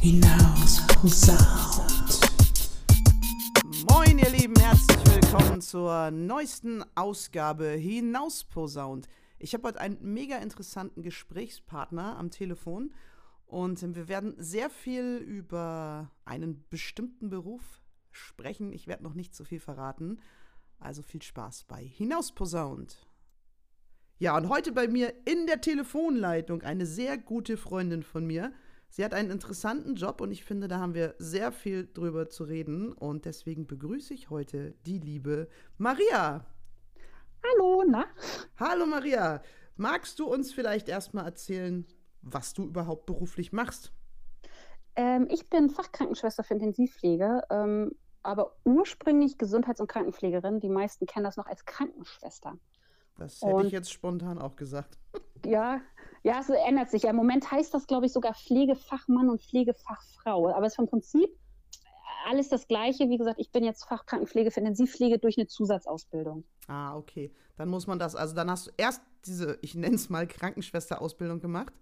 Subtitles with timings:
[0.00, 2.20] hinaus posaunt.
[3.90, 9.08] Moin, ihr Lieben, herzlich willkommen zur neuesten Ausgabe Hinaus posaunt.
[9.38, 12.94] Ich habe heute einen mega interessanten Gesprächspartner am Telefon
[13.44, 18.72] und wir werden sehr viel über einen bestimmten Beruf sprechen.
[18.72, 20.18] Ich werde noch nicht so viel verraten.
[20.78, 23.06] Also viel Spaß bei Hinaus posaunt.
[24.18, 28.50] Ja, und heute bei mir in der Telefonleitung eine sehr gute Freundin von mir.
[28.92, 32.42] Sie hat einen interessanten Job und ich finde, da haben wir sehr viel drüber zu
[32.44, 32.92] reden.
[32.92, 36.44] Und deswegen begrüße ich heute die liebe Maria.
[37.44, 38.04] Hallo, na?
[38.58, 39.42] Hallo Maria.
[39.76, 41.86] Magst du uns vielleicht erstmal erzählen,
[42.22, 43.92] was du überhaupt beruflich machst?
[44.96, 47.92] Ähm, ich bin Fachkrankenschwester für Intensivpflege, ähm,
[48.24, 50.58] aber ursprünglich Gesundheits- und Krankenpflegerin.
[50.58, 52.58] Die meisten kennen das noch als Krankenschwester.
[53.16, 54.98] Das hätte Und- ich jetzt spontan auch gesagt.
[55.46, 55.80] Ja,
[56.22, 57.10] ja, es ändert sich ja.
[57.10, 60.48] Im Moment heißt das, glaube ich, sogar Pflegefachmann und Pflegefachfrau.
[60.50, 61.30] Aber es ist vom Prinzip
[62.28, 63.08] alles das Gleiche.
[63.08, 66.44] Wie gesagt, ich bin jetzt Fachkrankenpflege für Intensivpflege durch eine Zusatzausbildung.
[66.68, 67.32] Ah, okay.
[67.56, 71.40] Dann muss man das, also dann hast du erst diese, ich nenne es mal Krankenschwester-Ausbildung
[71.40, 71.72] gemacht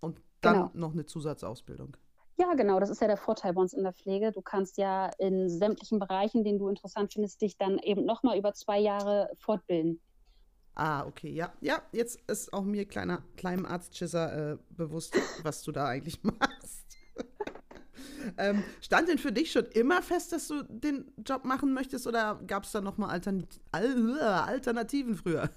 [0.00, 0.70] und dann Genau.
[0.74, 1.96] noch eine Zusatzausbildung.
[2.38, 4.32] Ja, genau, das ist ja der Vorteil bei uns in der Pflege.
[4.32, 8.52] Du kannst ja in sämtlichen Bereichen, den du interessant findest, dich dann eben nochmal über
[8.54, 10.00] zwei Jahre fortbilden.
[10.74, 11.52] Ah, okay, ja.
[11.60, 16.96] Ja, jetzt ist auch mir, kleiner, kleinem Arztschisser, äh, bewusst, was du da eigentlich machst.
[18.38, 22.40] ähm, stand denn für dich schon immer fest, dass du den Job machen möchtest oder
[22.46, 25.50] gab es da nochmal Altern Al Alternativen früher?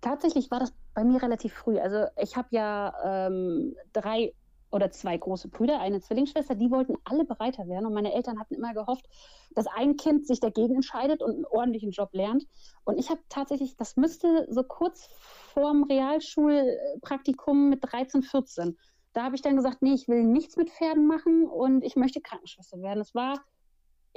[0.00, 1.78] Tatsächlich war das bei mir relativ früh.
[1.78, 4.32] Also ich habe ja ähm, drei
[4.70, 8.54] oder zwei große Brüder, eine Zwillingsschwester, die wollten alle bereiter werden und meine Eltern hatten
[8.54, 9.06] immer gehofft,
[9.54, 12.46] dass ein Kind sich dagegen entscheidet und einen ordentlichen Job lernt.
[12.84, 15.08] Und ich habe tatsächlich, das müsste so kurz
[15.54, 18.76] vorm Realschulpraktikum mit 13, 14.
[19.12, 22.20] Da habe ich dann gesagt, nee, ich will nichts mit Pferden machen und ich möchte
[22.20, 22.98] Krankenschwester werden.
[22.98, 23.42] Das war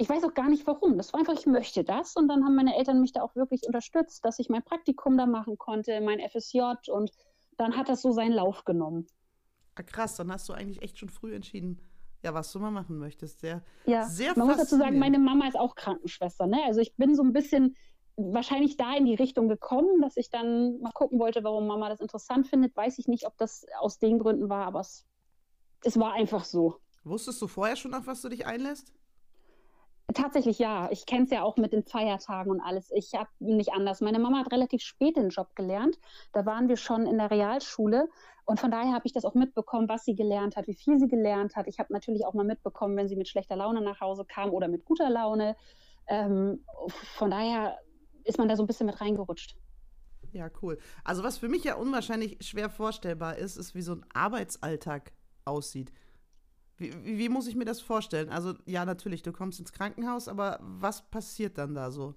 [0.00, 0.96] ich weiß auch gar nicht warum.
[0.96, 2.16] Das war einfach, ich möchte das.
[2.16, 5.26] Und dann haben meine Eltern mich da auch wirklich unterstützt, dass ich mein Praktikum da
[5.26, 6.60] machen konnte, mein FSJ.
[6.90, 7.10] Und
[7.58, 9.06] dann hat das so seinen Lauf genommen.
[9.80, 11.80] Ah, krass, dann hast du eigentlich echt schon früh entschieden,
[12.22, 13.40] ja, was du mal machen möchtest.
[13.40, 16.46] Sehr, Ja, sehr man muss dazu sagen, meine Mama ist auch Krankenschwester.
[16.46, 16.58] Ne?
[16.66, 17.76] Also ich bin so ein bisschen
[18.16, 22.00] wahrscheinlich da in die Richtung gekommen, dass ich dann mal gucken wollte, warum Mama das
[22.00, 22.76] interessant findet.
[22.76, 25.06] Weiß ich nicht, ob das aus den Gründen war, aber es,
[25.82, 26.76] es war einfach so.
[27.04, 28.92] Wusstest du vorher schon, auf was du dich einlässt?
[30.12, 30.90] Tatsächlich ja.
[30.90, 32.90] Ich kenne es ja auch mit den Feiertagen und alles.
[32.92, 34.02] Ich habe nicht anders.
[34.02, 35.98] Meine Mama hat relativ spät den Job gelernt.
[36.32, 38.08] Da waren wir schon in der Realschule.
[38.50, 41.06] Und von daher habe ich das auch mitbekommen, was sie gelernt hat, wie viel sie
[41.06, 41.68] gelernt hat.
[41.68, 44.66] Ich habe natürlich auch mal mitbekommen, wenn sie mit schlechter Laune nach Hause kam oder
[44.66, 45.54] mit guter Laune.
[46.08, 46.64] Ähm,
[47.14, 47.78] von daher
[48.24, 49.54] ist man da so ein bisschen mit reingerutscht.
[50.32, 50.78] Ja, cool.
[51.04, 55.12] Also was für mich ja unwahrscheinlich schwer vorstellbar ist, ist, wie so ein Arbeitsalltag
[55.44, 55.92] aussieht.
[56.76, 58.30] Wie, wie, wie muss ich mir das vorstellen?
[58.30, 62.16] Also ja, natürlich, du kommst ins Krankenhaus, aber was passiert dann da so?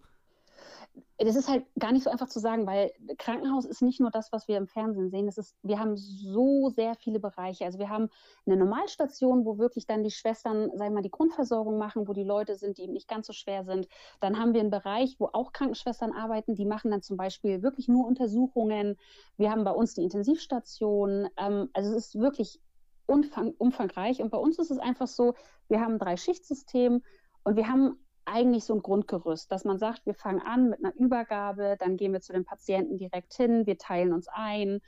[1.18, 4.32] Das ist halt gar nicht so einfach zu sagen, weil Krankenhaus ist nicht nur das,
[4.32, 5.26] was wir im Fernsehen sehen.
[5.26, 7.66] Das ist, wir haben so sehr viele Bereiche.
[7.66, 8.10] Also wir haben
[8.46, 12.24] eine Normalstation, wo wirklich dann die Schwestern, sagen wir mal, die Grundversorgung machen, wo die
[12.24, 13.88] Leute sind, die eben nicht ganz so schwer sind.
[14.20, 16.56] Dann haben wir einen Bereich, wo auch Krankenschwestern arbeiten.
[16.56, 18.98] Die machen dann zum Beispiel wirklich nur Untersuchungen.
[19.38, 21.28] Wir haben bei uns die Intensivstation.
[21.38, 22.60] Ähm, also es ist wirklich
[23.06, 24.22] umfang, umfangreich.
[24.22, 25.36] Und bei uns ist es einfach so,
[25.70, 27.02] wir haben ein Drei-Schicht-System
[27.44, 30.96] und wir haben eigentlich so ein Grundgerüst, dass man sagt, wir fangen an mit einer
[30.96, 34.82] Übergabe, dann gehen wir zu den Patienten direkt hin, wir teilen uns ein,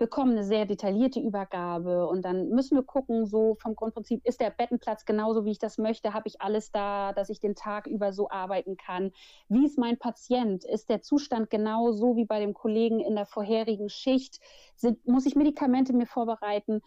[0.00, 4.50] bekommen eine sehr detaillierte Übergabe und dann müssen wir gucken, so vom Grundprinzip, ist der
[4.50, 8.12] Bettenplatz genauso, wie ich das möchte, habe ich alles da, dass ich den Tag über
[8.14, 9.12] so arbeiten kann,
[9.48, 13.26] wie ist mein Patient, ist der Zustand genau so wie bei dem Kollegen in der
[13.26, 14.40] vorherigen Schicht,
[14.74, 16.80] Sind, muss ich Medikamente mir vorbereiten,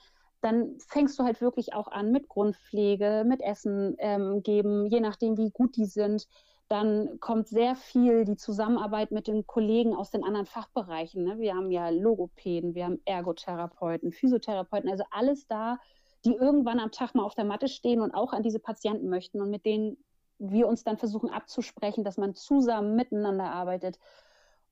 [0.44, 5.38] dann fängst du halt wirklich auch an mit Grundpflege, mit Essen ähm, geben, je nachdem,
[5.38, 6.28] wie gut die sind.
[6.68, 11.24] Dann kommt sehr viel die Zusammenarbeit mit den Kollegen aus den anderen Fachbereichen.
[11.24, 11.40] Ne?
[11.40, 15.78] Wir haben ja Logopäden, wir haben Ergotherapeuten, Physiotherapeuten, also alles da,
[16.26, 19.42] die irgendwann am Tag mal auf der Matte stehen und auch an diese Patienten möchten
[19.42, 19.98] und mit denen
[20.40, 23.98] wir uns dann versuchen abzusprechen, dass man zusammen miteinander arbeitet.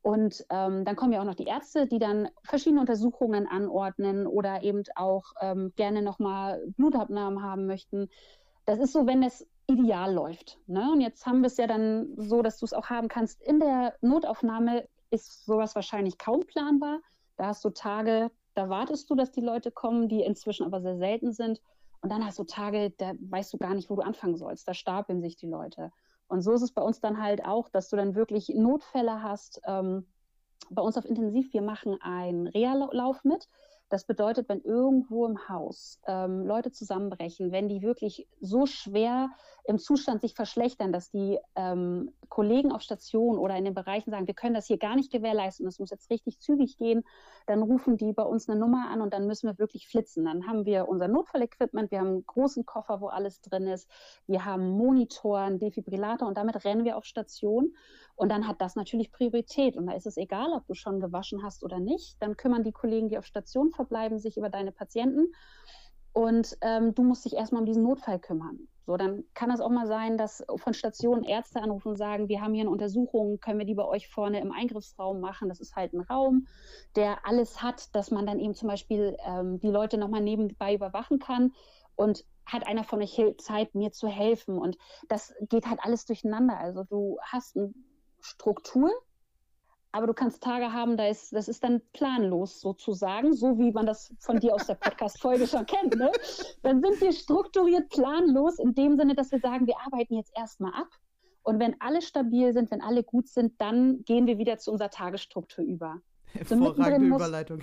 [0.01, 4.63] Und ähm, dann kommen ja auch noch die Ärzte, die dann verschiedene Untersuchungen anordnen oder
[4.63, 8.09] eben auch ähm, gerne nochmal Blutabnahmen haben möchten.
[8.65, 10.59] Das ist so, wenn es ideal läuft.
[10.67, 10.91] Ne?
[10.91, 13.41] Und jetzt haben wir es ja dann so, dass du es auch haben kannst.
[13.43, 16.99] In der Notaufnahme ist sowas wahrscheinlich kaum planbar.
[17.37, 20.97] Da hast du Tage, da wartest du, dass die Leute kommen, die inzwischen aber sehr
[20.97, 21.61] selten sind.
[22.01, 24.67] Und dann hast du Tage, da weißt du gar nicht, wo du anfangen sollst.
[24.67, 25.91] Da stapeln sich die Leute.
[26.31, 29.61] Und so ist es bei uns dann halt auch, dass du dann wirklich Notfälle hast.
[29.65, 30.07] Ähm,
[30.69, 33.49] bei uns auf Intensiv, wir machen einen Reha-Lauf mit.
[33.91, 39.29] Das bedeutet, wenn irgendwo im Haus ähm, Leute zusammenbrechen, wenn die wirklich so schwer
[39.65, 44.27] im Zustand sich verschlechtern, dass die ähm, Kollegen auf Station oder in den Bereichen sagen,
[44.27, 47.03] wir können das hier gar nicht gewährleisten, das muss jetzt richtig zügig gehen,
[47.47, 50.23] dann rufen die bei uns eine Nummer an und dann müssen wir wirklich flitzen.
[50.23, 53.89] Dann haben wir unser Notfallequipment, wir haben einen großen Koffer, wo alles drin ist,
[54.25, 57.75] wir haben Monitoren, Defibrillator und damit rennen wir auf Station.
[58.15, 59.75] Und dann hat das natürlich Priorität.
[59.75, 62.21] Und da ist es egal, ob du schon gewaschen hast oder nicht.
[62.21, 65.33] Dann kümmern die Kollegen, die auf Station verbleiben, sich über deine Patienten.
[66.13, 68.67] Und ähm, du musst dich erstmal um diesen Notfall kümmern.
[68.85, 72.41] So, dann kann es auch mal sein, dass von Stationen Ärzte anrufen und sagen, wir
[72.41, 75.49] haben hier eine Untersuchung, können wir die bei euch vorne im Eingriffsraum machen?
[75.49, 76.47] Das ist halt ein Raum,
[76.95, 81.19] der alles hat, dass man dann eben zum Beispiel ähm, die Leute nochmal nebenbei überwachen
[81.19, 81.53] kann.
[81.95, 84.57] Und hat einer von euch Zeit, mir zu helfen?
[84.57, 86.57] Und das geht halt alles durcheinander.
[86.57, 87.73] Also du hast ein
[88.19, 88.91] Struktur,
[89.91, 93.85] aber du kannst Tage haben, da ist, das ist dann planlos sozusagen, so wie man
[93.85, 95.95] das von dir aus der Podcast-Folge schon kennt.
[95.95, 96.11] Ne?
[96.63, 100.73] Dann sind wir strukturiert planlos in dem Sinne, dass wir sagen, wir arbeiten jetzt erstmal
[100.73, 100.87] ab.
[101.43, 104.91] Und wenn alle stabil sind, wenn alle gut sind, dann gehen wir wieder zu unserer
[104.91, 106.01] Tagesstruktur über.
[106.33, 107.61] Hervorragende so Überleitung.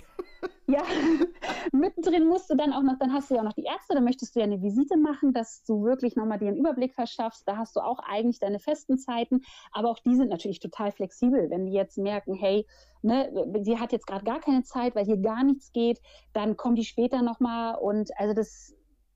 [0.67, 0.83] Ja,
[1.73, 4.05] mittendrin musst du dann auch noch, dann hast du ja auch noch die Ärzte, dann
[4.05, 7.47] möchtest du ja eine Visite machen, dass du wirklich nochmal dir einen Überblick verschaffst.
[7.47, 9.43] Da hast du auch eigentlich deine festen Zeiten,
[9.73, 11.50] aber auch die sind natürlich total flexibel.
[11.50, 12.67] Wenn die jetzt merken, hey,
[13.03, 13.31] ne,
[13.62, 16.00] sie hat jetzt gerade gar keine Zeit, weil hier gar nichts geht,
[16.32, 18.75] dann kommen die später nochmal und also das,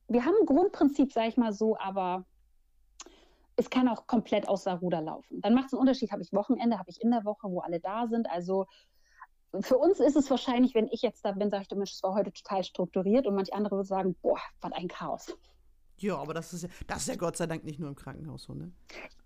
[0.09, 2.25] wir haben ein Grundprinzip, sag ich mal so, aber
[3.57, 5.41] es kann auch komplett außer Ruder laufen.
[5.41, 7.81] Dann macht es einen Unterschied, habe ich Wochenende, habe ich in der Woche, wo alle
[7.81, 8.31] da sind.
[8.31, 8.67] Also
[9.61, 12.15] für uns ist es wahrscheinlich, wenn ich jetzt da bin, sage ich, Mensch, es war
[12.15, 15.37] heute total strukturiert und manch andere würde sagen, boah, was ein Chaos.
[15.99, 18.45] Ja, aber das ist ja, das ist ja Gott sei Dank nicht nur im Krankenhaus
[18.45, 18.73] so, ne?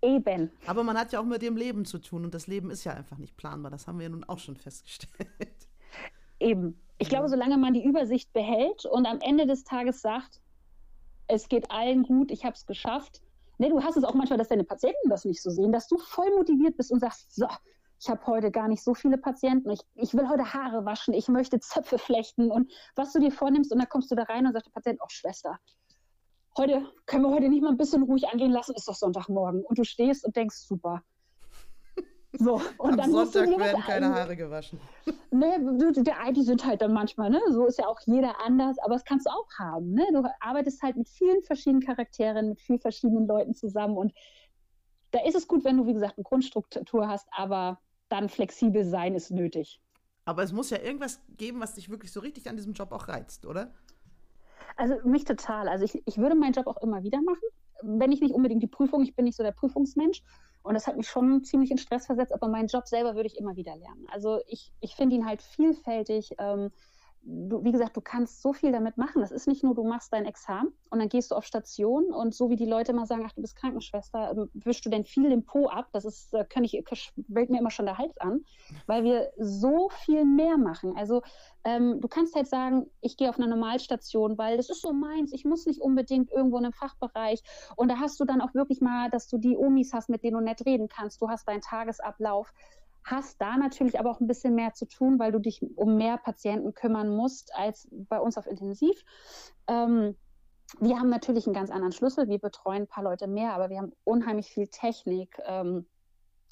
[0.01, 0.51] Eben.
[0.67, 2.93] Aber man hat ja auch mit dem Leben zu tun und das Leben ist ja
[2.93, 3.71] einfach nicht planbar.
[3.71, 5.67] Das haben wir ja nun auch schon festgestellt.
[6.39, 6.79] Eben.
[6.99, 10.39] Ich glaube, solange man die Übersicht behält und am Ende des Tages sagt,
[11.27, 13.21] es geht allen gut, ich habe es geschafft.
[13.59, 15.97] Ne, du hast es auch manchmal, dass deine Patienten das nicht so sehen, dass du
[15.97, 17.47] voll motiviert bist und sagst, so,
[17.99, 21.27] ich habe heute gar nicht so viele Patienten, ich, ich will heute Haare waschen, ich
[21.27, 24.53] möchte Zöpfe flechten und was du dir vornimmst und dann kommst du da rein und
[24.53, 25.57] sagt der Patient, oh Schwester,
[26.57, 29.77] heute können wir heute nicht mal ein bisschen ruhig angehen lassen, ist doch Sonntagmorgen und
[29.77, 31.01] du stehst und denkst, super.
[32.33, 34.79] So, und Am dann Sonntag werden keine Haare gewaschen.
[35.31, 35.59] Ne,
[36.33, 37.41] die sind halt dann manchmal, ne?
[37.49, 39.93] So ist ja auch jeder anders, aber das kannst du auch haben.
[39.93, 40.05] Ne?
[40.11, 44.13] Du arbeitest halt mit vielen verschiedenen Charakteren, mit vielen verschiedenen Leuten zusammen und
[45.11, 47.79] da ist es gut, wenn du, wie gesagt, eine Grundstruktur hast, aber
[48.09, 49.81] dann flexibel sein ist nötig.
[50.25, 53.07] Aber es muss ja irgendwas geben, was dich wirklich so richtig an diesem Job auch
[53.07, 53.73] reizt, oder?
[54.75, 55.69] Also mich total.
[55.69, 57.47] Also ich, ich würde meinen Job auch immer wieder machen,
[57.83, 60.21] wenn ich nicht unbedingt die Prüfung, ich bin nicht so der Prüfungsmensch.
[60.63, 63.37] Und das hat mich schon ziemlich in Stress versetzt, aber meinen Job selber würde ich
[63.37, 64.05] immer wieder lernen.
[64.11, 66.31] Also ich, ich finde ihn halt vielfältig.
[66.39, 66.71] Ähm,
[67.23, 69.21] du, wie gesagt, du kannst so viel damit machen.
[69.21, 72.33] Das ist nicht nur, du machst dein Examen und dann gehst du auf Station und
[72.33, 75.29] so wie die Leute immer sagen, ach, du bist Krankenschwester, ähm, wischst du denn viel
[75.29, 75.87] den Po ab?
[75.91, 76.81] Das ist, äh, kann ich,
[77.27, 78.45] wählt mir immer schon der Hals an,
[78.85, 80.95] weil wir so viel mehr machen.
[80.95, 81.21] Also
[81.63, 85.33] ähm, du kannst halt sagen, ich gehe auf eine Normalstation, weil das ist so meins,
[85.33, 87.41] ich muss nicht unbedingt irgendwo in einem Fachbereich.
[87.75, 90.37] Und da hast du dann auch wirklich mal, dass du die Omis hast, mit denen
[90.37, 91.21] du nett reden kannst.
[91.21, 92.53] Du hast deinen Tagesablauf
[93.07, 96.17] hast da natürlich aber auch ein bisschen mehr zu tun, weil du dich um mehr
[96.17, 99.03] Patienten kümmern musst als bei uns auf Intensiv.
[99.67, 100.15] Ähm,
[100.79, 102.27] wir haben natürlich einen ganz anderen Schlüssel.
[102.27, 105.39] Wir betreuen ein paar Leute mehr, aber wir haben unheimlich viel Technik.
[105.45, 105.87] Ähm,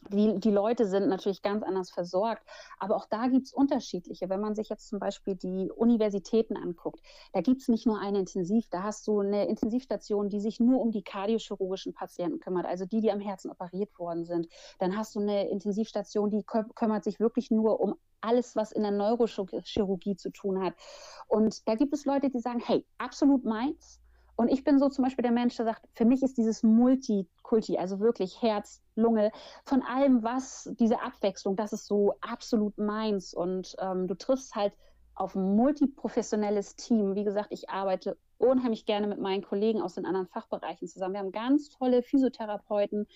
[0.10, 2.44] die, die Leute sind natürlich ganz anders versorgt,
[2.80, 4.30] aber auch da gibt es unterschiedliche.
[4.30, 7.02] Wenn man sich jetzt zum Beispiel die Universitäten anguckt,
[7.34, 10.82] da gibt es nicht nur eine Intensiv, da hast du eine Intensivstation, die sich nur
[10.82, 14.48] um die kardiochirurgischen Patienten kümmert, also die, die am Herzen operiert worden sind.
[14.80, 18.92] Dann hast du eine Intensivstation, die kümmert sich wirklich nur um alles, was in der
[18.92, 20.74] Neurochirurgie zu tun hat.
[21.28, 24.00] Und da gibt es Leute, die sagen, hey, absolut meins,
[24.36, 27.78] und ich bin so zum Beispiel der Mensch, der sagt, für mich ist dieses Multikulti,
[27.78, 29.32] also wirklich Herz, Lunge,
[29.64, 33.34] von allem, was, diese Abwechslung, das ist so absolut meins.
[33.34, 34.74] Und ähm, du triffst halt
[35.16, 37.16] auf ein multiprofessionelles Team.
[37.16, 41.14] Wie gesagt, ich arbeite unheimlich gerne mit meinen Kollegen aus den anderen Fachbereichen zusammen.
[41.14, 43.08] Wir haben ganz tolle Physiotherapeuten,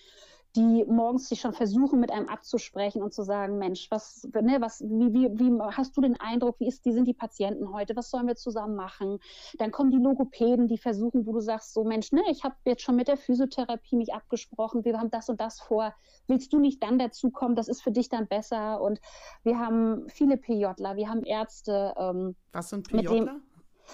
[0.56, 4.80] die morgens sich schon versuchen, mit einem abzusprechen und zu sagen, Mensch, was, ne, was,
[4.82, 8.10] wie, wie, wie hast du den Eindruck, wie ist, wie sind die Patienten heute, was
[8.10, 9.20] sollen wir zusammen machen?
[9.58, 12.82] Dann kommen die Logopäden, die versuchen, wo du sagst, so Mensch, ne, ich habe jetzt
[12.82, 15.94] schon mit der Physiotherapie mich abgesprochen, wir haben das und das vor,
[16.26, 19.00] willst du nicht dann dazu kommen, das ist für dich dann besser und
[19.44, 21.94] wir haben viele PJler, wir haben Ärzte.
[21.96, 23.40] Ähm, was sind PJler?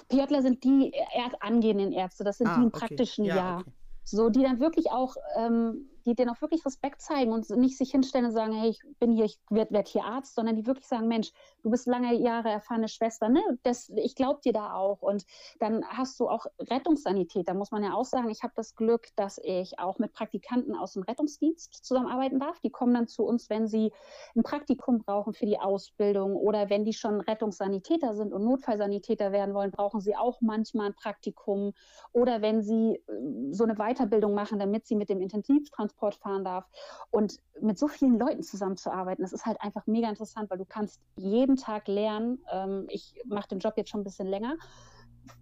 [0.08, 0.92] PJler sind die
[1.40, 2.78] angehenden Ärzte, das sind ah, die im okay.
[2.78, 3.60] praktischen ja, Jahr.
[3.60, 3.72] Okay.
[4.04, 7.90] So, die dann wirklich auch, ähm, die denen auch wirklich Respekt zeigen und nicht sich
[7.90, 10.86] hinstellen und sagen, hey, ich bin hier, ich werde werd hier Arzt, sondern die wirklich
[10.86, 11.32] sagen, Mensch,
[11.66, 13.42] du bist lange Jahre erfahrene Schwester, ne?
[13.64, 15.02] Das, ich glaube dir da auch.
[15.02, 15.26] Und
[15.58, 17.48] dann hast du auch Rettungssanität.
[17.48, 20.76] Da muss man ja auch sagen, ich habe das Glück, dass ich auch mit Praktikanten
[20.76, 22.60] aus dem Rettungsdienst zusammenarbeiten darf.
[22.60, 23.92] Die kommen dann zu uns, wenn sie
[24.36, 29.52] ein Praktikum brauchen für die Ausbildung oder wenn die schon Rettungssanitäter sind und Notfallsanitäter werden
[29.52, 31.72] wollen, brauchen sie auch manchmal ein Praktikum.
[32.12, 36.64] Oder wenn sie äh, so eine Weiterbildung machen, damit sie mit dem Intensivtransport fahren darf.
[37.10, 41.00] Und mit so vielen Leuten zusammenzuarbeiten, das ist halt einfach mega interessant, weil du kannst
[41.16, 42.44] jeden Tag lernen.
[42.50, 44.56] Ähm, ich mache den Job jetzt schon ein bisschen länger.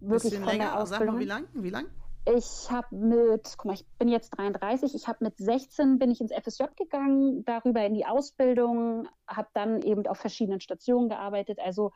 [0.01, 0.85] Wirklich bisschen länger.
[0.87, 1.47] Sag mal, wie lang?
[1.53, 1.87] Wie lang?
[2.27, 6.23] Ich habe mit, guck mal, ich bin jetzt 33, ich habe mit 16 bin ich
[6.23, 11.59] ins FSJ gegangen, darüber in die Ausbildung, habe dann eben auf verschiedenen Stationen gearbeitet.
[11.63, 11.91] Also,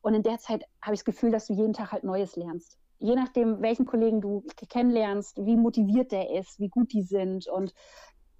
[0.00, 2.78] und in der Zeit habe ich das Gefühl, dass du jeden Tag halt Neues lernst.
[3.00, 7.48] Je nachdem, welchen Kollegen du kennenlernst, wie motiviert der ist, wie gut die sind.
[7.48, 7.74] Und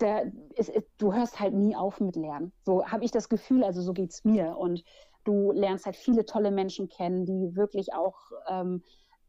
[0.00, 2.52] der ist, du hörst halt nie auf mit Lernen.
[2.64, 4.56] So habe ich das Gefühl, also so geht es mir.
[4.56, 4.84] Und
[5.24, 8.16] du lernst halt viele tolle Menschen kennen, die wirklich auch
[8.48, 8.82] ähm,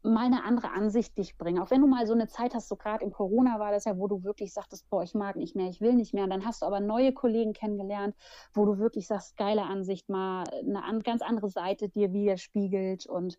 [0.04, 1.62] mal eine andere Ansicht dich bringen.
[1.62, 3.96] Auch wenn du mal so eine Zeit hast, so gerade im Corona war das ja,
[3.96, 6.24] wo du wirklich sagtest, boah, ich mag nicht mehr, ich will nicht mehr.
[6.24, 8.14] Und dann hast du aber neue Kollegen kennengelernt,
[8.52, 13.38] wo du wirklich sagst, geile Ansicht, mal eine an, ganz andere Seite dir widerspiegelt und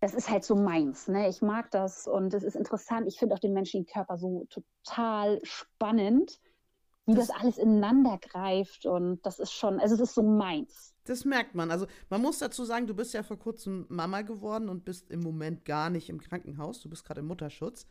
[0.00, 1.08] das ist halt so meins.
[1.08, 1.28] Ne?
[1.28, 3.06] Ich mag das und es ist interessant.
[3.06, 6.40] Ich finde auch den menschlichen Körper so total spannend,
[7.06, 10.93] wie das, das alles ineinander greift und das ist schon, also es ist so meins.
[11.04, 11.70] Das merkt man.
[11.70, 15.20] Also man muss dazu sagen, du bist ja vor kurzem Mama geworden und bist im
[15.20, 16.80] Moment gar nicht im Krankenhaus.
[16.80, 17.86] Du bist gerade im Mutterschutz.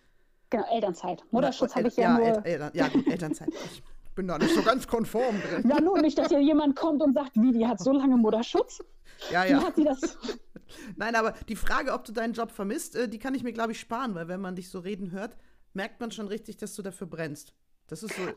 [0.49, 1.23] Genau, Elternzeit.
[1.31, 2.45] Mutterschutz habe ich ja, ja nur.
[2.45, 3.49] El ja, gut, Elternzeit.
[3.71, 3.83] Ich
[4.15, 5.69] bin da nicht so ganz konform drin.
[5.69, 8.83] Ja, nur nicht, dass hier jemand kommt und sagt, wie, die hat so lange Mutterschutz.
[9.31, 9.59] Ja, ja.
[9.59, 10.17] Wie hat sie das?
[10.95, 13.71] Nein, aber die Frage, ob du deinen Job vermisst, äh, die kann ich mir, glaube
[13.71, 15.37] ich, sparen, weil wenn man dich so reden hört,
[15.73, 17.53] merkt man schon richtig, dass du dafür brennst.
[17.87, 18.21] Das ist so.
[18.21, 18.35] Äh,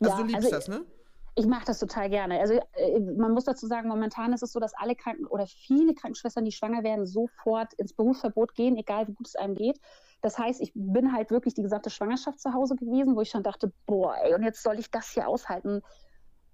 [0.00, 0.84] also ja, du liebst also, das, ne?
[1.34, 2.40] Ich mache das total gerne.
[2.40, 5.94] Also äh, man muss dazu sagen, momentan ist es so, dass alle Kranken oder viele
[5.94, 9.80] Krankenschwestern, die schwanger werden, sofort ins Berufsverbot gehen, egal wie gut es einem geht.
[10.20, 13.42] Das heißt, ich bin halt wirklich die gesamte Schwangerschaft zu Hause gewesen, wo ich schon
[13.42, 15.82] dachte, boah, ey, und jetzt soll ich das hier aushalten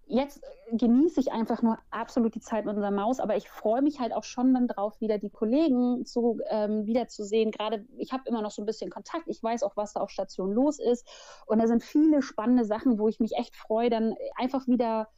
[0.09, 4.01] jetzt genieße ich einfach nur absolut die Zeit mit unserer Maus, aber ich freue mich
[4.01, 7.51] halt auch schon dann drauf, wieder die Kollegen zu, ähm, wiederzusehen.
[7.51, 10.11] Gerade ich habe immer noch so ein bisschen Kontakt, ich weiß auch, was da auf
[10.11, 11.07] Station los ist.
[11.47, 15.09] Und da sind viele spannende Sachen, wo ich mich echt freue, dann einfach wieder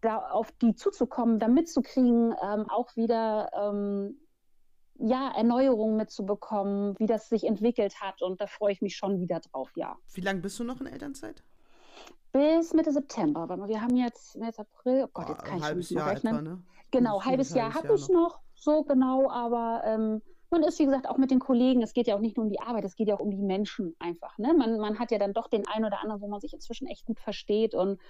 [0.00, 4.18] da auf die zuzukommen, da mitzukriegen, ähm, auch wieder ähm,
[4.98, 8.22] ja, Erneuerungen mitzubekommen, wie das sich entwickelt hat.
[8.22, 9.96] Und da freue ich mich schon wieder drauf, ja.
[10.12, 11.42] Wie lange bist du noch in Elternzeit?
[12.32, 13.40] Bis Mitte September.
[13.40, 16.34] Aber wir haben jetzt März, April, oh Gott, jetzt kann ich nicht mehr rechnen.
[16.34, 16.62] Etwa, ne?
[16.90, 21.18] Genau, halbes Jahr habe ich noch, so genau, aber ähm, man ist, wie gesagt, auch
[21.18, 23.14] mit den Kollegen, es geht ja auch nicht nur um die Arbeit, es geht ja
[23.14, 24.38] auch um die Menschen einfach.
[24.38, 24.54] Ne?
[24.54, 27.04] Man, man hat ja dann doch den einen oder anderen, wo man sich inzwischen echt
[27.04, 28.00] gut versteht und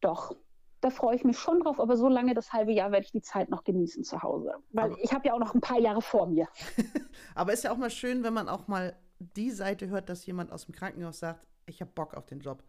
[0.00, 0.36] doch,
[0.82, 3.22] da freue ich mich schon drauf, aber so lange das halbe Jahr werde ich die
[3.22, 4.52] Zeit noch genießen zu Hause.
[4.72, 6.48] Weil aber ich habe ja auch noch ein paar Jahre vor mir.
[7.34, 10.52] aber ist ja auch mal schön, wenn man auch mal die Seite hört, dass jemand
[10.52, 12.62] aus dem Krankenhaus sagt, ich habe Bock auf den Job.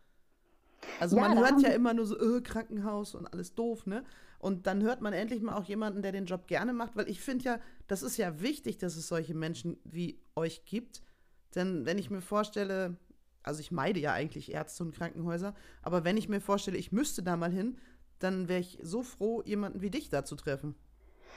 [1.00, 4.04] Also ja, man hört ja immer nur so, äh, Krankenhaus und alles doof, ne?
[4.40, 7.22] Und dann hört man endlich mal auch jemanden, der den Job gerne macht, weil ich
[7.22, 11.02] finde ja, das ist ja wichtig, dass es solche Menschen wie euch gibt.
[11.56, 12.98] Denn wenn ich mir vorstelle,
[13.42, 17.24] also ich meide ja eigentlich Ärzte und Krankenhäuser, aber wenn ich mir vorstelle, ich müsste
[17.24, 17.78] da mal hin,
[18.20, 20.76] dann wäre ich so froh, jemanden wie dich da zu treffen.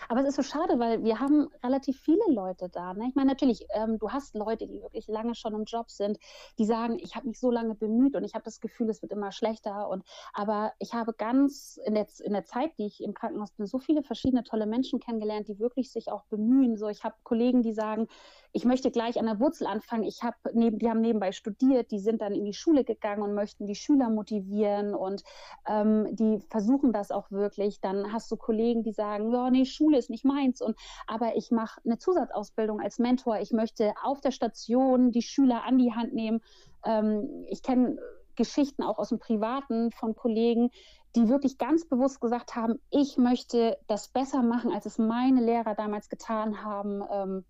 [0.09, 2.95] Aber es ist so schade, weil wir haben relativ viele Leute da.
[2.95, 3.07] Ne?
[3.09, 6.19] Ich meine, natürlich, ähm, du hast Leute, die wirklich lange schon im Job sind,
[6.59, 9.13] die sagen, ich habe mich so lange bemüht und ich habe das Gefühl, es wird
[9.13, 9.89] immer schlechter.
[9.89, 13.67] Und aber ich habe ganz in der, in der Zeit, die ich im Krankenhaus bin,
[13.67, 16.77] so viele verschiedene tolle Menschen kennengelernt, die wirklich sich auch bemühen.
[16.77, 18.09] So, ich habe Kollegen, die sagen,
[18.53, 20.03] ich möchte gleich an der Wurzel anfangen.
[20.05, 23.35] Ich habe neben, die haben nebenbei studiert, die sind dann in die Schule gegangen und
[23.35, 25.23] möchten die Schüler motivieren und
[25.69, 27.81] ähm, die versuchen das auch wirklich.
[27.81, 30.77] Dann hast du Kollegen, die sagen, ja, nee, Schule ist nicht meins und
[31.07, 33.39] aber ich mache eine Zusatzausbildung als Mentor.
[33.39, 36.41] Ich möchte auf der Station die Schüler an die Hand nehmen.
[36.85, 37.99] Ähm, ich kenne
[38.35, 40.71] Geschichten auch aus dem Privaten von Kollegen,
[41.15, 45.75] die wirklich ganz bewusst gesagt haben, ich möchte das besser machen, als es meine Lehrer
[45.75, 47.03] damals getan haben.
[47.11, 47.45] Ähm,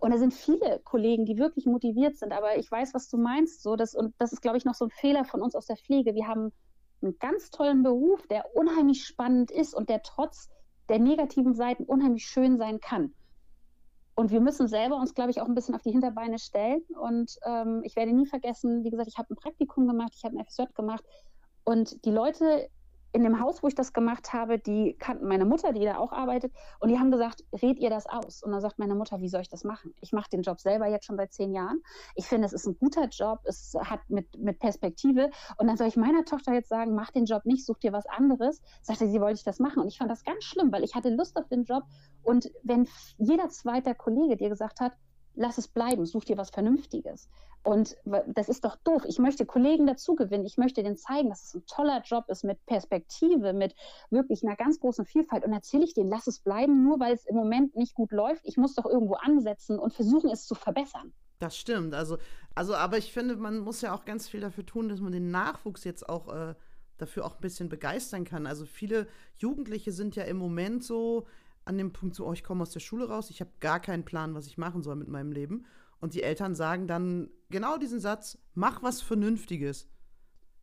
[0.00, 3.62] und da sind viele Kollegen, die wirklich motiviert sind, aber ich weiß, was du meinst.
[3.62, 5.76] So, das, und das ist, glaube ich, noch so ein Fehler von uns aus der
[5.76, 6.14] Pflege.
[6.14, 6.52] Wir haben
[7.02, 10.48] einen ganz tollen Beruf, der unheimlich spannend ist und der trotz
[10.88, 13.14] der negativen Seiten unheimlich schön sein kann.
[14.16, 16.82] Und wir müssen selber uns, glaube ich, auch ein bisschen auf die Hinterbeine stellen.
[17.00, 20.38] Und ähm, ich werde nie vergessen, wie gesagt, ich habe ein Praktikum gemacht, ich habe
[20.38, 21.04] ein FSJ gemacht.
[21.64, 22.68] Und die Leute
[23.14, 26.12] in dem Haus, wo ich das gemacht habe, die kannten meine Mutter, die da auch
[26.12, 28.42] arbeitet, und die haben gesagt, red ihr das aus?
[28.42, 29.94] Und dann sagt meine Mutter, wie soll ich das machen?
[30.00, 31.80] Ich mache den Job selber jetzt schon seit zehn Jahren.
[32.16, 35.30] Ich finde, es ist ein guter Job, es hat mit, mit Perspektive.
[35.58, 38.06] Und dann soll ich meiner Tochter jetzt sagen, mach den Job nicht, such dir was
[38.06, 38.60] anderes.
[38.82, 39.80] Sagte sie, wollte ich das machen.
[39.80, 41.84] Und ich fand das ganz schlimm, weil ich hatte Lust auf den Job.
[42.24, 44.92] Und wenn jeder zweite Kollege dir gesagt hat,
[45.34, 47.28] lass es bleiben, such dir was Vernünftiges.
[47.62, 49.04] Und das ist doch doof.
[49.06, 50.44] Ich möchte Kollegen dazu gewinnen.
[50.44, 53.74] Ich möchte denen zeigen, dass es ein toller Job ist mit Perspektive, mit
[54.10, 55.46] wirklich einer ganz großen Vielfalt.
[55.46, 58.44] Und erzähle ich denen, lass es bleiben, nur weil es im Moment nicht gut läuft.
[58.44, 61.14] Ich muss doch irgendwo ansetzen und versuchen, es zu verbessern.
[61.38, 61.94] Das stimmt.
[61.94, 62.18] Also,
[62.54, 65.30] also, aber ich finde, man muss ja auch ganz viel dafür tun, dass man den
[65.30, 66.54] Nachwuchs jetzt auch äh,
[66.98, 68.46] dafür auch ein bisschen begeistern kann.
[68.46, 71.26] Also viele Jugendliche sind ja im Moment so
[71.64, 74.04] an dem Punkt so, oh, ich komme aus der Schule raus, ich habe gar keinen
[74.04, 75.64] Plan, was ich machen soll mit meinem Leben.
[76.00, 79.88] Und die Eltern sagen dann genau diesen Satz, mach was Vernünftiges.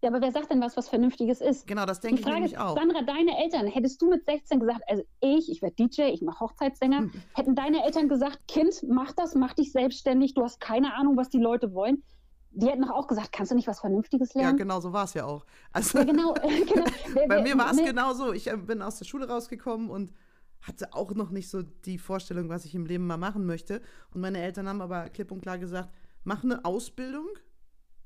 [0.03, 1.67] Ja, aber wer sagt denn was, was Vernünftiges ist?
[1.67, 2.75] Genau, das denke ich nämlich auch.
[2.75, 6.39] Sandra, deine Eltern, hättest du mit 16 gesagt, also ich, ich werde DJ, ich mache
[6.39, 7.11] Hochzeitssänger, hm.
[7.35, 11.29] hätten deine Eltern gesagt, Kind, mach das, mach dich selbstständig, du hast keine Ahnung, was
[11.29, 12.03] die Leute wollen.
[12.53, 14.57] Die hätten doch auch gesagt, kannst du nicht was Vernünftiges lernen?
[14.57, 15.45] Ja, genau so war es ja auch.
[15.71, 16.85] Also, ja, genau, genau.
[17.27, 18.33] Bei mir war es ne, genau so.
[18.33, 20.11] Ich äh, bin aus der Schule rausgekommen und
[20.61, 23.81] hatte auch noch nicht so die Vorstellung, was ich im Leben mal machen möchte.
[24.13, 25.89] Und meine Eltern haben aber klipp und klar gesagt,
[26.23, 27.27] mach eine Ausbildung,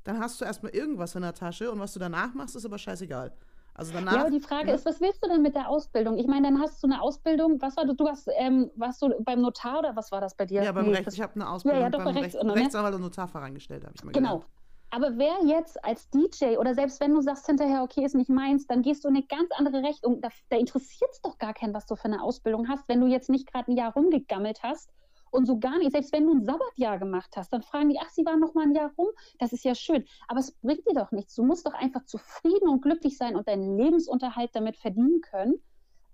[0.04, 2.78] dann hast du erstmal irgendwas in der Tasche und was du danach machst, ist aber
[2.78, 3.34] scheißegal.
[3.78, 4.76] Also danach, ja, aber die Frage ja.
[4.76, 6.18] ist, was willst du denn mit der Ausbildung?
[6.18, 9.14] Ich meine, dann hast du eine Ausbildung, was war du, du hast, ähm, warst du
[9.20, 10.64] beim Notar oder was war das bei dir?
[10.64, 12.96] Ja, beim nee, Recht, ich habe eine Ausbildung ja, ja, doch, beim Rechts, Recht, Rechtsanwalt
[12.96, 14.46] und Notarfachangestellte, habe ich mal Genau, gelernt.
[14.92, 18.68] Aber wer jetzt als DJ oder selbst wenn du sagst hinterher, okay, ist nicht meins,
[18.68, 20.22] dann gehst du in eine ganz andere Richtung.
[20.22, 23.08] Da, da interessiert es doch gar keinen, was du für eine Ausbildung hast, wenn du
[23.08, 24.92] jetzt nicht gerade ein Jahr rumgegammelt hast
[25.32, 25.92] und so gar nicht.
[25.92, 28.64] Selbst wenn du ein Sabbatjahr gemacht hast, dann fragen die, ach, sie waren noch mal
[28.64, 29.10] ein Jahr rum.
[29.38, 30.06] Das ist ja schön.
[30.28, 31.36] Aber es bringt dir doch nichts.
[31.36, 35.62] Du musst doch einfach zufrieden und glücklich sein und deinen Lebensunterhalt damit verdienen können.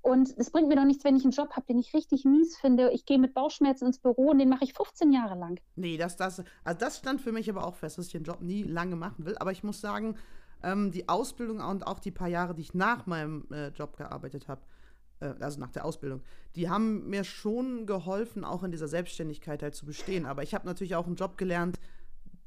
[0.01, 2.57] Und es bringt mir doch nichts, wenn ich einen Job habe, den ich richtig mies
[2.57, 2.91] finde.
[2.91, 5.59] Ich gehe mit Bauchschmerzen ins Büro und den mache ich 15 Jahre lang.
[5.75, 8.41] Nee, das, das, also das stand für mich aber auch fest, dass ich den Job
[8.41, 9.37] nie lange machen will.
[9.37, 10.15] Aber ich muss sagen,
[10.63, 14.47] ähm, die Ausbildung und auch die paar Jahre, die ich nach meinem äh, Job gearbeitet
[14.47, 14.61] habe,
[15.19, 16.21] äh, also nach der Ausbildung,
[16.55, 20.25] die haben mir schon geholfen, auch in dieser Selbstständigkeit halt zu bestehen.
[20.25, 21.79] Aber ich habe natürlich auch einen Job gelernt,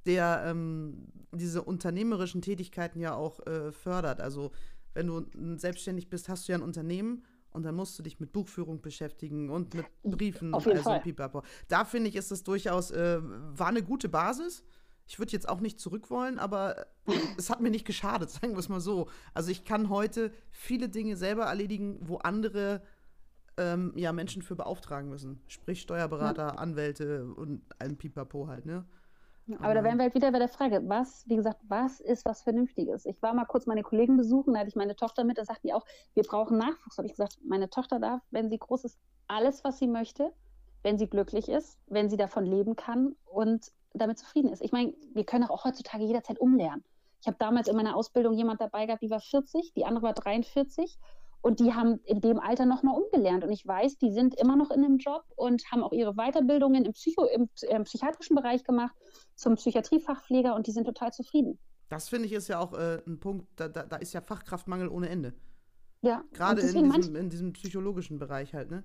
[0.06, 4.20] der ähm, diese unternehmerischen Tätigkeiten ja auch äh, fördert.
[4.20, 4.50] Also
[4.92, 5.24] wenn du
[5.56, 7.24] selbstständig bist, hast du ja ein Unternehmen
[7.54, 10.52] und dann musst du dich mit Buchführung beschäftigen und mit Briefen.
[10.52, 11.00] Auf jeden also Fall.
[11.00, 11.42] Pipapo.
[11.68, 14.64] Da finde ich, ist es durchaus, äh, war eine gute Basis.
[15.06, 16.86] Ich würde jetzt auch nicht zurück wollen, aber
[17.38, 19.08] es hat mir nicht geschadet, sagen wir es mal so.
[19.34, 22.82] Also ich kann heute viele Dinge selber erledigen, wo andere
[23.56, 25.40] ähm, ja, Menschen für beauftragen müssen.
[25.46, 26.58] Sprich Steuerberater.
[26.58, 28.84] Anwälte und ein Pipapo halt, ne?
[29.60, 32.42] Aber da wären wir halt wieder bei der Frage, was, wie gesagt, was ist was
[32.42, 33.04] Vernünftiges?
[33.04, 35.66] Ich war mal kurz meine Kollegen besuchen, da hatte ich meine Tochter mit, da sagten
[35.66, 36.96] die auch, wir brauchen Nachwuchs.
[36.96, 40.32] Da habe ich gesagt, meine Tochter darf, wenn sie groß ist, alles, was sie möchte,
[40.82, 44.62] wenn sie glücklich ist, wenn sie davon leben kann und damit zufrieden ist.
[44.62, 46.84] Ich meine, wir können auch heutzutage jederzeit umlernen.
[47.20, 50.12] Ich habe damals in meiner Ausbildung jemand dabei gehabt, die war 40, die andere war
[50.14, 50.98] 43
[51.44, 53.44] und die haben in dem Alter nochmal umgelernt.
[53.44, 56.86] Und ich weiß, die sind immer noch in einem Job und haben auch ihre Weiterbildungen
[56.86, 58.96] im, Psycho, im, im psychiatrischen Bereich gemacht,
[59.34, 61.58] zum Psychiatriefachpfleger und die sind total zufrieden.
[61.90, 64.88] Das finde ich ist ja auch äh, ein Punkt, da, da, da, ist ja Fachkraftmangel
[64.88, 65.34] ohne Ende.
[66.00, 66.24] Ja.
[66.32, 68.82] Gerade in diesem, in diesem psychologischen Bereich halt, ne?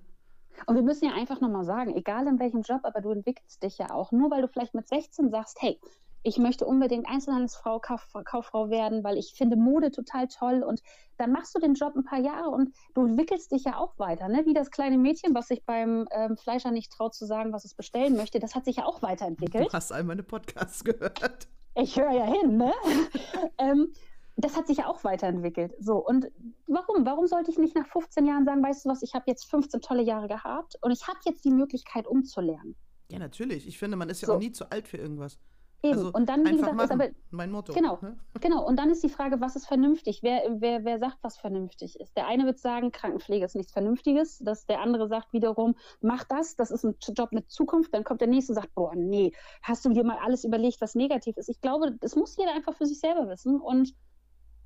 [0.66, 3.78] Und wir müssen ja einfach nochmal sagen, egal in welchem Job, aber du entwickelst dich
[3.78, 4.12] ja auch.
[4.12, 5.80] Nur weil du vielleicht mit 16 sagst, hey,
[6.22, 10.62] ich möchte unbedingt Einzelhandelsfrau, Kauf, Kauffrau werden, weil ich finde Mode total toll.
[10.62, 10.82] Und
[11.16, 14.28] dann machst du den Job ein paar Jahre und du entwickelst dich ja auch weiter.
[14.28, 14.44] Ne?
[14.44, 17.74] Wie das kleine Mädchen, was sich beim ähm, Fleischer nicht traut zu sagen, was es
[17.74, 19.68] bestellen möchte, das hat sich ja auch weiterentwickelt.
[19.68, 21.48] Du hast all meine Podcasts gehört.
[21.74, 22.72] Ich höre ja hin, ne?
[23.58, 23.92] ähm,
[24.36, 25.74] das hat sich ja auch weiterentwickelt.
[25.78, 26.26] So, und
[26.66, 27.04] warum?
[27.04, 29.80] Warum sollte ich nicht nach 15 Jahren sagen, weißt du was, ich habe jetzt 15
[29.80, 32.76] tolle Jahre gehabt und ich habe jetzt die Möglichkeit umzulernen?
[33.10, 33.66] Ja, natürlich.
[33.66, 34.34] Ich finde, man ist ja so.
[34.34, 35.38] auch nie zu alt für irgendwas.
[35.82, 35.98] Eben.
[35.98, 37.08] Also und dann, wie gesagt, machen, ist aber.
[37.30, 37.72] Mein Motto.
[37.72, 38.18] Genau, ne?
[38.40, 38.66] genau.
[38.66, 40.22] Und dann ist die Frage, was ist vernünftig?
[40.22, 42.16] Wer, wer, wer sagt, was vernünftig ist?
[42.16, 44.38] Der eine wird sagen, Krankenpflege ist nichts Vernünftiges.
[44.38, 47.94] Dass der andere sagt wiederum, mach das, das ist ein Job mit Zukunft.
[47.94, 50.94] Dann kommt der nächste und sagt, boah, nee, hast du dir mal alles überlegt, was
[50.94, 51.48] negativ ist?
[51.48, 53.60] Ich glaube, das muss jeder einfach für sich selber wissen.
[53.60, 53.94] Und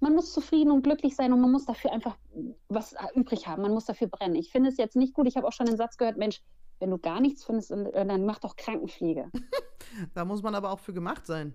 [0.00, 2.16] man muss zufrieden und glücklich sein und man muss dafür einfach
[2.68, 3.62] was übrig haben.
[3.62, 4.35] Man muss dafür brennen.
[4.35, 5.27] Ich finde es jetzt nicht gut.
[5.29, 6.42] Ich habe auch schon den Satz gehört, Mensch,
[6.85, 9.31] wenn du gar nichts findest, äh, dann mach doch Krankenpflege.
[10.14, 11.55] da muss man aber auch für gemacht sein.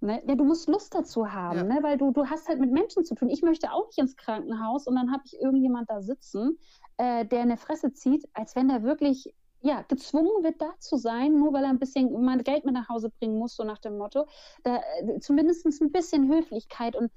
[0.00, 0.22] Ne?
[0.26, 1.64] Ja, du musst Lust dazu haben, ja.
[1.64, 1.78] ne?
[1.82, 3.30] weil du, du hast halt mit Menschen zu tun.
[3.30, 6.58] Ich möchte auch nicht ins Krankenhaus und dann habe ich irgendjemand da sitzen,
[6.98, 11.38] äh, der eine Fresse zieht, als wenn der wirklich ja, gezwungen wird, da zu sein,
[11.38, 13.96] nur weil er ein bisschen mal Geld mit nach Hause bringen muss, so nach dem
[13.96, 14.26] Motto.
[14.64, 17.10] Da, äh, zumindest ein bisschen Höflichkeit und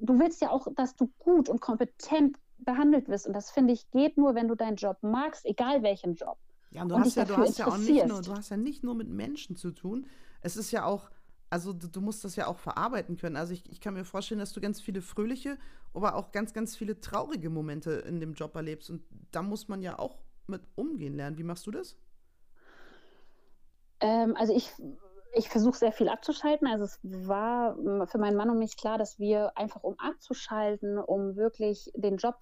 [0.00, 3.26] du willst ja auch, dass du gut und kompetent behandelt wirst.
[3.26, 6.38] Und das finde ich geht nur, wenn du deinen Job magst, egal welchen Job.
[6.70, 8.56] Ja, und du und hast ja, du hast ja auch nicht nur, du hast ja
[8.56, 10.06] nicht nur mit Menschen zu tun.
[10.40, 11.10] Es ist ja auch,
[11.50, 13.36] also du, du musst das ja auch verarbeiten können.
[13.36, 15.58] Also ich, ich kann mir vorstellen, dass du ganz viele fröhliche,
[15.94, 18.90] aber auch ganz, ganz viele traurige Momente in dem Job erlebst.
[18.90, 21.38] Und da muss man ja auch mit umgehen lernen.
[21.38, 21.96] Wie machst du das?
[24.00, 24.70] Ähm, also ich
[25.34, 26.66] ich versuche sehr viel abzuschalten.
[26.66, 31.36] Also es war für meinen Mann und mich klar, dass wir einfach um abzuschalten, um
[31.36, 32.36] wirklich den Job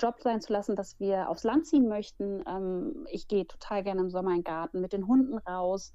[0.00, 2.44] Job sein zu lassen, dass wir aufs Land ziehen möchten.
[2.46, 5.92] Ähm, ich gehe total gerne im Sommer in den Garten mit den Hunden raus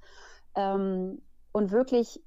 [0.54, 2.22] ähm, und wirklich,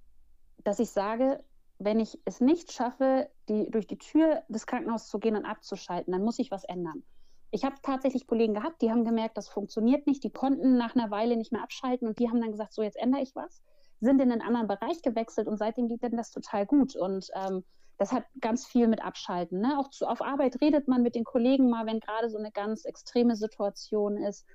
[0.63, 1.43] dass ich sage,
[1.77, 6.11] wenn ich es nicht schaffe, die, durch die Tür des Krankenhauses zu gehen und abzuschalten,
[6.13, 7.03] dann muss ich was ändern.
[7.51, 11.11] Ich habe tatsächlich Kollegen gehabt, die haben gemerkt, das funktioniert nicht, die konnten nach einer
[11.11, 13.61] Weile nicht mehr abschalten und die haben dann gesagt, so jetzt ändere ich was
[14.01, 16.95] sind in einen anderen Bereich gewechselt und seitdem geht denn das total gut.
[16.95, 17.63] Und ähm,
[17.97, 19.61] das hat ganz viel mit Abschalten.
[19.61, 19.77] Ne?
[19.77, 22.83] Auch zu, auf Arbeit redet man mit den Kollegen mal, wenn gerade so eine ganz
[22.83, 24.45] extreme Situation ist.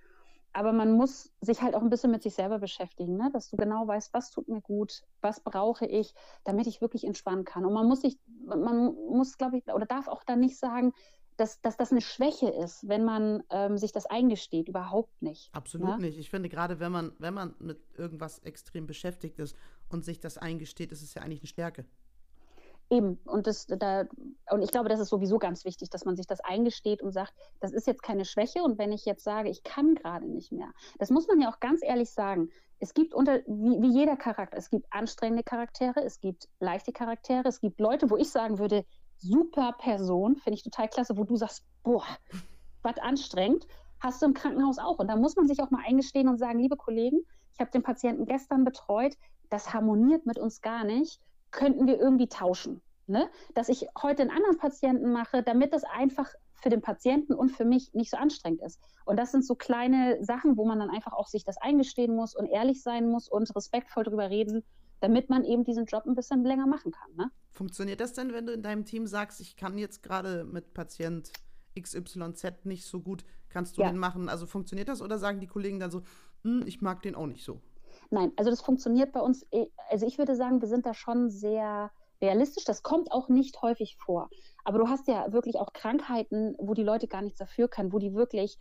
[0.53, 3.31] Aber man muss sich halt auch ein bisschen mit sich selber beschäftigen, ne?
[3.33, 6.13] dass du genau weißt, was tut mir gut, was brauche ich,
[6.45, 7.65] damit ich wirklich entspannen kann.
[7.65, 10.93] Und man muss sich, man muss, glaube ich, oder darf auch dann nicht sagen,
[11.37, 14.68] dass, dass das eine Schwäche ist, wenn man ähm, sich das eingesteht.
[14.68, 15.55] Überhaupt nicht.
[15.55, 15.99] Absolut ja?
[15.99, 16.18] nicht.
[16.18, 19.57] Ich finde, gerade wenn man, wenn man mit irgendwas extrem beschäftigt ist
[19.88, 21.85] und sich das eingesteht, ist es ja eigentlich eine Stärke.
[22.88, 24.05] Eben, und das da,
[24.51, 27.35] und ich glaube, das ist sowieso ganz wichtig, dass man sich das eingesteht und sagt,
[27.59, 28.62] das ist jetzt keine Schwäche.
[28.62, 31.59] Und wenn ich jetzt sage, ich kann gerade nicht mehr, das muss man ja auch
[31.59, 32.51] ganz ehrlich sagen.
[32.79, 37.49] Es gibt unter, wie, wie jeder Charakter, es gibt anstrengende Charaktere, es gibt leichte Charaktere,
[37.49, 38.85] es gibt Leute, wo ich sagen würde,
[39.18, 42.05] super Person, finde ich total klasse, wo du sagst, boah,
[42.83, 43.66] was anstrengend,
[44.00, 44.98] hast du im Krankenhaus auch.
[44.98, 47.83] Und da muss man sich auch mal eingestehen und sagen, liebe Kollegen, ich habe den
[47.83, 49.16] Patienten gestern betreut,
[49.50, 52.83] das harmoniert mit uns gar nicht, könnten wir irgendwie tauschen.
[53.07, 53.31] Ne?
[53.55, 57.64] Dass ich heute einen anderen Patienten mache, damit das einfach für den Patienten und für
[57.64, 58.81] mich nicht so anstrengend ist.
[59.05, 62.35] Und das sind so kleine Sachen, wo man dann einfach auch sich das eingestehen muss
[62.35, 64.64] und ehrlich sein muss und respektvoll darüber reden,
[65.07, 67.14] damit man eben diesen Job ein bisschen länger machen kann.
[67.14, 67.31] Ne?
[67.53, 71.31] Funktioniert das denn, wenn du in deinem Team sagst, ich kann jetzt gerade mit Patient
[71.81, 73.88] XYZ nicht so gut, kannst du ja.
[73.88, 74.29] den machen?
[74.29, 76.03] Also funktioniert das oder sagen die Kollegen dann so,
[76.42, 77.61] hm, ich mag den auch nicht so?
[78.11, 81.31] Nein, also das funktioniert bei uns, eh, also ich würde sagen, wir sind da schon
[81.31, 82.64] sehr realistisch.
[82.64, 84.29] Das kommt auch nicht häufig vor.
[84.64, 88.01] Aber du hast ja wirklich auch Krankheiten, wo die Leute gar nichts dafür können, wo
[88.01, 88.59] die wirklich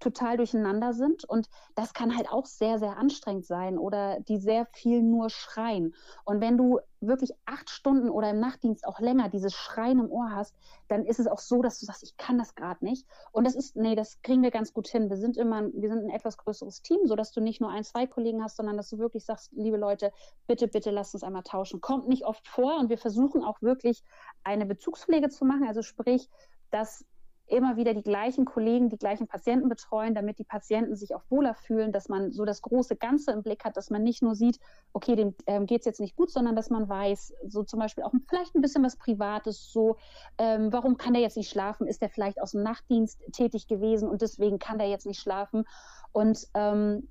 [0.00, 4.66] total durcheinander sind und das kann halt auch sehr, sehr anstrengend sein oder die sehr
[4.66, 5.94] viel nur schreien.
[6.24, 10.30] Und wenn du wirklich acht Stunden oder im Nachtdienst auch länger dieses Schreien im Ohr
[10.30, 10.54] hast,
[10.88, 13.06] dann ist es auch so, dass du sagst, ich kann das gerade nicht.
[13.32, 15.10] Und das ist, nee, das kriegen wir ganz gut hin.
[15.10, 18.06] Wir sind immer, wir sind ein etwas größeres Team, sodass du nicht nur ein, zwei
[18.06, 20.12] Kollegen hast, sondern dass du wirklich sagst, liebe Leute,
[20.46, 21.80] bitte, bitte lasst uns einmal tauschen.
[21.80, 24.02] Kommt nicht oft vor und wir versuchen auch wirklich
[24.44, 26.28] eine Bezugspflege zu machen, also sprich,
[26.70, 27.04] dass
[27.52, 31.54] immer wieder die gleichen Kollegen, die gleichen Patienten betreuen, damit die Patienten sich auch wohler
[31.54, 34.58] fühlen, dass man so das große Ganze im Blick hat, dass man nicht nur sieht,
[34.92, 38.04] okay, dem ähm, geht es jetzt nicht gut, sondern dass man weiß, so zum Beispiel
[38.04, 39.96] auch vielleicht ein bisschen was Privates, so,
[40.38, 41.86] ähm, warum kann der jetzt nicht schlafen?
[41.86, 45.64] Ist der vielleicht aus dem Nachtdienst tätig gewesen und deswegen kann der jetzt nicht schlafen?
[46.12, 47.08] Und ähm,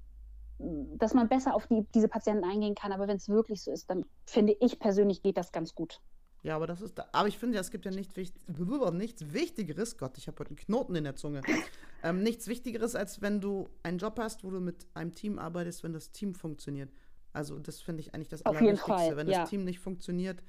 [0.98, 2.92] dass man besser auf die, diese Patienten eingehen kann.
[2.92, 6.02] Aber wenn es wirklich so ist, dann finde ich persönlich geht das ganz gut.
[6.44, 9.98] Ja, aber das ist, da, aber ich finde ja, es gibt ja nicht, nichts Wichtigeres,
[9.98, 11.42] Gott, ich habe heute einen Knoten in der Zunge,
[12.04, 15.84] ähm, nichts Wichtigeres, als wenn du einen Job hast, wo du mit einem Team arbeitest,
[15.84, 16.90] wenn das Team funktioniert.
[17.32, 19.16] Also das finde ich eigentlich das Auf Allerwichtigste.
[19.16, 19.42] Wenn ja.
[19.42, 20.42] das Team nicht funktioniert,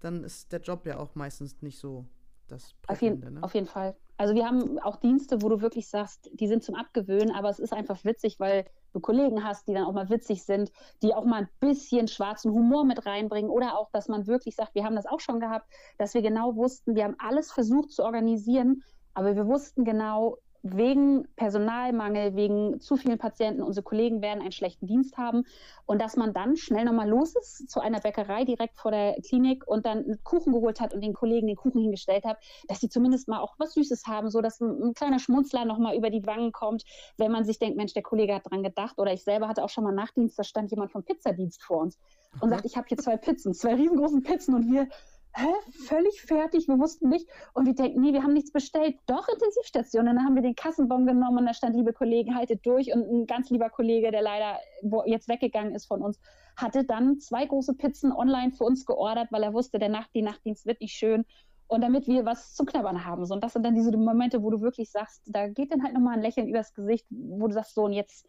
[0.00, 2.06] dann ist der Job ja auch meistens nicht so
[2.48, 3.42] das auf jeden, ne?
[3.42, 3.96] auf jeden Fall.
[4.16, 7.58] Also wir haben auch Dienste, wo du wirklich sagst, die sind zum Abgewöhnen, aber es
[7.58, 10.70] ist einfach witzig, weil du Kollegen hast, die dann auch mal witzig sind,
[11.02, 14.74] die auch mal ein bisschen schwarzen Humor mit reinbringen oder auch, dass man wirklich sagt,
[14.74, 15.66] wir haben das auch schon gehabt,
[15.98, 18.82] dass wir genau wussten, wir haben alles versucht zu organisieren,
[19.14, 24.86] aber wir wussten genau, wegen Personalmangel, wegen zu vielen Patienten, unsere Kollegen werden einen schlechten
[24.86, 25.44] Dienst haben.
[25.86, 29.66] Und dass man dann schnell nochmal los ist zu einer Bäckerei direkt vor der Klinik
[29.66, 32.88] und dann einen Kuchen geholt hat und den Kollegen den Kuchen hingestellt hat, dass sie
[32.88, 36.24] zumindest mal auch was Süßes haben, so dass ein, ein kleiner Schmunzler nochmal über die
[36.26, 36.84] Wangen kommt,
[37.18, 38.98] wenn man sich denkt, Mensch, der Kollege hat dran gedacht.
[38.98, 41.98] Oder ich selber hatte auch schon mal Nachtdienst, da stand jemand vom Pizzadienst vor uns
[42.40, 44.88] und sagt, ich habe hier zwei Pizzen, zwei riesengroßen Pizzen und wir
[45.34, 45.48] hä,
[45.86, 47.28] völlig fertig, wir wussten nicht.
[47.54, 48.96] Und wir denken, nee, wir haben nichts bestellt.
[49.06, 50.08] Doch, Intensivstation.
[50.08, 52.92] Und dann haben wir den Kassenbon genommen und da stand, liebe Kollegen, haltet durch.
[52.92, 54.58] Und ein ganz lieber Kollege, der leider
[55.06, 56.20] jetzt weggegangen ist von uns,
[56.56, 60.22] hatte dann zwei große Pizzen online für uns geordert, weil er wusste, der Nacht, die
[60.22, 61.24] Nachtdienst wird nicht schön.
[61.66, 63.24] Und damit wir was zum Knabbern haben.
[63.24, 65.94] So, und das sind dann diese Momente, wo du wirklich sagst, da geht dann halt
[65.94, 68.26] nochmal ein Lächeln übers Gesicht, wo du sagst, so, und jetzt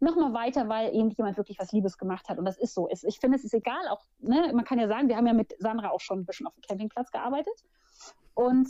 [0.00, 2.38] nochmal weiter, weil eben jemand wirklich was Liebes gemacht hat.
[2.38, 2.88] Und das ist so.
[2.90, 5.54] Ich finde, es ist egal, auch, ne, man kann ja sagen, wir haben ja mit
[5.58, 7.54] Sandra auch schon ein bisschen auf dem Campingplatz gearbeitet.
[8.34, 8.68] Und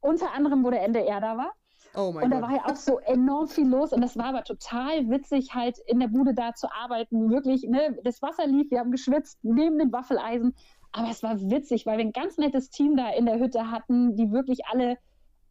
[0.00, 1.52] unter anderem, wo der NDR da war.
[1.96, 2.42] Oh und da Gott.
[2.42, 6.00] war ja auch so enorm viel los und das war aber total witzig, halt in
[6.00, 7.30] der Bude da zu arbeiten.
[7.30, 10.54] Wirklich, ne, das Wasser lief, wir haben geschwitzt neben den Waffeleisen.
[10.90, 14.16] Aber es war witzig, weil wir ein ganz nettes Team da in der Hütte hatten,
[14.16, 14.96] die wirklich alle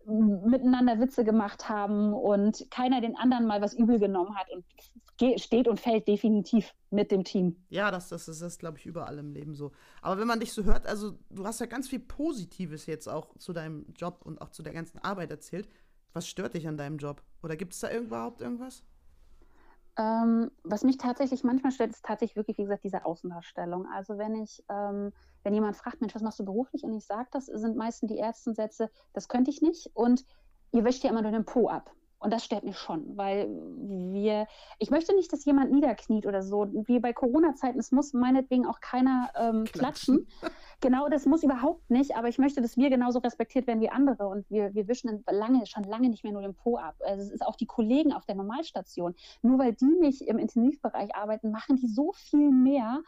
[0.06, 4.66] miteinander Witze gemacht haben und keiner den anderen mal was übel genommen hat und
[5.40, 7.56] steht und fällt definitiv mit dem Team.
[7.70, 9.72] Ja, das, das, das ist, glaube ich, überall im Leben so.
[10.02, 13.38] Aber wenn man dich so hört, also du hast ja ganz viel Positives jetzt auch
[13.38, 15.68] zu deinem Job und auch zu der ganzen Arbeit erzählt.
[16.14, 17.24] Was stört dich an deinem Job?
[17.42, 18.84] Oder gibt es da überhaupt irgendwas?
[19.98, 23.86] Ähm, was mich tatsächlich manchmal stört, ist tatsächlich wirklich, wie gesagt, diese Außendarstellung.
[23.94, 26.84] Also wenn ich, ähm, wenn jemand fragt, Mensch, was machst du beruflich?
[26.84, 29.92] Und ich sage das, sind meistens die ersten Sätze, das könnte ich nicht.
[29.94, 30.26] Und
[30.72, 31.92] ihr wäscht ja immer nur den Po ab.
[32.24, 34.48] Und das stört mich schon, weil wir,
[34.80, 36.68] ich möchte nicht, dass jemand niederkniet oder so.
[36.88, 40.26] Wie bei Corona-Zeiten, es muss meinetwegen auch keiner ähm, klatschen.
[40.26, 40.28] klatschen.
[40.80, 44.28] Genau, das muss überhaupt nicht, aber ich möchte, dass wir genauso respektiert werden wie andere.
[44.28, 46.96] Und wir, wir wischen lange, schon lange nicht mehr nur den Po ab.
[47.06, 49.16] Also es ist auch die Kollegen auf der Normalstation.
[49.42, 53.02] Nur weil die nicht im Intensivbereich arbeiten, machen die so viel mehr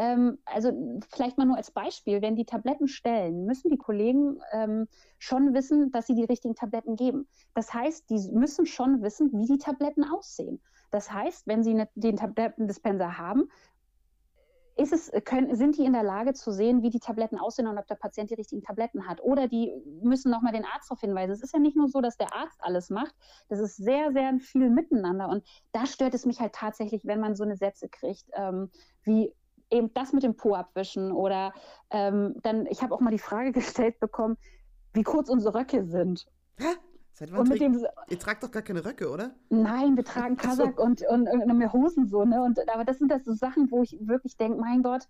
[0.00, 0.72] ähm, also
[1.10, 5.90] vielleicht mal nur als Beispiel, wenn die Tabletten stellen, müssen die Kollegen ähm, schon wissen,
[5.90, 7.28] dass sie die richtigen Tabletten geben.
[7.54, 10.62] Das heißt, die müssen schon wissen, wie die Tabletten aussehen.
[10.90, 13.50] Das heißt, wenn sie ne, den Tablettendispenser haben,
[14.76, 17.86] es, können, sind die in der Lage zu sehen, wie die Tabletten aussehen und ob
[17.86, 19.20] der Patient die richtigen Tabletten hat.
[19.20, 19.70] Oder die
[20.02, 21.32] müssen nochmal den Arzt darauf hinweisen.
[21.32, 23.14] Es ist ja nicht nur so, dass der Arzt alles macht.
[23.50, 25.28] Das ist sehr, sehr viel miteinander.
[25.28, 28.70] Und da stört es mich halt tatsächlich, wenn man so eine Sätze kriegt, ähm,
[29.02, 29.34] wie
[29.70, 31.52] eben das mit dem Po abwischen oder
[31.90, 34.36] ähm, dann, ich habe auch mal die Frage gestellt bekommen,
[34.92, 36.26] wie kurz unsere Röcke sind.
[36.58, 36.66] Hä?
[37.12, 39.34] Seit wann trägt, dem, ihr tragt doch gar keine Röcke, oder?
[39.50, 40.82] Nein, wir tragen Kasak so.
[40.82, 42.42] und, und, und, und Hosen so, ne?
[42.42, 45.06] Und, aber das sind das so Sachen, wo ich wirklich denke, mein Gott,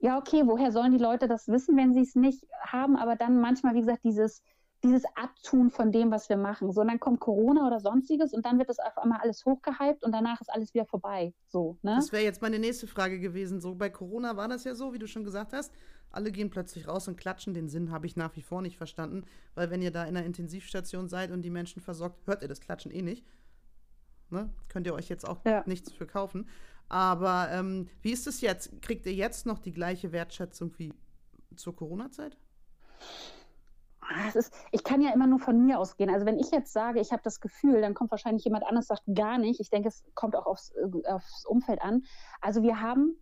[0.00, 2.96] ja, okay, woher sollen die Leute das wissen, wenn sie es nicht haben?
[2.96, 4.42] Aber dann manchmal, wie gesagt, dieses,
[4.82, 6.72] dieses Abtun von dem, was wir machen.
[6.72, 10.02] So, und dann kommt Corona oder sonstiges und dann wird das auf einmal alles hochgehypt
[10.04, 11.32] und danach ist alles wieder vorbei.
[11.48, 11.94] So, ne?
[11.96, 13.60] Das wäre jetzt meine nächste Frage gewesen.
[13.60, 15.72] So, bei Corona war das ja so, wie du schon gesagt hast.
[16.10, 17.54] Alle gehen plötzlich raus und klatschen.
[17.54, 20.26] Den Sinn habe ich nach wie vor nicht verstanden, weil wenn ihr da in einer
[20.26, 23.24] Intensivstation seid und die Menschen versorgt, hört ihr das Klatschen eh nicht.
[24.30, 24.50] Ne?
[24.68, 25.62] Könnt ihr euch jetzt auch ja.
[25.66, 26.48] nichts für kaufen.
[26.88, 28.82] Aber ähm, wie ist es jetzt?
[28.82, 30.92] Kriegt ihr jetzt noch die gleiche Wertschätzung wie
[31.56, 32.36] zur Corona-Zeit?
[34.12, 36.10] Ah, ist, ich kann ja immer nur von mir ausgehen.
[36.10, 39.02] Also wenn ich jetzt sage, ich habe das Gefühl, dann kommt wahrscheinlich jemand anderes, sagt
[39.14, 39.60] gar nicht.
[39.60, 40.72] Ich denke, es kommt auch aufs,
[41.06, 42.04] aufs Umfeld an.
[42.40, 43.16] Also wir haben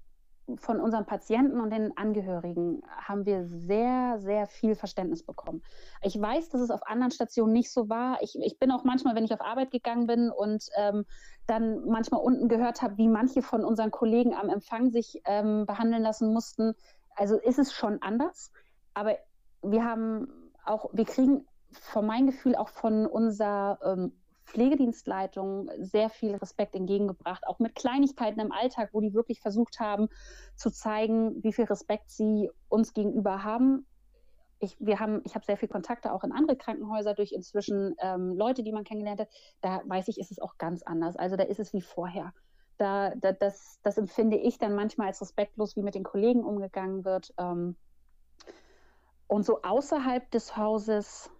[0.57, 5.62] von unseren Patienten und den Angehörigen haben wir sehr, sehr viel Verständnis bekommen.
[6.03, 8.20] Ich weiß, dass es auf anderen Stationen nicht so war.
[8.22, 11.05] Ich, ich bin auch manchmal, wenn ich auf Arbeit gegangen bin und ähm,
[11.46, 16.03] dann manchmal unten gehört habe, wie manche von unseren Kollegen am Empfang sich ähm, behandeln
[16.03, 16.74] lassen mussten.
[17.14, 18.53] Also ist es schon anders.
[18.94, 19.16] Aber
[19.62, 20.26] wir haben
[20.64, 24.12] auch, wir kriegen von meinem Gefühl auch von unserer ähm,
[24.51, 30.09] Pflegedienstleitung sehr viel Respekt entgegengebracht, auch mit Kleinigkeiten im Alltag, wo die wirklich versucht haben
[30.57, 33.87] zu zeigen, wie viel Respekt sie uns gegenüber haben.
[34.59, 38.35] Ich, wir haben, ich habe sehr viel Kontakte auch in andere Krankenhäuser durch inzwischen ähm,
[38.35, 39.29] Leute, die man kennengelernt hat.
[39.62, 41.16] Da weiß ich, ist es auch ganz anders.
[41.16, 42.35] Also da ist es wie vorher.
[42.77, 47.05] Da, da das, das empfinde ich dann manchmal als respektlos, wie mit den Kollegen umgegangen
[47.05, 47.33] wird.
[47.38, 47.77] Ähm,
[49.31, 51.31] und so außerhalb des Hauses,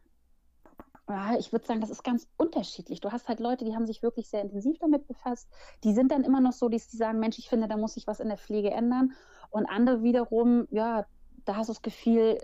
[1.09, 3.01] ja, ich würde sagen, das ist ganz unterschiedlich.
[3.01, 5.49] Du hast halt Leute, die haben sich wirklich sehr intensiv damit befasst.
[5.83, 8.07] Die sind dann immer noch so, dass die sagen, Mensch, ich finde, da muss sich
[8.07, 9.13] was in der Pflege ändern.
[9.51, 11.05] Und andere wiederum, ja,
[11.45, 12.39] da hast du das Gefühl,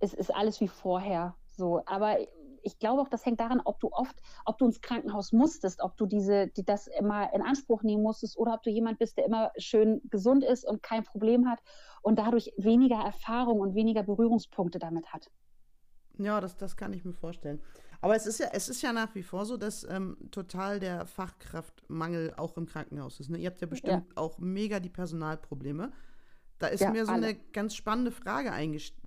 [0.00, 1.36] es ist alles wie vorher.
[1.56, 2.16] So, aber
[2.66, 5.96] ich glaube auch, das hängt daran, ob du oft, ob du ins Krankenhaus musstest, ob
[5.96, 9.24] du diese, die das immer in Anspruch nehmen musstest oder ob du jemand bist, der
[9.24, 11.60] immer schön gesund ist und kein Problem hat
[12.02, 15.30] und dadurch weniger Erfahrung und weniger Berührungspunkte damit hat.
[16.18, 17.62] Ja, das, das kann ich mir vorstellen.
[18.00, 21.06] Aber es ist ja, es ist ja nach wie vor so, dass ähm, total der
[21.06, 23.30] Fachkraftmangel auch im Krankenhaus ist.
[23.30, 23.38] Ne?
[23.38, 24.16] Ihr habt ja bestimmt ja.
[24.16, 25.92] auch mega die Personalprobleme.
[26.58, 27.26] Da ist ja, mir so alle.
[27.26, 28.52] eine ganz spannende Frage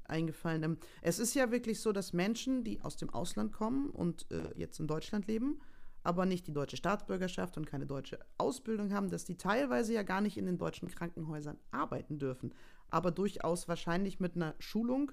[0.10, 0.64] eingefallen.
[0.64, 4.52] Ähm, es ist ja wirklich so, dass Menschen, die aus dem Ausland kommen und äh,
[4.56, 5.62] jetzt in Deutschland leben,
[6.04, 10.22] aber nicht die deutsche Staatsbürgerschaft und keine deutsche Ausbildung haben, dass die teilweise ja gar
[10.22, 12.54] nicht in den deutschen Krankenhäusern arbeiten dürfen,
[12.90, 15.12] aber durchaus wahrscheinlich mit einer Schulung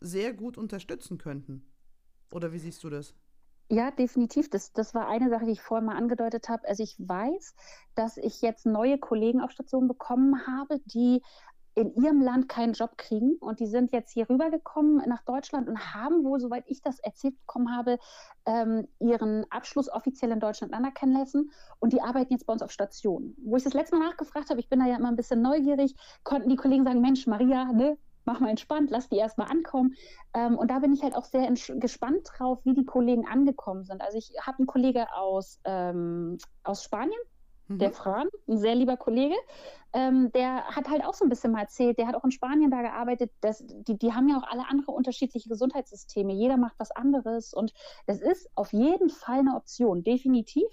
[0.00, 1.64] sehr gut unterstützen könnten.
[2.32, 3.14] Oder wie siehst du das?
[3.70, 4.48] Ja, definitiv.
[4.48, 6.66] Das, das war eine Sache, die ich vorhin mal angedeutet habe.
[6.66, 7.54] Also ich weiß,
[7.94, 11.22] dass ich jetzt neue Kollegen auf Station bekommen habe, die
[11.78, 15.94] in ihrem Land keinen Job kriegen und die sind jetzt hier rübergekommen nach Deutschland und
[15.94, 17.98] haben wohl, soweit ich das erzählt bekommen habe,
[18.46, 22.72] ähm, ihren Abschluss offiziell in Deutschland anerkennen lassen und die arbeiten jetzt bei uns auf
[22.72, 23.36] Stationen.
[23.44, 25.94] Wo ich das letzte Mal nachgefragt habe, ich bin da ja immer ein bisschen neugierig,
[26.24, 29.94] konnten die Kollegen sagen, Mensch, Maria, ne, mach mal entspannt, lass die erstmal ankommen.
[30.34, 34.02] Ähm, und da bin ich halt auch sehr gespannt drauf, wie die Kollegen angekommen sind.
[34.02, 37.20] Also ich habe einen Kollege aus, ähm, aus Spanien,
[37.68, 37.78] mhm.
[37.78, 39.36] der Fran, ein sehr lieber Kollege,
[39.92, 42.70] ähm, der hat halt auch so ein bisschen mal erzählt, der hat auch in Spanien
[42.70, 46.90] da gearbeitet, dass, die, die haben ja auch alle andere unterschiedliche Gesundheitssysteme, jeder macht was
[46.90, 47.72] anderes und
[48.06, 50.68] das ist auf jeden Fall eine Option, definitiv.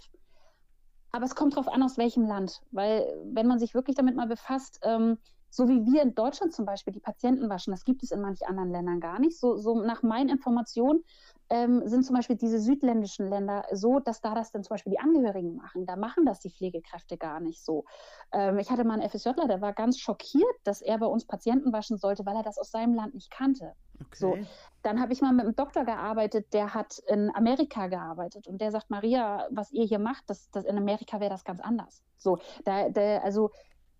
[1.11, 4.27] Aber es kommt darauf an, aus welchem Land, weil wenn man sich wirklich damit mal
[4.27, 5.17] befasst, ähm,
[5.55, 8.45] so wie wir in Deutschland zum Beispiel die Patienten waschen, das gibt es in manchen
[8.45, 9.39] anderen Ländern gar nicht.
[9.39, 11.03] So, so nach meinen Informationen
[11.49, 14.99] ähm, sind zum Beispiel diese südländischen Länder so, dass da das dann zum Beispiel die
[14.99, 15.85] Angehörigen machen.
[15.85, 17.85] Da machen das die Pflegekräfte gar nicht so.
[18.33, 21.71] Ähm, ich hatte mal einen FSJler, der war ganz schockiert, dass er bei uns Patienten
[21.71, 23.73] waschen sollte, weil er das aus seinem Land nicht kannte.
[24.01, 24.07] Okay.
[24.13, 24.37] So,
[24.81, 28.71] dann habe ich mal mit einem Doktor gearbeitet, der hat in Amerika gearbeitet und der
[28.71, 32.03] sagt, Maria, was ihr hier macht, das, das in Amerika wäre das ganz anders.
[32.17, 33.51] So, da, da, also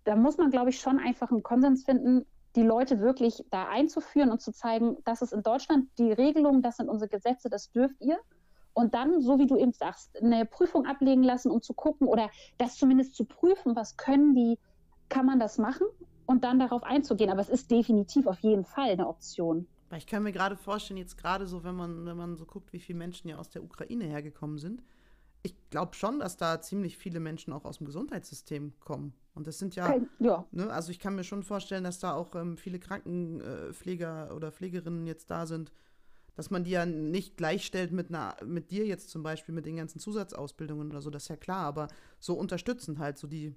[0.06, 4.32] da muss man, glaube ich, schon einfach einen Konsens finden, die Leute wirklich da einzuführen
[4.32, 8.00] und zu zeigen, das ist in Deutschland die Regelung, das sind unsere Gesetze, das dürft
[8.00, 8.18] ihr.
[8.74, 12.30] Und dann, so wie du eben sagst, eine Prüfung ablegen lassen, um zu gucken oder
[12.58, 14.58] das zumindest zu prüfen, was können die,
[15.10, 15.88] kann man das machen
[16.26, 17.30] und dann darauf einzugehen.
[17.30, 19.68] Aber es ist definitiv auf jeden Fall eine Option.
[19.96, 22.80] Ich kann mir gerade vorstellen, jetzt gerade so, wenn man, wenn man so guckt, wie
[22.80, 24.84] viele Menschen ja aus der Ukraine hergekommen sind,
[25.44, 29.14] ich glaube schon, dass da ziemlich viele Menschen auch aus dem Gesundheitssystem kommen.
[29.36, 30.46] Und das sind ja, Kein, ja.
[30.52, 34.52] Ne, also ich kann mir schon vorstellen, dass da auch ähm, viele Krankenpfleger äh, oder
[34.52, 35.72] Pflegerinnen jetzt da sind,
[36.36, 39.76] dass man die ja nicht gleichstellt mit einer, mit dir jetzt zum Beispiel, mit den
[39.76, 41.88] ganzen Zusatzausbildungen oder so, das ist ja klar, aber
[42.20, 43.56] so unterstützend halt so die,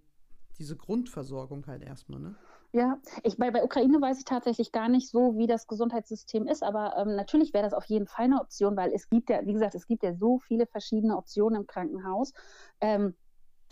[0.59, 2.35] diese Grundversorgung halt erstmal, ne?
[2.73, 6.62] Ja, ich, bei, bei Ukraine weiß ich tatsächlich gar nicht so, wie das Gesundheitssystem ist,
[6.62, 9.55] aber ähm, natürlich wäre das auf jeden Fall eine Option, weil es gibt ja, wie
[9.55, 12.35] gesagt, es gibt ja so viele verschiedene Optionen im Krankenhaus.
[12.83, 13.14] Ähm,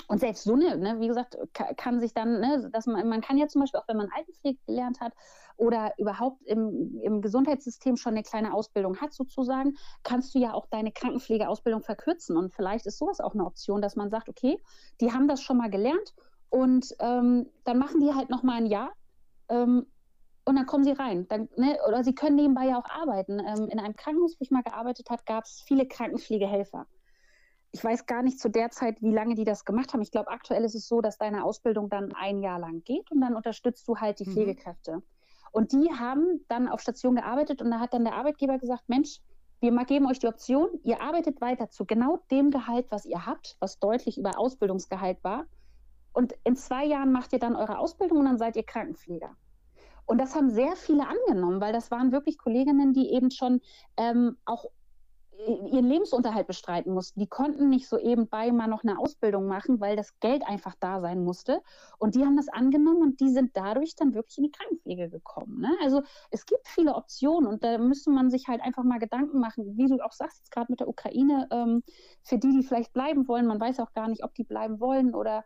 [0.08, 1.36] und selbst so eine, ne, wie gesagt,
[1.76, 4.58] kann sich dann, ne, dass man, man kann ja zum Beispiel auch, wenn man Altenpflege
[4.66, 5.12] gelernt hat
[5.56, 10.66] oder überhaupt im, im Gesundheitssystem schon eine kleine Ausbildung hat, sozusagen, kannst du ja auch
[10.66, 12.36] deine Krankenpflegeausbildung verkürzen.
[12.36, 14.62] Und vielleicht ist sowas auch eine Option, dass man sagt, okay,
[15.00, 16.14] die haben das schon mal gelernt
[16.50, 18.92] und ähm, dann machen die halt noch mal ein Jahr
[19.48, 19.86] ähm,
[20.44, 21.26] und dann kommen sie rein.
[21.28, 23.40] Dann, ne, oder sie können nebenbei ja auch arbeiten.
[23.40, 26.86] Ähm, in einem Krankenhaus, wo ich mal gearbeitet habe, gab es viele Krankenpflegehelfer.
[27.72, 30.02] Ich weiß gar nicht zu der Zeit, wie lange die das gemacht haben.
[30.02, 33.20] Ich glaube, aktuell ist es so, dass deine Ausbildung dann ein Jahr lang geht und
[33.20, 34.32] dann unterstützt du halt die mhm.
[34.32, 35.02] Pflegekräfte.
[35.52, 39.20] Und die haben dann auf Station gearbeitet und da hat dann der Arbeitgeber gesagt, Mensch,
[39.60, 43.56] wir geben euch die Option, ihr arbeitet weiter zu genau dem Gehalt, was ihr habt,
[43.58, 45.46] was deutlich über Ausbildungsgehalt war.
[46.12, 49.34] Und in zwei Jahren macht ihr dann eure Ausbildung und dann seid ihr Krankenpfleger.
[50.06, 53.60] Und das haben sehr viele angenommen, weil das waren wirklich Kolleginnen, die eben schon
[53.96, 54.66] ähm, auch
[55.46, 57.20] ihren Lebensunterhalt bestreiten mussten.
[57.20, 60.74] Die konnten nicht so eben bei mal noch eine Ausbildung machen, weil das Geld einfach
[60.80, 61.62] da sein musste.
[61.98, 65.60] Und die haben das angenommen und die sind dadurch dann wirklich in die Krankenpflege gekommen.
[65.60, 65.70] Ne?
[65.82, 69.76] Also es gibt viele Optionen und da müsste man sich halt einfach mal Gedanken machen,
[69.76, 71.82] wie du auch sagst, jetzt gerade mit der Ukraine, ähm,
[72.22, 75.14] für die, die vielleicht bleiben wollen, man weiß auch gar nicht, ob die bleiben wollen
[75.14, 75.44] oder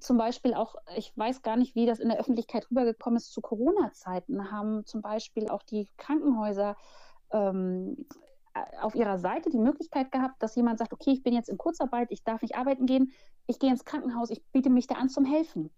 [0.00, 3.40] zum Beispiel auch, ich weiß gar nicht, wie das in der Öffentlichkeit rübergekommen ist, zu
[3.40, 6.76] Corona-Zeiten haben zum Beispiel auch die Krankenhäuser
[7.32, 8.06] ähm,
[8.80, 12.08] auf ihrer Seite die Möglichkeit gehabt, dass jemand sagt, okay, ich bin jetzt in Kurzarbeit,
[12.10, 13.12] ich darf nicht arbeiten gehen,
[13.46, 15.70] ich gehe ins Krankenhaus, ich biete mich da an zum Helfen.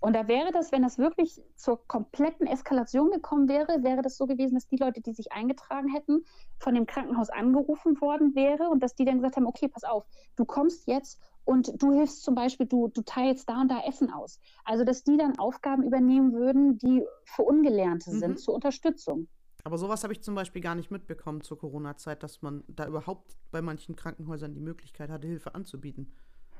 [0.00, 4.26] Und da wäre das, wenn das wirklich zur kompletten Eskalation gekommen wäre, wäre das so
[4.26, 6.26] gewesen, dass die Leute, die sich eingetragen hätten,
[6.58, 10.04] von dem Krankenhaus angerufen worden wäre und dass die dann gesagt haben, okay, pass auf,
[10.36, 14.12] du kommst jetzt und du hilfst zum Beispiel, du, du teilst da und da Essen
[14.12, 14.40] aus.
[14.64, 18.18] Also, dass die dann Aufgaben übernehmen würden, die für Ungelernte mhm.
[18.18, 19.28] sind, zur Unterstützung.
[19.64, 23.36] Aber sowas habe ich zum Beispiel gar nicht mitbekommen zur Corona-Zeit, dass man da überhaupt
[23.50, 26.12] bei manchen Krankenhäusern die Möglichkeit hatte, Hilfe anzubieten.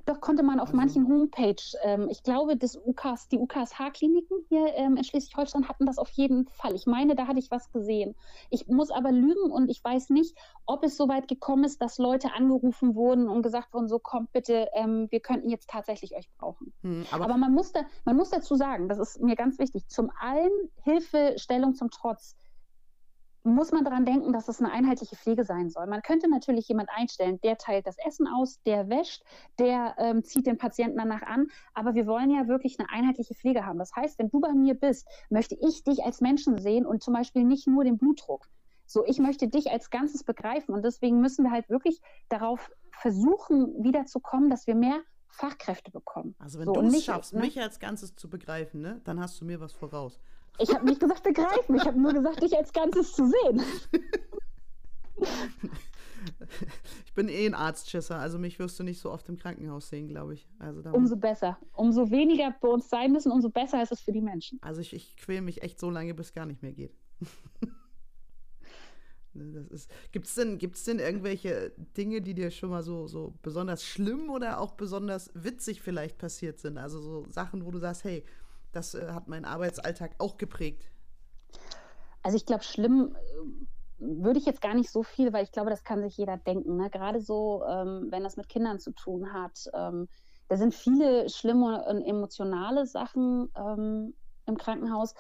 [0.07, 0.77] Doch konnte man auf also.
[0.77, 5.97] manchen Homepage, ähm, ich glaube, das UKs, die UKSH-Kliniken hier ähm, in Schleswig-Holstein hatten das
[5.97, 6.75] auf jeden Fall.
[6.75, 8.15] Ich meine, da hatte ich was gesehen.
[8.51, 10.37] Ich muss aber lügen und ich weiß nicht,
[10.67, 14.31] ob es so weit gekommen ist, dass Leute angerufen wurden und gesagt wurden, so kommt
[14.33, 16.75] bitte, ähm, wir könnten jetzt tatsächlich euch brauchen.
[16.83, 19.89] Hm, aber, aber man, muss da, man muss dazu sagen, das ist mir ganz wichtig,
[19.89, 22.37] zum allen Hilfestellung zum Trotz,
[23.45, 25.87] muss man daran denken, dass es eine einheitliche Pflege sein soll.
[25.87, 29.23] Man könnte natürlich jemand einstellen, der teilt das Essen aus, der wäscht,
[29.59, 31.49] der ähm, zieht den Patienten danach an.
[31.75, 33.79] Aber wir wollen ja wirklich eine einheitliche Pflege haben.
[33.79, 37.15] Das heißt, wenn du bei mir bist, möchte ich dich als Menschen sehen und zum
[37.15, 38.49] Beispiel nicht nur den Blutdruck.
[38.87, 40.75] So, ich möchte dich als Ganzes begreifen.
[40.75, 46.35] Und deswegen müssen wir halt wirklich darauf versuchen, wiederzukommen, dass wir mehr Fachkräfte bekommen.
[46.39, 47.41] Also wenn so, du es schaffst, ne?
[47.41, 50.21] mich als Ganzes zu begreifen, ne, dann hast du mir was voraus.
[50.59, 53.63] Ich habe nicht gesagt begreifen, ich habe nur gesagt, dich als Ganzes zu sehen.
[57.05, 60.09] Ich bin eh ein Arztschisser, also mich wirst du nicht so oft im Krankenhaus sehen,
[60.09, 60.49] glaube ich.
[60.59, 61.59] Also umso besser.
[61.73, 64.59] Umso weniger bei uns sein müssen, umso besser ist es für die Menschen.
[64.63, 66.95] Also ich, ich quäle mich echt so lange, bis es gar nicht mehr geht.
[69.37, 69.67] Ne,
[70.13, 74.31] Gibt es denn, gibt's denn irgendwelche Dinge, die dir schon mal so, so besonders schlimm
[74.31, 76.79] oder auch besonders witzig vielleicht passiert sind?
[76.79, 78.25] Also so Sachen, wo du sagst, hey,
[78.77, 80.91] das äh, hat meinen Arbeitsalltag auch geprägt.
[82.23, 85.71] Also ich glaube, schlimm äh, würde ich jetzt gar nicht so viel, weil ich glaube,
[85.71, 86.77] das kann sich jeder denken.
[86.77, 86.91] Ne?
[86.91, 89.71] Gerade so, ähm, wenn das mit Kindern zu tun hat.
[89.75, 90.09] Ähm,
[90.49, 94.15] da sind viele schlimme und emotionale Sachen ähm,
[94.47, 95.15] im Krankenhaus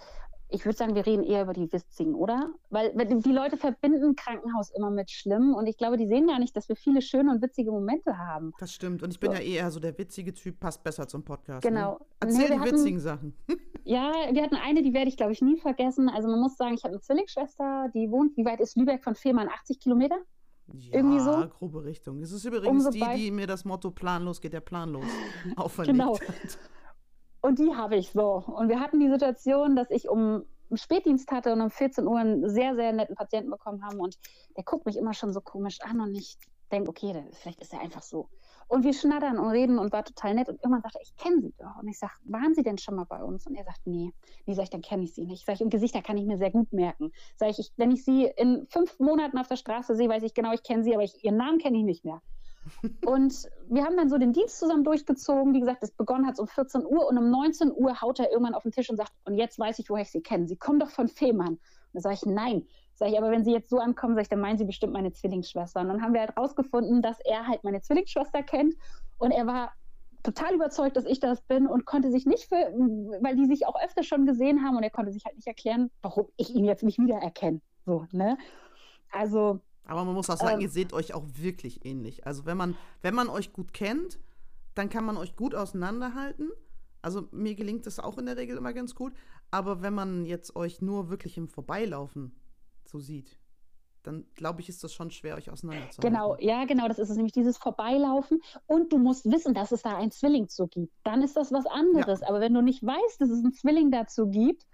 [0.49, 2.53] ich würde sagen, wir reden eher über die witzigen, oder?
[2.71, 6.57] Weil die Leute verbinden Krankenhaus immer mit schlimm und ich glaube, die sehen gar nicht,
[6.57, 8.53] dass wir viele schöne und witzige Momente haben.
[8.59, 9.03] Das stimmt.
[9.03, 9.37] Und ich bin so.
[9.37, 11.65] ja eher so der witzige Typ, passt besser zum Podcast.
[11.65, 11.71] Ne?
[11.71, 11.93] Genau.
[11.93, 12.07] Ne?
[12.21, 13.35] Erzähl nee, die hatten, witzigen Sachen.
[13.85, 16.09] ja, wir hatten eine, die werde ich, glaube ich, nie vergessen.
[16.09, 19.15] Also man muss sagen, ich habe eine Zwillingsschwester, die wohnt, wie weit ist Lübeck von
[19.15, 19.49] Fehmarn?
[19.49, 20.17] 80 Kilometer?
[20.73, 21.47] Ja, Irgendwie so.
[21.49, 22.21] grobe Richtung.
[22.23, 25.05] Es ist übrigens Umso die, die mir das Motto planlos geht der planlos
[25.57, 26.19] auferlegt genau.
[26.19, 26.59] hat.
[27.45, 28.43] Und die habe ich so.
[28.47, 32.49] Und wir hatten die Situation, dass ich um Spätdienst hatte und um 14 Uhr einen
[32.49, 34.01] sehr, sehr netten Patienten bekommen haben.
[34.01, 34.17] Und
[34.57, 36.39] der guckt mich immer schon so komisch an und ich
[36.73, 38.31] denke, okay, vielleicht ist er einfach so.
[38.67, 40.49] Und wir schnattern und reden und war total nett.
[40.49, 41.83] Und irgendwann sagt er, ich kenne Sie doch.
[41.83, 43.47] Und ich sage, waren Sie denn schon mal bei uns?
[43.47, 44.11] Und er sagt, nee.
[44.47, 45.45] Nee, sag ich, dann kenne ich Sie nicht.
[45.45, 47.13] Sag ich, und Gesichter kann ich mir sehr gut merken.
[47.37, 50.55] Sag ich, wenn ich Sie in fünf Monaten auf der Straße sehe, weiß ich genau,
[50.55, 52.23] ich kenne Sie, aber ich, Ihren Namen kenne ich nicht mehr.
[53.05, 55.55] Und wir haben dann so den Dienst zusammen durchgezogen.
[55.55, 58.55] Wie gesagt, es begonnen hat um 14 Uhr und um 19 Uhr haut er irgendwann
[58.55, 60.47] auf den Tisch und sagt, und jetzt weiß ich, woher ich Sie kenne.
[60.49, 61.59] Sie kommen doch von Fehmarn.
[61.93, 62.67] Da sage ich, nein.
[62.97, 65.13] Sag ich, aber wenn Sie jetzt so ankommen, sag ich, dann meinen Sie bestimmt meine
[65.13, 65.81] Zwillingsschwester.
[65.81, 68.75] Und dann haben wir halt rausgefunden, dass er halt meine Zwillingsschwester kennt.
[69.19, 69.73] Und er war
[70.23, 72.57] total überzeugt, dass ich das bin und konnte sich nicht für,
[73.21, 75.91] weil die sich auch öfter schon gesehen haben und er konnte sich halt nicht erklären,
[76.03, 77.61] warum ich ihn jetzt nicht wiedererkenne.
[77.85, 78.39] So, ne?
[79.13, 82.27] Also, aber man muss auch sagen, ähm, ihr seht euch auch wirklich ähnlich.
[82.27, 84.19] Also wenn man, wenn man euch gut kennt,
[84.75, 86.51] dann kann man euch gut auseinanderhalten.
[87.03, 89.13] Also mir gelingt das auch in der Regel immer ganz gut.
[89.51, 92.35] Aber wenn man jetzt euch nur wirklich im Vorbeilaufen
[92.85, 93.39] so sieht,
[94.03, 96.03] dann glaube ich, ist das schon schwer, euch auseinanderzuhalten.
[96.03, 98.41] Genau, ja, genau, das ist es nämlich dieses Vorbeilaufen.
[98.67, 100.93] Und du musst wissen, dass es da einen Zwilling zu gibt.
[101.05, 102.21] Dann ist das was anderes.
[102.21, 102.29] Ja.
[102.29, 104.67] Aber wenn du nicht weißt, dass es einen Zwilling dazu gibt,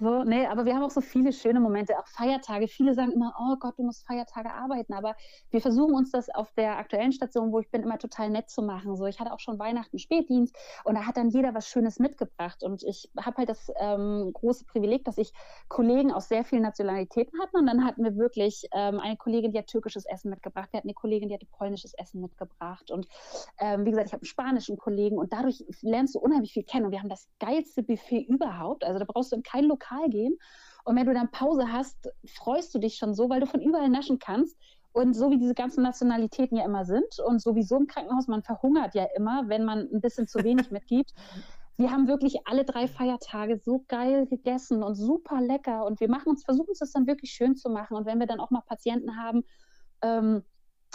[0.00, 2.66] so, nee, aber wir haben auch so viele schöne Momente, auch Feiertage.
[2.66, 4.92] Viele sagen immer, oh Gott, du musst Feiertage arbeiten.
[4.92, 5.14] Aber
[5.50, 8.62] wir versuchen uns das auf der aktuellen Station, wo ich bin, immer total nett zu
[8.62, 8.96] machen.
[8.96, 12.64] So, ich hatte auch schon Weihnachten Spätdienst und da hat dann jeder was Schönes mitgebracht.
[12.64, 15.32] Und ich habe halt das ähm, große Privileg, dass ich
[15.68, 17.56] Kollegen aus sehr vielen Nationalitäten hatten.
[17.56, 20.72] Und dann hatten wir wirklich ähm, eine Kollegin, die hat türkisches Essen mitgebracht.
[20.72, 22.90] Wir hatten eine Kollegin, die hatte polnisches Essen mitgebracht.
[22.90, 23.06] Und
[23.60, 26.86] ähm, wie gesagt, ich habe einen spanischen Kollegen und dadurch lernst du unheimlich viel kennen.
[26.86, 28.82] Und wir haben das geilste Buffet überhaupt.
[28.82, 30.38] Also da brauchst du in kein Lokal Lokal gehen.
[30.84, 33.88] Und wenn du dann Pause hast, freust du dich schon so, weil du von überall
[33.88, 34.56] naschen kannst.
[34.92, 38.94] Und so wie diese ganzen Nationalitäten ja immer sind und sowieso im Krankenhaus, man verhungert
[38.94, 41.12] ja immer, wenn man ein bisschen zu wenig mitgibt.
[41.76, 45.84] Wir haben wirklich alle drei Feiertage so geil gegessen und super lecker.
[45.84, 47.96] Und wir machen uns, versuchen uns das dann wirklich schön zu machen.
[47.96, 49.42] Und wenn wir dann auch mal Patienten haben,
[50.02, 50.44] ähm,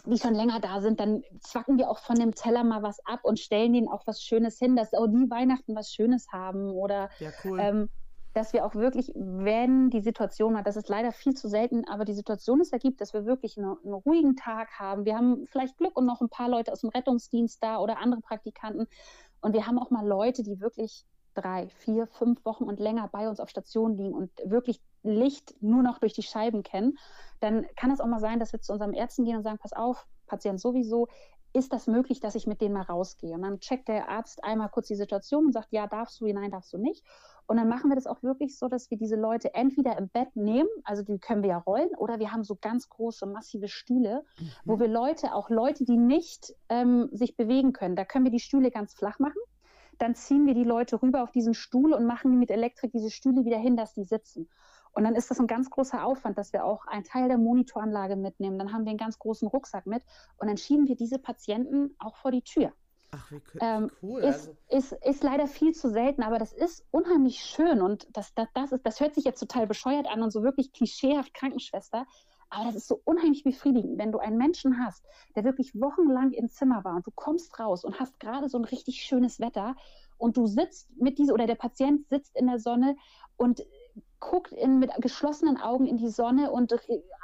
[0.05, 3.19] die schon länger da sind, dann zwacken wir auch von dem Teller mal was ab
[3.23, 6.69] und stellen denen auch was Schönes hin, dass auch die Weihnachten was Schönes haben.
[6.69, 7.59] Oder ja, cool.
[7.59, 7.89] ähm,
[8.33, 12.13] dass wir auch wirklich, wenn die Situation das ist leider viel zu selten, aber die
[12.13, 15.05] Situation es ergibt, dass wir wirklich eine, einen ruhigen Tag haben.
[15.05, 18.21] Wir haben vielleicht Glück und noch ein paar Leute aus dem Rettungsdienst da oder andere
[18.21, 18.87] Praktikanten.
[19.41, 23.29] Und wir haben auch mal Leute, die wirklich drei, vier, fünf Wochen und länger bei
[23.29, 26.97] uns auf Station liegen und wirklich Licht nur noch durch die Scheiben kennen,
[27.39, 29.73] dann kann es auch mal sein, dass wir zu unserem Ärzten gehen und sagen, pass
[29.73, 31.07] auf, Patient sowieso,
[31.53, 33.33] ist das möglich, dass ich mit denen mal rausgehe?
[33.33, 36.51] Und dann checkt der Arzt einmal kurz die Situation und sagt, ja, darfst du, nein,
[36.51, 37.03] darfst du nicht.
[37.47, 40.35] Und dann machen wir das auch wirklich so, dass wir diese Leute entweder im Bett
[40.35, 44.23] nehmen, also die können wir ja rollen, oder wir haben so ganz große, massive Stühle,
[44.39, 44.51] mhm.
[44.65, 48.39] wo wir Leute, auch Leute, die nicht ähm, sich bewegen können, da können wir die
[48.39, 49.41] Stühle ganz flach machen.
[49.97, 53.43] Dann ziehen wir die Leute rüber auf diesen Stuhl und machen mit Elektrik diese Stühle
[53.43, 54.47] wieder hin, dass die sitzen.
[54.99, 58.17] Und dann ist das ein ganz großer Aufwand, dass wir auch einen Teil der Monitoranlage
[58.17, 58.59] mitnehmen.
[58.59, 60.03] Dann haben wir einen ganz großen Rucksack mit
[60.37, 62.73] und dann schieben wir diese Patienten auch vor die Tür.
[63.11, 64.19] Ach, wie ähm, cool.
[64.19, 64.95] Ist, also.
[64.95, 68.73] ist, ist leider viel zu selten, aber das ist unheimlich schön und das, das, das,
[68.73, 72.05] ist, das hört sich jetzt total bescheuert an und so wirklich klischeehaft Krankenschwester,
[72.49, 75.05] aber das ist so unheimlich befriedigend, wenn du einen Menschen hast,
[75.37, 78.65] der wirklich wochenlang im Zimmer war und du kommst raus und hast gerade so ein
[78.65, 79.77] richtig schönes Wetter
[80.17, 82.97] und du sitzt mit dieser oder der Patient sitzt in der Sonne
[83.37, 83.63] und
[84.19, 86.73] guckt in, mit geschlossenen Augen in die Sonne und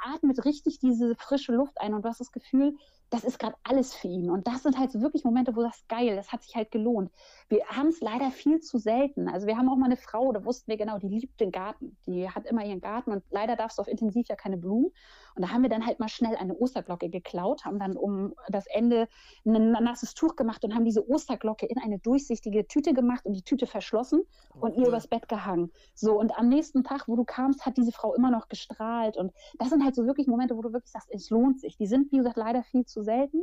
[0.04, 1.94] atmet richtig diese frische Luft ein.
[1.94, 2.76] Und du hast das Gefühl,
[3.10, 4.30] das ist gerade alles für ihn.
[4.30, 7.10] Und das sind halt so wirklich Momente, wo das geil, das hat sich halt gelohnt.
[7.48, 9.28] Wir haben es leider viel zu selten.
[9.28, 11.96] Also wir haben auch mal eine Frau, da wussten wir genau, die liebt den Garten.
[12.06, 14.90] Die hat immer ihren Garten und leider darfst du auf intensiv ja keine Blumen.
[15.36, 18.66] Und da haben wir dann halt mal schnell eine Osterglocke geklaut, haben dann um das
[18.66, 19.08] Ende
[19.44, 23.42] ein nasses Tuch gemacht und haben diese Osterglocke in eine durchsichtige Tüte gemacht und die
[23.42, 24.22] Tüte verschlossen
[24.54, 25.70] oh, und ihr übers Bett gehangen.
[25.94, 29.16] So, und am nächsten Tag, wo du kamst, hat diese Frau immer noch gestrahlt.
[29.16, 31.76] Und das sind halt so wirklich Momente, wo du wirklich sagst, es lohnt sich.
[31.76, 33.42] Die sind, wie gesagt, leider viel zu selten.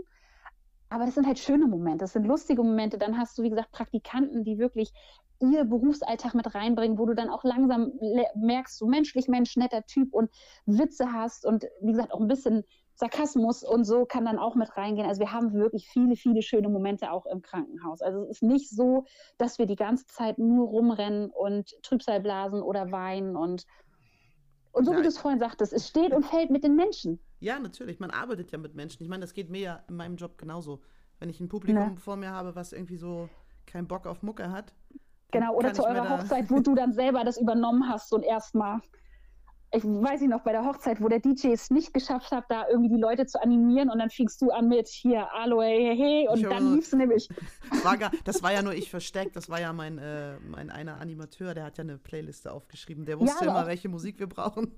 [0.90, 2.98] Aber das sind halt schöne Momente, das sind lustige Momente.
[2.98, 4.94] Dann hast du, wie gesagt, Praktikanten, die wirklich
[5.40, 7.92] ihr Berufsalltag mit reinbringen, wo du dann auch langsam
[8.36, 10.30] merkst, so menschlich Mensch, netter Typ und
[10.66, 12.64] Witze hast und wie gesagt auch ein bisschen
[12.96, 15.08] Sarkasmus und so kann dann auch mit reingehen.
[15.08, 18.02] Also wir haben wirklich viele, viele schöne Momente auch im Krankenhaus.
[18.02, 19.06] Also es ist nicht so,
[19.38, 23.66] dass wir die ganze Zeit nur rumrennen und Trübsal blasen oder weinen und
[24.74, 27.20] und so ja, wie du es vorhin sagtest, es steht und fällt mit den Menschen.
[27.40, 28.00] Ja, natürlich.
[28.00, 29.04] Man arbeitet ja mit Menschen.
[29.04, 30.82] Ich meine, das geht mir ja in meinem Job genauso.
[31.20, 31.96] Wenn ich ein Publikum ja.
[31.96, 33.30] vor mir habe, was irgendwie so
[33.68, 34.74] keinen Bock auf Mucke hat.
[35.32, 38.82] Genau, oder zu eurer Hochzeit, wo du dann selber das übernommen hast und erstmal
[39.76, 42.68] ich weiß nicht noch, bei der Hochzeit, wo der DJ es nicht geschafft hat, da
[42.70, 46.28] irgendwie die Leute zu animieren und dann fingst du an mit hier, Aloe, hey, hey,
[46.30, 47.28] und ich dann liefst du nämlich.
[47.72, 50.70] Das war, gar, das war ja nur ich versteckt, das war ja mein, äh, mein
[50.70, 54.28] einer Animateur, der hat ja eine Playliste aufgeschrieben, der wusste ja, immer, welche Musik wir
[54.28, 54.74] brauchen.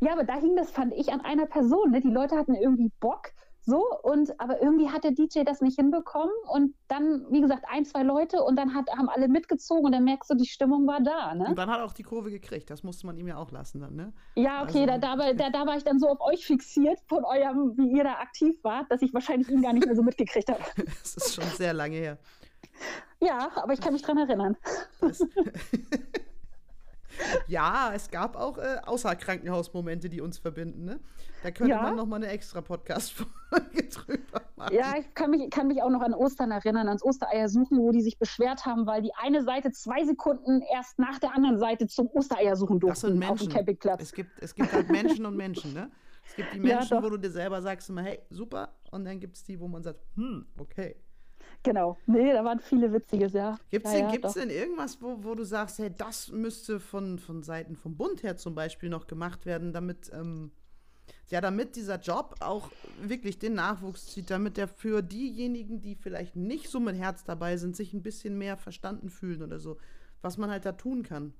[0.00, 1.90] Ja, aber da hing das, fand ich, an einer Person.
[1.90, 2.00] Ne?
[2.00, 3.32] Die Leute hatten irgendwie Bock
[3.62, 7.84] so, und aber irgendwie hat der DJ das nicht hinbekommen und dann, wie gesagt, ein,
[7.84, 11.00] zwei Leute und dann hat, haben alle mitgezogen und dann merkst du, die Stimmung war
[11.00, 11.34] da.
[11.34, 11.46] Ne?
[11.48, 13.80] Und dann hat er auch die Kurve gekriegt, das musste man ihm ja auch lassen
[13.80, 14.12] dann, ne?
[14.34, 17.24] Ja, okay, also, da, da, da, da war ich dann so auf euch fixiert von
[17.24, 20.48] eurem, wie ihr da aktiv wart, dass ich wahrscheinlich ihn gar nicht mehr so mitgekriegt
[20.48, 20.60] habe.
[21.02, 22.18] das ist schon sehr lange her.
[23.20, 24.56] Ja, aber ich kann mich dran erinnern.
[27.48, 30.84] ja, es gab auch äh, Außerkrankenhausmomente, die uns verbinden.
[30.84, 31.00] Ne?
[31.42, 31.82] Da könnte ja.
[31.82, 34.74] man noch mal eine extra Podcast-Folge drüber machen.
[34.74, 37.92] Ja, ich kann mich, kann mich auch noch an Ostern erinnern, ans Ostereier suchen, wo
[37.92, 41.86] die sich beschwert haben, weil die eine Seite zwei Sekunden erst nach der anderen Seite
[41.86, 43.32] zum Ostereier suchen durften das sind Menschen.
[43.32, 44.02] auf dem Campingplatz.
[44.02, 45.90] Es gibt, es gibt halt Menschen und Menschen, ne?
[46.26, 48.74] Es gibt die Menschen, ja, wo du dir selber sagst immer, hey, super.
[48.90, 50.96] Und dann gibt es die, wo man sagt, hm, okay.
[51.62, 51.98] Genau.
[52.06, 53.58] Nee, da waren viele Witziges, ja.
[53.70, 57.18] Gibt es ja, denn, ja, denn irgendwas, wo, wo du sagst, hey, das müsste von,
[57.18, 60.52] von Seiten vom Bund her zum Beispiel noch gemacht werden, damit, ähm,
[61.28, 62.70] ja, damit dieser Job auch
[63.02, 67.56] wirklich den Nachwuchs zieht, damit der für diejenigen, die vielleicht nicht so mit Herz dabei
[67.58, 69.76] sind, sich ein bisschen mehr verstanden fühlen oder so,
[70.22, 71.34] was man halt da tun kann?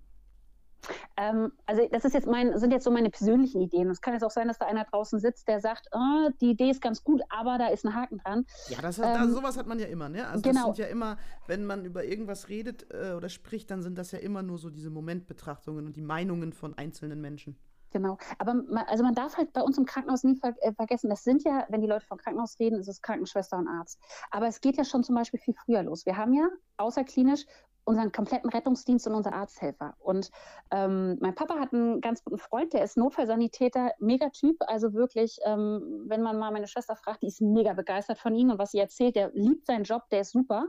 [1.20, 3.90] Ähm, also das ist jetzt mein, sind jetzt so meine persönlichen Ideen.
[3.90, 6.70] Es kann jetzt auch sein, dass da einer draußen sitzt, der sagt, oh, die Idee
[6.70, 8.46] ist ganz gut, aber da ist ein Haken dran.
[8.68, 10.26] Ja, das hat, ähm, das, sowas hat man ja immer, ne?
[10.26, 10.68] Also genau.
[10.68, 14.12] das sind ja immer, wenn man über irgendwas redet äh, oder spricht, dann sind das
[14.12, 17.56] ja immer nur so diese Momentbetrachtungen und die Meinungen von einzelnen Menschen.
[17.92, 18.18] Genau.
[18.38, 21.24] Aber man, also man darf halt bei uns im Krankenhaus nie ver äh, vergessen, das
[21.24, 24.00] sind ja, wenn die Leute vom Krankenhaus reden, ist es Krankenschwester und Arzt.
[24.30, 26.06] Aber es geht ja schon zum Beispiel viel früher los.
[26.06, 27.46] Wir haben ja außerklinisch
[27.84, 29.94] unseren kompletten Rettungsdienst und unsere Arzthelfer.
[29.98, 30.30] Und
[30.70, 34.56] ähm, mein Papa hat einen ganz guten Freund, der ist Notfallsanitäter, mega Typ.
[34.60, 38.50] Also wirklich, ähm, wenn man mal meine Schwester fragt, die ist mega begeistert von ihm
[38.50, 40.66] und was sie erzählt, der liebt seinen Job, der ist super.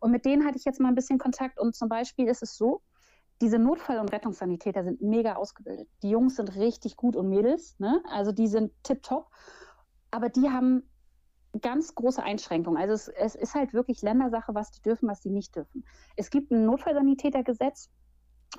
[0.00, 1.58] Und mit denen hatte ich jetzt mal ein bisschen Kontakt.
[1.58, 2.82] Und zum Beispiel ist es so,
[3.40, 5.88] diese Notfall- und Rettungssanitäter sind mega ausgebildet.
[6.02, 8.02] Die Jungs sind richtig gut und Mädels, ne?
[8.10, 9.30] also die sind tipptopp.
[10.10, 10.82] Aber die haben
[11.60, 12.80] ganz große Einschränkungen.
[12.80, 15.84] Also es, es, ist halt wirklich Ländersache, was die dürfen, was die nicht dürfen.
[16.16, 17.90] Es gibt ein Notfallsanitätergesetz,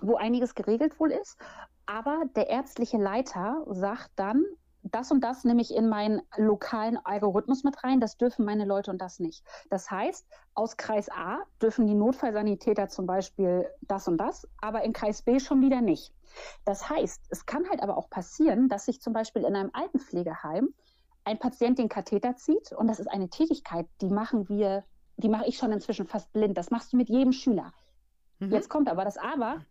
[0.01, 1.37] wo einiges geregelt wohl ist,
[1.85, 4.43] aber der ärztliche Leiter sagt dann,
[4.83, 8.91] das und das nehme ich in meinen lokalen Algorithmus mit rein, das dürfen meine Leute
[8.91, 9.43] und das nicht.
[9.69, 14.93] Das heißt, aus Kreis A dürfen die Notfallsanitäter zum Beispiel das und das, aber in
[14.93, 16.13] Kreis B schon wieder nicht.
[16.65, 20.73] Das heißt, es kann halt aber auch passieren, dass sich zum Beispiel in einem Altenpflegeheim
[21.23, 24.83] ein Patient den Katheter zieht und das ist eine Tätigkeit, die machen wir,
[25.17, 26.57] die mache ich schon inzwischen fast blind.
[26.57, 27.73] Das machst du mit jedem Schüler.
[28.39, 28.51] Mhm.
[28.51, 29.63] Jetzt kommt aber das Aber.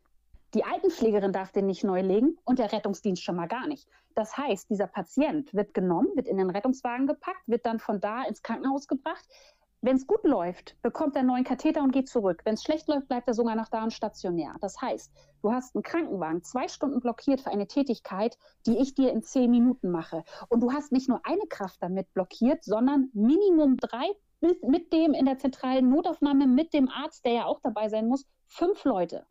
[0.53, 3.87] Die Altenpflegerin darf den nicht neu legen und der Rettungsdienst schon mal gar nicht.
[4.17, 8.25] Das heißt, dieser Patient wird genommen, wird in den Rettungswagen gepackt, wird dann von da
[8.25, 9.25] ins Krankenhaus gebracht.
[9.81, 12.43] Wenn es gut läuft, bekommt er einen neuen Katheter und geht zurück.
[12.45, 14.57] Wenn es schlecht läuft, bleibt er sogar noch da und stationär.
[14.61, 18.37] Das heißt, du hast einen Krankenwagen zwei Stunden blockiert für eine Tätigkeit,
[18.67, 20.25] die ich dir in zehn Minuten mache.
[20.49, 25.27] Und du hast nicht nur eine Kraft damit blockiert, sondern Minimum drei mit dem in
[25.27, 29.25] der zentralen Notaufnahme, mit dem Arzt, der ja auch dabei sein muss, fünf Leute.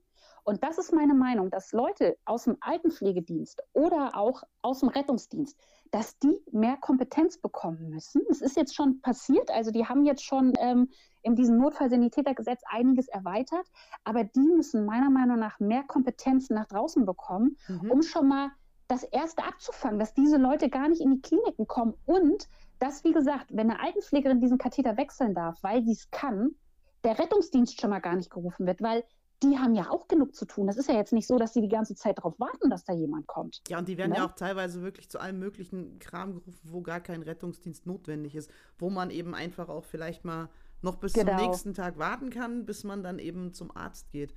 [0.49, 5.55] Und das ist meine Meinung, dass Leute aus dem Altenpflegedienst oder auch aus dem Rettungsdienst,
[5.91, 8.23] dass die mehr Kompetenz bekommen müssen.
[8.31, 10.89] Es ist jetzt schon passiert, also die haben jetzt schon ähm,
[11.21, 13.67] in diesem Notfallsanitätergesetz einiges erweitert,
[14.03, 17.91] aber die müssen meiner Meinung nach mehr Kompetenzen nach draußen bekommen, mhm.
[17.91, 18.49] um schon mal
[18.87, 23.13] das Erste abzufangen, dass diese Leute gar nicht in die Kliniken kommen und dass, wie
[23.13, 26.55] gesagt, wenn eine Altenpflegerin diesen Katheter wechseln darf, weil sie es kann,
[27.03, 29.03] der Rettungsdienst schon mal gar nicht gerufen wird, weil
[29.43, 30.67] die haben ja auch genug zu tun.
[30.67, 32.93] Das ist ja jetzt nicht so, dass sie die ganze Zeit darauf warten, dass da
[32.93, 33.61] jemand kommt.
[33.69, 34.17] Ja, und die werden ne?
[34.17, 38.51] ja auch teilweise wirklich zu allem möglichen Kram gerufen, wo gar kein Rettungsdienst notwendig ist,
[38.77, 40.49] wo man eben einfach auch vielleicht mal
[40.81, 41.37] noch bis genau.
[41.37, 44.33] zum nächsten Tag warten kann, bis man dann eben zum Arzt geht.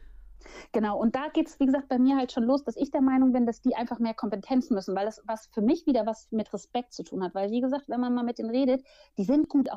[0.72, 3.00] Genau, und da geht es, wie gesagt, bei mir halt schon los, dass ich der
[3.00, 6.30] Meinung bin, dass die einfach mehr Kompetenz müssen, weil das was für mich wieder was
[6.32, 7.34] mit Respekt zu tun hat.
[7.34, 8.84] Weil, wie gesagt, wenn man mal mit denen redet,
[9.18, 9.68] die sind gut,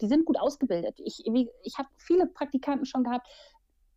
[0.00, 0.98] die sind gut ausgebildet.
[1.00, 3.26] Ich, ich habe viele Praktikanten schon gehabt,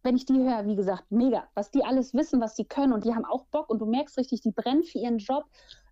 [0.04, 3.06] wenn ich die höre, wie gesagt, mega, was die alles wissen, was sie können und
[3.06, 5.46] die haben auch Bock und du merkst richtig, die brennen für ihren Job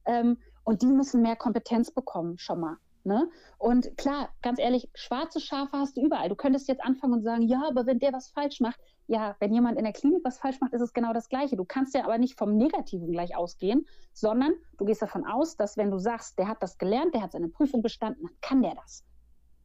[0.06, 2.78] ähm, und die müssen mehr Kompetenz bekommen, schon mal.
[3.04, 3.30] Ne?
[3.58, 6.28] Und klar, ganz ehrlich, schwarze Schafe hast du überall.
[6.28, 8.78] Du könntest jetzt anfangen und sagen, ja, aber wenn der was falsch macht,
[9.08, 11.56] ja, wenn jemand in der Klinik was falsch macht, ist es genau das Gleiche.
[11.56, 15.78] Du kannst ja aber nicht vom Negativen gleich ausgehen, sondern du gehst davon aus, dass
[15.78, 18.76] wenn du sagst, der hat das gelernt, der hat seine Prüfung bestanden, dann kann der
[18.76, 19.07] das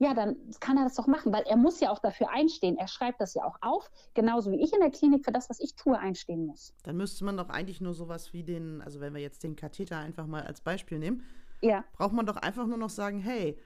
[0.02, 2.76] ja, dann kann er das doch machen, weil er muss ja auch dafür einstehen.
[2.76, 5.60] Er schreibt das ja auch auf, genauso wie ich in der Klinik für das, was
[5.60, 6.74] ich tue, einstehen muss.
[6.82, 9.98] Dann müsste man doch eigentlich nur sowas wie den, also wenn wir jetzt den Katheter
[9.98, 11.22] einfach mal als Beispiel nehmen,
[11.60, 11.84] ja.
[11.92, 13.56] braucht man doch einfach nur noch sagen, hey,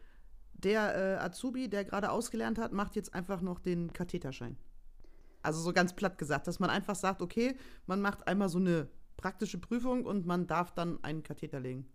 [0.53, 4.59] der äh, Azubi, der gerade ausgelernt hat, macht jetzt einfach noch den Katheterschein.
[5.43, 7.57] Also so ganz platt gesagt, dass man einfach sagt, okay,
[7.87, 11.89] man macht einmal so eine praktische Prüfung und man darf dann einen Katheter legen.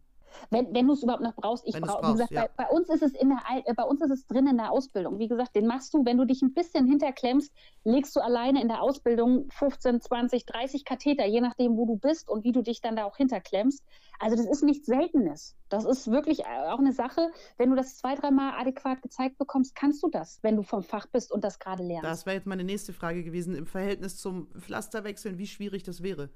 [0.49, 2.47] Wenn, wenn du es überhaupt noch brauchst, ich brauche, wie gesagt, ja.
[2.55, 4.71] bei, bei, uns ist es in der, äh, bei uns ist es drin in der
[4.71, 5.19] Ausbildung.
[5.19, 7.51] Wie gesagt, den machst du, wenn du dich ein bisschen hinterklemmst,
[7.83, 12.29] legst du alleine in der Ausbildung 15, 20, 30 Katheter, je nachdem, wo du bist
[12.29, 13.83] und wie du dich dann da auch hinterklemmst.
[14.19, 15.55] Also das ist nichts Seltenes.
[15.69, 17.31] Das ist wirklich äh, auch eine Sache.
[17.57, 21.07] Wenn du das zwei, dreimal adäquat gezeigt bekommst, kannst du das, wenn du vom Fach
[21.07, 22.05] bist und das gerade lernst.
[22.05, 26.29] Das wäre jetzt meine nächste Frage gewesen im Verhältnis zum Pflasterwechseln, wie schwierig das wäre.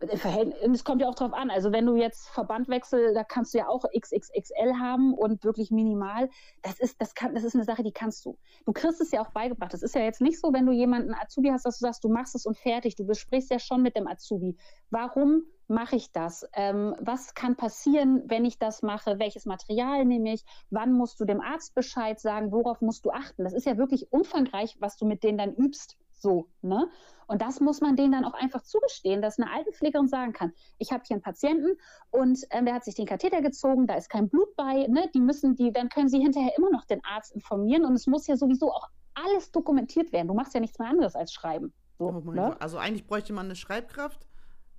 [0.00, 1.50] Es kommt ja auch drauf an.
[1.50, 6.30] Also wenn du jetzt Verbandwechsel, da kannst du ja auch XXXL haben und wirklich minimal.
[6.62, 8.38] Das ist, das kann, das ist eine Sache, die kannst du.
[8.64, 9.72] Du kriegst es ja auch beigebracht.
[9.72, 12.08] Das ist ja jetzt nicht so, wenn du jemanden Azubi hast, dass du sagst, du
[12.08, 12.96] machst es und fertig.
[12.96, 14.56] Du besprichst ja schon mit dem Azubi.
[14.90, 16.46] Warum mache ich das?
[16.54, 19.18] Ähm, was kann passieren, wenn ich das mache?
[19.18, 20.44] Welches Material nehme ich?
[20.70, 22.52] Wann musst du dem Arzt Bescheid sagen?
[22.52, 23.44] Worauf musst du achten?
[23.44, 25.96] Das ist ja wirklich umfangreich, was du mit denen dann übst.
[26.20, 26.88] So, ne?
[27.26, 30.92] Und das muss man denen dann auch einfach zugestehen, dass eine Altenpflegerin sagen kann, ich
[30.92, 31.78] habe hier einen Patienten
[32.10, 35.08] und ähm, der hat sich den Katheter gezogen, da ist kein Blut bei, ne?
[35.14, 38.26] Die müssen die, dann können sie hinterher immer noch den Arzt informieren und es muss
[38.26, 40.28] ja sowieso auch alles dokumentiert werden.
[40.28, 41.72] Du machst ja nichts mehr anderes als schreiben.
[41.98, 42.60] So, oh ne?
[42.60, 44.26] Also eigentlich bräuchte man eine Schreibkraft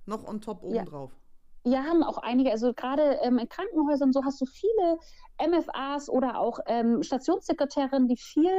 [0.06, 1.10] noch on top obendrauf.
[1.12, 1.18] Ja.
[1.64, 4.98] Ja, haben auch einige, also gerade ähm, in Krankenhäusern so hast du viele
[5.38, 8.50] MFAs oder auch ähm, Stationssekretärinnen, die viel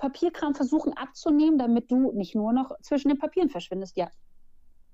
[0.00, 4.10] Papierkram versuchen abzunehmen, damit du nicht nur noch zwischen den Papieren verschwindest, ja.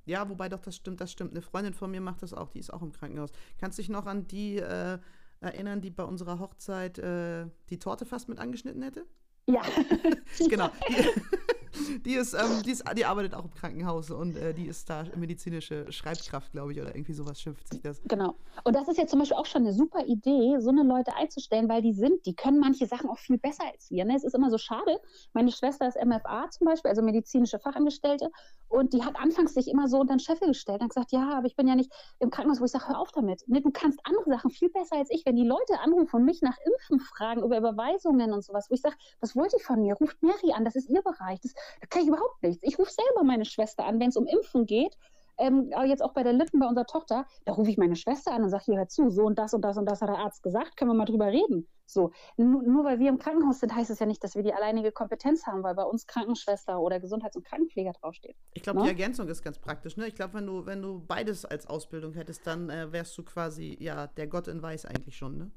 [0.05, 1.33] Ja, wobei doch, das stimmt, das stimmt.
[1.33, 3.33] Eine Freundin von mir macht das auch, die ist auch im Krankenhaus.
[3.59, 4.99] Kannst du dich noch an die äh,
[5.41, 9.07] erinnern, die bei unserer Hochzeit äh, die Torte fast mit angeschnitten hätte?
[9.47, 9.63] Ja.
[10.49, 10.71] genau.
[10.89, 11.46] Die,
[12.05, 15.05] die ist, ähm, die, ist, die arbeitet auch im Krankenhaus und äh, die ist da
[15.17, 18.01] medizinische Schreibkraft, glaube ich, oder irgendwie sowas schimpft sich das.
[18.05, 18.35] Genau.
[18.65, 21.69] Und das ist ja zum Beispiel auch schon eine super Idee, so eine Leute einzustellen,
[21.69, 24.05] weil die sind, die können manche Sachen auch viel besser als wir.
[24.05, 24.17] Ne?
[24.17, 25.01] Es ist immer so schade.
[25.33, 28.31] Meine Schwester ist MFA zum Beispiel, also medizinische Fachangestellte,
[28.69, 31.47] und die hat anfangs sich immer so unter den Scheffel gestellt und gesagt, ja, aber
[31.47, 33.47] ich bin ja nicht im Krankenhaus, wo ich sage, hör auf damit.
[33.49, 35.25] Ne, du kannst andere Sachen viel besser als ich.
[35.25, 38.81] Wenn die Leute anrufen und mich nach Impfen fragen, über Überweisungen und sowas, wo ich
[38.81, 39.95] sage, was wollt ihr von mir?
[39.95, 41.41] Ruft Mary an, das ist ihr Bereich.
[41.41, 42.63] Das, da kann ich überhaupt nichts.
[42.63, 44.97] Ich rufe selber meine Schwester an, wenn es um Impfen geht
[45.39, 48.43] ähm, jetzt auch bei der Lippen bei unserer Tochter, da rufe ich meine Schwester an
[48.43, 50.43] und sage, hier hör zu, so und das und das und das hat der Arzt
[50.43, 51.69] gesagt, können wir mal drüber reden.
[51.89, 54.53] So, nur, nur weil wir im Krankenhaus sind, heißt es ja nicht, dass wir die
[54.53, 58.37] alleinige Kompetenz haben, weil bei uns Krankenschwester oder Gesundheits- und Krankenpfleger draufsteht.
[58.55, 58.91] Ich glaube, die ne?
[58.91, 59.97] Ergänzung ist ganz praktisch.
[59.97, 60.09] Ne?
[60.09, 63.77] Ich glaube, wenn du, wenn du beides als Ausbildung hättest, dann äh, wärst du quasi
[63.79, 65.51] ja der Gott in Weiß eigentlich schon, ne?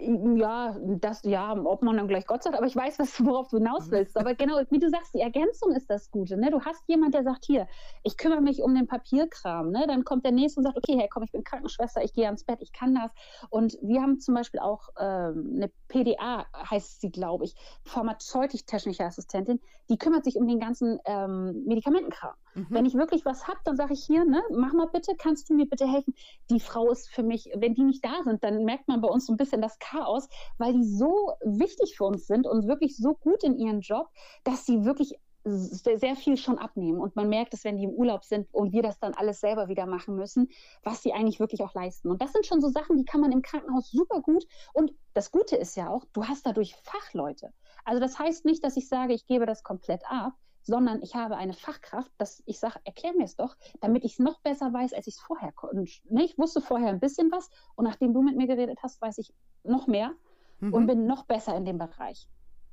[0.00, 3.58] Ja, das, ja, ob man dann gleich Gott sagt, aber ich weiß, was, worauf du
[3.58, 3.92] hinaus mhm.
[3.92, 4.16] willst.
[4.16, 6.36] Aber genau, wie du sagst, die Ergänzung ist das Gute.
[6.36, 6.50] Ne?
[6.50, 7.68] Du hast jemand, der sagt, hier,
[8.02, 9.70] ich kümmere mich um den Papierkram.
[9.70, 9.86] Ne?
[9.86, 12.44] Dann kommt der Nächste und sagt, okay, hey, komm, ich bin Krankenschwester, ich gehe ans
[12.44, 13.12] Bett, ich kann das.
[13.50, 19.60] Und wir haben zum Beispiel auch ähm, eine PDA, heißt sie, glaube ich, pharmazeutisch-technische Assistentin,
[19.90, 22.34] die kümmert sich um den ganzen ähm, Medikamentenkram.
[22.54, 22.66] Mhm.
[22.70, 25.54] Wenn ich wirklich was habe, dann sage ich hier, ne, mach mal bitte, kannst du
[25.54, 26.14] mir bitte helfen?
[26.50, 29.26] Die Frau ist für mich, wenn die nicht da sind, dann merkt man bei uns
[29.26, 30.28] so ein bisschen das Chaos,
[30.58, 34.08] weil die so wichtig für uns sind und wirklich so gut in ihrem Job,
[34.44, 37.00] dass sie wirklich sehr, sehr viel schon abnehmen.
[37.00, 39.68] Und man merkt es, wenn die im Urlaub sind und wir das dann alles selber
[39.68, 40.48] wieder machen müssen,
[40.82, 42.10] was sie eigentlich wirklich auch leisten.
[42.10, 44.44] Und das sind schon so Sachen, die kann man im Krankenhaus super gut.
[44.74, 47.52] Und das Gute ist ja auch, du hast dadurch Fachleute.
[47.84, 51.36] Also das heißt nicht, dass ich sage, ich gebe das komplett ab, sondern ich habe
[51.36, 54.92] eine Fachkraft, dass ich sage, erklär mir es doch, damit ich es noch besser weiß,
[54.92, 55.84] als ich es vorher konnte.
[56.08, 59.18] Ne, ich wusste vorher ein bisschen was und nachdem du mit mir geredet hast, weiß
[59.18, 59.32] ich
[59.64, 60.14] noch mehr
[60.60, 60.74] mhm.
[60.74, 62.28] und bin noch besser in dem Bereich.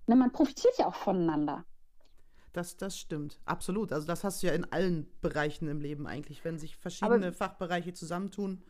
[0.08, 1.66] Ne, man profitiert ja auch voneinander.
[2.54, 3.92] Das, das stimmt, absolut.
[3.94, 7.34] Also das hast du ja in allen Bereichen im Leben eigentlich, wenn sich verschiedene Aber
[7.34, 8.64] Fachbereiche zusammentun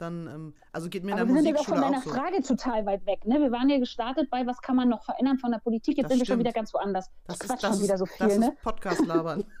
[0.00, 2.02] dann, ähm, also geht mir in der wir Musikschule sind ja von deiner.
[2.02, 3.24] Frage total weit weg.
[3.26, 3.40] Ne?
[3.40, 5.98] Wir waren hier gestartet bei, was kann man noch verändern von der Politik.
[5.98, 6.40] Jetzt Das sind wir schon stimmt.
[6.40, 7.10] wieder ganz woanders.
[7.26, 8.48] Das Quatsch ist, das schon wieder so ist, viel, das ne?
[8.48, 9.44] ist Podcast labern.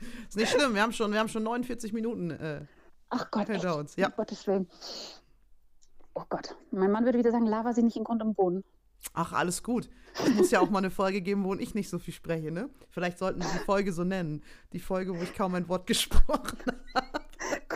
[0.28, 2.66] ist nicht schlimm, wir haben schon, wir haben schon 49 Minuten äh,
[3.10, 3.96] Ach Gott, hinter uns.
[3.96, 4.08] Ja.
[4.08, 4.68] Um Gottes Willen.
[6.14, 8.64] Oh Gott, mein Mann würde wieder sagen, Lava sie nicht in Grund und Boden.
[9.12, 9.88] Ach, alles gut.
[10.14, 12.70] Es muss ja auch mal eine Folge geben, wo ich nicht so viel spreche, ne?
[12.90, 14.42] Vielleicht sollten wir die Folge so nennen.
[14.72, 16.58] Die Folge, wo ich kaum ein Wort gesprochen
[16.94, 17.25] habe.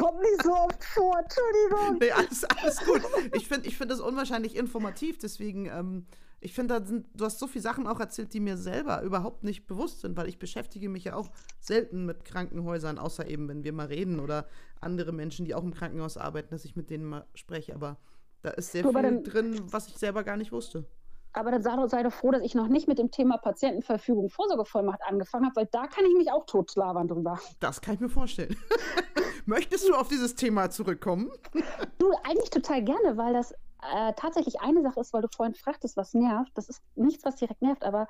[0.01, 1.99] Kommt nicht so oft vor, Entschuldigung.
[2.01, 3.03] Nee, alles, alles gut.
[3.35, 6.07] Ich finde ich find das unwahrscheinlich informativ, deswegen, ähm,
[6.41, 10.01] ich finde, du hast so viele Sachen auch erzählt, die mir selber überhaupt nicht bewusst
[10.01, 11.29] sind, weil ich beschäftige mich ja auch
[11.61, 14.47] selten mit Krankenhäusern, außer eben, wenn wir mal reden oder
[14.81, 17.75] andere Menschen, die auch im Krankenhaus arbeiten, dass ich mit denen mal spreche.
[17.75, 17.99] Aber
[18.41, 20.87] da ist sehr aber viel dann- drin, was ich selber gar nicht wusste.
[21.33, 24.31] Aber dann sei doch, sei doch froh, dass ich noch nicht mit dem Thema Patientenverfügung,
[24.31, 27.39] Vorsorgevollmacht angefangen habe, weil da kann ich mich auch totlabern drüber.
[27.61, 28.57] Das kann ich mir vorstellen.
[29.51, 31.29] Möchtest du auf dieses Thema zurückkommen?
[31.99, 35.97] Du, eigentlich total gerne, weil das äh, tatsächlich eine Sache ist, weil du vorhin fragtest,
[35.97, 36.51] was nervt.
[36.55, 38.09] Das ist nichts, was direkt nervt, aber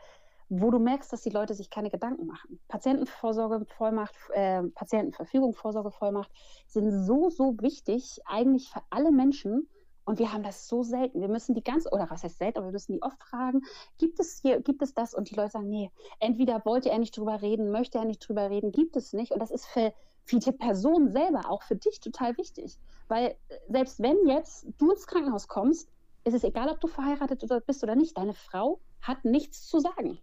[0.49, 2.61] wo du merkst, dass die Leute sich keine Gedanken machen.
[2.68, 6.30] Patientenvorsorgevollmacht, äh, Patientenverfügung, Vorsorgevollmacht
[6.66, 9.68] sind so, so wichtig, eigentlich für alle Menschen.
[10.05, 11.20] Und wir haben das so selten.
[11.20, 13.62] Wir müssen die ganz, oder was heißt selten, aber wir müssen die oft fragen,
[13.99, 15.14] gibt es hier, gibt es das?
[15.14, 18.51] Und die Leute sagen, nee, entweder wollte er nicht drüber reden, möchte er nicht drüber
[18.51, 19.32] reden, gibt es nicht.
[19.32, 19.93] Und das ist für,
[20.25, 22.79] für die Person selber, auch für dich total wichtig.
[23.09, 25.89] Weil äh, selbst wenn jetzt du ins Krankenhaus kommst,
[26.25, 30.18] ist es egal, ob du verheiratet bist oder nicht, deine Frau hat nichts zu sagen.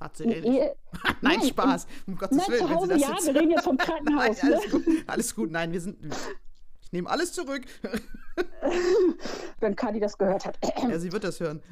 [0.00, 0.44] Hat sie ehrlich.
[0.50, 0.76] Ehe-
[1.22, 1.86] Nein, Nein, Spaß.
[2.06, 2.58] Um Gottes Nein, Willen.
[2.58, 4.40] zu wenn sie Hause das ja, jetzt- wir reden jetzt vom Nein, Krankenhaus.
[4.42, 4.70] alles ne?
[4.80, 4.84] gut.
[5.06, 5.50] Alles gut.
[5.50, 5.98] Nein, wir sind.
[6.82, 7.62] Ich nehme alles zurück.
[9.60, 10.58] Wenn Kadi das gehört hat.
[10.88, 11.62] Ja, sie wird das hören.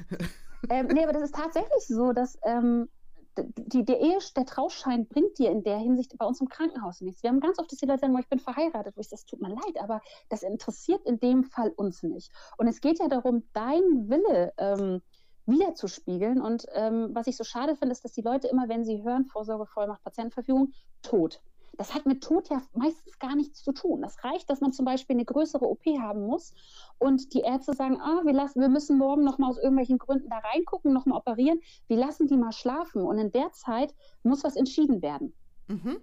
[0.69, 2.89] ähm, nee, aber das ist tatsächlich so, dass ähm,
[3.37, 7.23] die, der Ehe, der Trauschein bringt dir in der Hinsicht bei uns im Krankenhaus nichts.
[7.23, 9.25] Wir haben ganz oft, dass die Leute sagen, "Oh, ich bin verheiratet, wo ich das
[9.25, 12.31] tut mir leid, aber das interessiert in dem Fall uns nicht.
[12.57, 15.01] Und es geht ja darum, dein Wille ähm,
[15.45, 16.41] wiederzuspiegeln.
[16.41, 19.25] Und ähm, was ich so schade finde, ist, dass die Leute immer, wenn sie hören,
[19.25, 21.41] Vorsorgevollmacht, Patientenverfügung, tot.
[21.81, 24.03] Das hat mit Tod ja meistens gar nichts zu tun.
[24.03, 26.53] Das reicht, dass man zum Beispiel eine größere OP haben muss
[26.99, 30.29] und die Ärzte sagen, ah, wir, lassen, wir müssen morgen noch mal aus irgendwelchen Gründen
[30.29, 31.59] da reingucken, noch mal operieren.
[31.87, 35.33] Wir lassen die mal schlafen und in der Zeit muss was entschieden werden.
[35.69, 35.97] Mhm.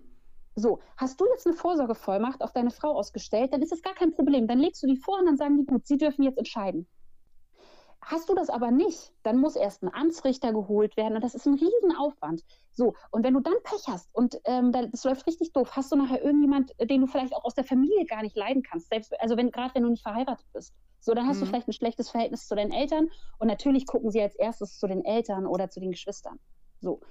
[0.56, 4.12] So, hast du jetzt eine Vorsorgevollmacht auf deine Frau ausgestellt, dann ist das gar kein
[4.12, 4.48] Problem.
[4.48, 6.88] Dann legst du die vor und dann sagen die, gut, sie dürfen jetzt entscheiden.
[8.10, 11.44] Hast du das aber nicht, dann muss erst ein Amtsrichter geholt werden und das ist
[11.46, 12.42] ein Riesenaufwand.
[12.72, 15.96] So, und wenn du dann Pech hast und ähm, das läuft richtig doof, hast du
[15.96, 19.12] nachher irgendjemand, äh, den du vielleicht auch aus der Familie gar nicht leiden kannst, selbst,
[19.20, 20.72] also wenn gerade wenn du nicht verheiratet bist.
[21.00, 21.50] So, dann hast du Mhm.
[21.50, 25.04] vielleicht ein schlechtes Verhältnis zu deinen Eltern und natürlich gucken sie als erstes zu den
[25.04, 26.40] Eltern oder zu den Geschwistern.
[26.80, 27.02] So.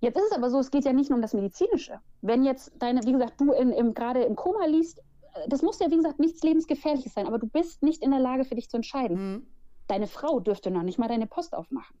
[0.00, 1.98] Jetzt ist es aber so, es geht ja nicht nur um das Medizinische.
[2.20, 5.00] Wenn jetzt deine, wie gesagt, du in, im, gerade im Koma liest,
[5.34, 8.20] äh, das muss ja, wie gesagt, nichts Lebensgefährliches sein, aber du bist nicht in der
[8.20, 9.16] Lage, für dich zu entscheiden.
[9.16, 9.46] Mhm.
[9.86, 11.98] Deine Frau dürfte noch nicht mal deine Post aufmachen.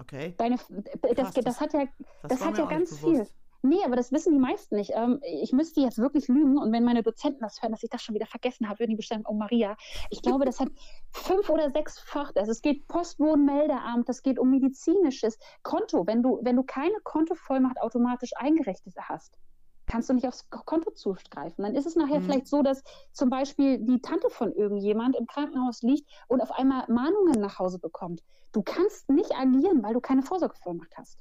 [0.00, 0.34] Okay.
[0.38, 1.86] Deine, das, Krass, das, das- hat ja,
[2.22, 3.26] das war hat ja ganz viel.
[3.62, 4.92] Nee, aber das wissen die meisten nicht.
[4.94, 8.02] Ähm, ich müsste jetzt wirklich lügen und wenn meine Dozenten das hören, dass ich das
[8.02, 9.76] schon wieder vergessen habe, würden die bestimmt, oh Maria,
[10.10, 10.68] ich glaube, das hat
[11.10, 12.30] fünf oder sechs Fach.
[12.36, 16.06] Also es geht Postwohnmeldeamt, das geht um medizinisches Konto.
[16.06, 19.36] Wenn du, wenn du keine Kontovollmacht automatisch eingerichtet hast,
[19.88, 21.64] kannst du nicht aufs Konto zugreifen.
[21.64, 22.24] Dann ist es nachher Mhm.
[22.24, 22.82] vielleicht so, dass
[23.12, 27.78] zum Beispiel die Tante von irgendjemand im Krankenhaus liegt und auf einmal Mahnungen nach Hause
[27.78, 28.22] bekommt.
[28.52, 31.18] Du kannst nicht agieren, weil du keine Vorsorgevollmacht hast.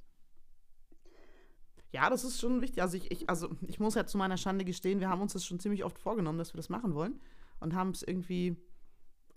[1.91, 2.81] Ja, das ist schon wichtig.
[2.81, 5.45] Also ich, ich, also ich muss ja zu meiner Schande gestehen, wir haben uns das
[5.45, 7.19] schon ziemlich oft vorgenommen, dass wir das machen wollen
[7.59, 8.57] und haben es irgendwie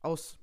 [0.03, 0.39] aus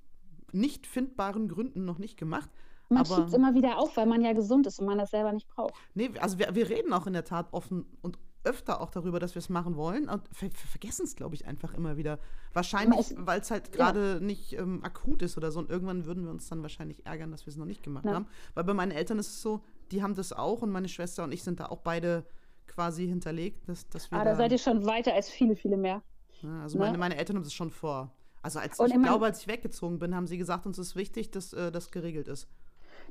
[0.53, 2.49] nicht findbaren Gründen noch nicht gemacht.
[2.89, 5.33] Man schiebt es immer wieder auf, weil man ja gesund ist und man das selber
[5.33, 5.73] nicht braucht.
[5.93, 8.17] Nee, also wir, wir reden auch in der Tat offen und
[8.47, 11.45] öfter auch darüber, dass wir es machen wollen und ver ver vergessen es, glaube ich,
[11.45, 12.17] einfach immer wieder.
[12.53, 16.31] Wahrscheinlich, weil es halt gerade nicht ähm, akut ist oder so und irgendwann würden wir
[16.31, 18.13] uns dann wahrscheinlich ärgern, dass wir es noch nicht gemacht Ja.
[18.13, 18.27] haben.
[18.55, 21.31] Weil bei meinen Eltern ist es so, die haben das auch und meine Schwester und
[21.31, 22.25] ich sind da auch beide
[22.65, 26.01] quasi hinterlegt, dass, dass wir Ah, da seid ihr schon weiter als viele, viele mehr.
[26.41, 26.85] ja, also ne?
[26.85, 28.11] meine, meine Eltern haben das schon vor.
[28.41, 31.31] Also als Und ich glaube, als ich weggezogen bin, haben sie gesagt, uns ist wichtig,
[31.31, 32.47] dass äh, das geregelt ist.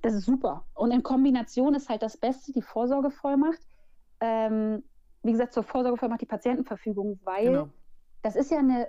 [0.03, 0.65] Das ist super.
[0.75, 3.61] Und in Kombination ist halt das Beste die Vorsorgevollmacht.
[4.21, 4.83] Ähm,
[5.27, 7.69] wie gesagt, zur Vorsorgevollmacht die Patientenverfügung, weil genau.
[8.23, 8.89] das ist ja eine,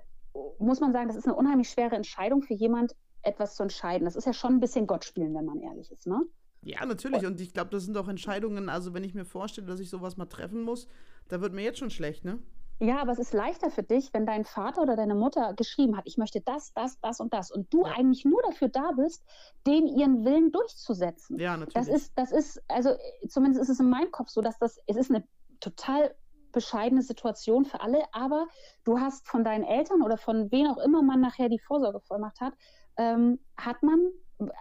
[0.60, 4.06] muss man sagen, das ist eine unheimlich schwere Entscheidung für jemand, etwas zu entscheiden.
[4.06, 6.22] Das ist ja schon ein bisschen Gott spielen, wenn man ehrlich ist, ne?
[6.62, 7.26] Ja, natürlich.
[7.26, 10.18] Und ich glaube, das sind auch Entscheidungen, also wenn ich mir vorstelle, dass ich sowas
[10.18, 10.88] mal treffen muss,
[11.28, 12.40] da wird mir jetzt schon schlecht, ne?
[12.80, 16.04] Ja, aber es ist leichter für dich, wenn dein Vater oder deine Mutter geschrieben hat,
[16.06, 17.52] ich möchte das, das, das und das.
[17.52, 17.94] Und du ja.
[17.94, 19.24] eigentlich nur dafür da bist,
[19.66, 21.40] den ihren Willen durchzusetzen.
[21.40, 21.74] Ja, natürlich.
[21.74, 22.92] Das ist, das ist, also
[23.28, 25.24] zumindest ist es in meinem Kopf so, dass das, es ist eine
[25.60, 26.14] total
[26.58, 28.48] bescheidene Situation für alle, aber
[28.84, 32.54] du hast von deinen Eltern oder von wen auch immer man nachher die Vorsorgevollmacht hat,
[32.98, 34.00] ähm, hat man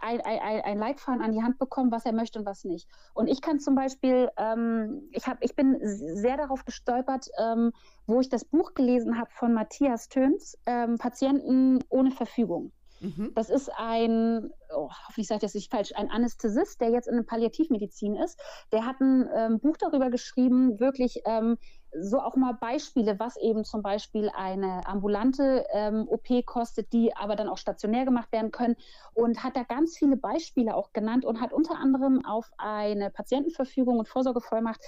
[0.02, 2.86] ein, ein, ein Leitfaden an die Hand bekommen, was er möchte und was nicht.
[3.14, 7.72] Und ich kann zum Beispiel, ähm, ich, hab, ich bin sehr darauf gestolpert, ähm,
[8.06, 12.72] wo ich das Buch gelesen habe von Matthias Töns, ähm, Patienten ohne Verfügung.
[13.00, 13.32] Mhm.
[13.34, 17.16] Das ist ein, oh, hoffentlich sage ich das nicht falsch, ein Anästhesist, der jetzt in
[17.16, 18.40] der Palliativmedizin ist.
[18.72, 21.58] Der hat ein ähm, Buch darüber geschrieben, wirklich ähm,
[21.98, 27.36] so auch mal Beispiele, was eben zum Beispiel eine ambulante ähm, OP kostet, die aber
[27.36, 28.76] dann auch stationär gemacht werden können
[29.14, 33.98] und hat da ganz viele Beispiele auch genannt und hat unter anderem auf eine Patientenverfügung
[33.98, 34.80] und Vorsorgevollmacht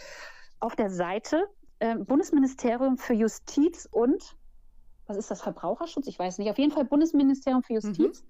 [0.60, 1.48] auf der Seite
[1.78, 4.36] äh, Bundesministerium für Justiz und
[5.08, 6.06] was ist das, Verbraucherschutz?
[6.06, 6.50] Ich weiß nicht.
[6.50, 8.22] Auf jeden Fall Bundesministerium für Justiz.
[8.22, 8.28] Mhm.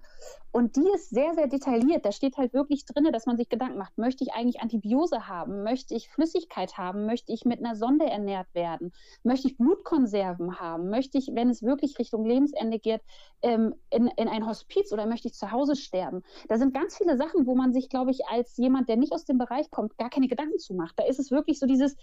[0.51, 2.05] Und die ist sehr, sehr detailliert.
[2.05, 5.63] Da steht halt wirklich drin, dass man sich Gedanken macht, möchte ich eigentlich Antibiose haben?
[5.63, 7.05] Möchte ich Flüssigkeit haben?
[7.05, 8.93] Möchte ich mit einer Sonde ernährt werden?
[9.23, 10.89] Möchte ich Blutkonserven haben?
[10.89, 13.01] Möchte ich, wenn es wirklich Richtung Lebensende geht,
[13.41, 16.23] ähm, in, in ein Hospiz oder möchte ich zu Hause sterben?
[16.47, 19.25] Da sind ganz viele Sachen, wo man sich, glaube ich, als jemand, der nicht aus
[19.25, 20.97] dem Bereich kommt, gar keine Gedanken zu macht.
[20.97, 21.95] Da ist es wirklich so dieses,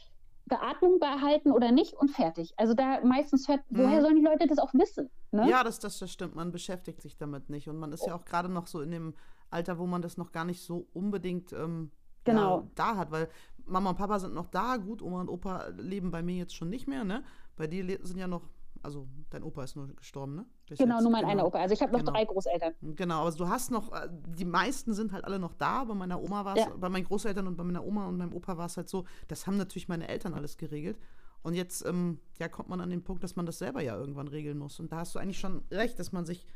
[0.46, 2.54] Beatmung behalten oder nicht und fertig.
[2.56, 3.78] Also da meistens hört, mhm.
[3.78, 5.10] woher sollen die Leute das auch wissen?
[5.32, 5.48] Ne?
[5.50, 6.36] Ja, das, das, das stimmt.
[6.36, 7.68] Man beschäftigt sich damit nicht.
[7.68, 8.08] Und man ist oh.
[8.08, 9.14] ja auch gerade noch so in dem
[9.50, 11.90] Alter, wo man das noch gar nicht so unbedingt ähm,
[12.24, 12.60] genau.
[12.60, 13.10] ja, da hat.
[13.10, 13.28] Weil
[13.64, 16.70] Mama und Papa sind noch da, gut, Oma und Opa leben bei mir jetzt schon
[16.70, 17.24] nicht mehr, ne?
[17.56, 18.48] Bei dir sind ja noch
[18.86, 20.46] also dein Opa ist nur gestorben, ne?
[20.68, 21.02] Bis genau, jetzt.
[21.02, 21.32] nur mein genau.
[21.32, 21.58] einer Opa.
[21.58, 22.12] Also ich habe noch genau.
[22.12, 22.74] drei Großeltern.
[22.80, 25.84] Genau, also du hast noch, äh, die meisten sind halt alle noch da.
[25.84, 26.70] Bei meiner Oma war es, ja.
[26.76, 29.46] bei meinen Großeltern und bei meiner Oma und meinem Opa war es halt so, das
[29.46, 30.98] haben natürlich meine Eltern alles geregelt.
[31.42, 34.28] Und jetzt ähm, ja, kommt man an den Punkt, dass man das selber ja irgendwann
[34.28, 34.78] regeln muss.
[34.78, 36.46] Und da hast du eigentlich schon recht, dass man sich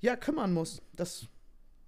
[0.00, 0.82] ja kümmern muss.
[0.94, 1.28] Das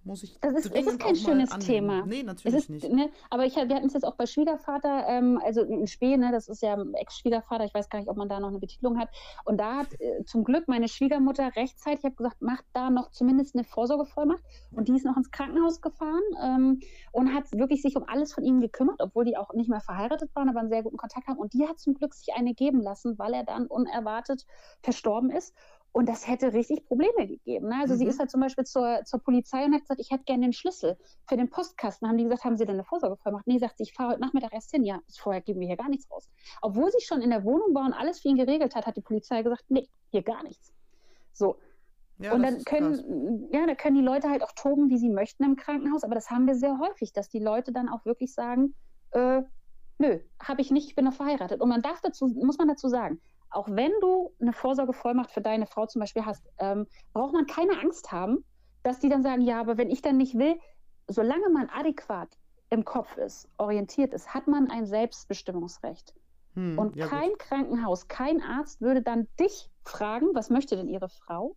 [0.05, 2.05] muss ich das ist, es ist kein schönes Thema.
[2.05, 2.89] Nee, natürlich ist, nicht.
[2.89, 6.31] Ne, aber ich, wir hatten es jetzt auch bei Schwiegervater, ähm, also in Spee, ne,
[6.31, 9.09] das ist ja Ex-Schwiegervater, ich weiß gar nicht, ob man da noch eine Betitelung hat.
[9.43, 13.11] Und da hat äh, zum Glück meine Schwiegermutter rechtzeitig, ich habe gesagt, macht da noch
[13.11, 14.43] zumindest eine Vorsorgevollmacht.
[14.71, 16.79] Und die ist noch ins Krankenhaus gefahren ähm,
[17.11, 20.29] und hat wirklich sich um alles von ihnen gekümmert, obwohl die auch nicht mehr verheiratet
[20.35, 21.37] waren, aber einen sehr guten Kontakt haben.
[21.37, 24.45] Und die hat zum Glück sich eine geben lassen, weil er dann unerwartet
[24.81, 25.55] verstorben ist.
[25.95, 27.69] Und das hätte richtig Probleme gegeben.
[27.69, 27.77] Ne?
[27.79, 27.99] Also mhm.
[27.99, 30.51] sie ist halt zum Beispiel zur, zur Polizei und hat gesagt, ich hätte gerne den
[30.51, 32.05] Schlüssel für den Postkasten.
[32.05, 33.47] Haben die gesagt, haben Sie denn eine Vorsorgevollmacht?
[33.47, 34.83] Nee, sagt sie, ich fahre heute Nachmittag erst hin.
[34.83, 36.29] Ja, vorher geben wir hier gar nichts raus.
[36.61, 39.01] Obwohl sie schon in der Wohnung war und alles für ihn geregelt hat, hat die
[39.01, 40.73] Polizei gesagt, nee, hier gar nichts.
[41.31, 41.59] So.
[42.17, 45.45] Ja, und dann können, ja, da können die Leute halt auch toben, wie sie möchten
[45.45, 48.75] im Krankenhaus, aber das haben wir sehr häufig, dass die Leute dann auch wirklich sagen,
[49.11, 49.43] äh,
[49.97, 51.61] nö, habe ich nicht, ich bin noch verheiratet.
[51.61, 53.21] Und man darf dazu, muss man dazu sagen,
[53.55, 57.79] auch wenn du eine Vorsorgevollmacht für deine Frau zum Beispiel hast, ähm, braucht man keine
[57.79, 58.43] Angst haben,
[58.83, 60.59] dass die dann sagen, ja, aber wenn ich dann nicht will,
[61.07, 62.37] solange man adäquat
[62.69, 66.13] im Kopf ist, orientiert ist, hat man ein Selbstbestimmungsrecht.
[66.55, 67.39] Hm, und ja kein gut.
[67.39, 71.55] Krankenhaus, kein Arzt würde dann dich fragen, was möchte denn ihre Frau?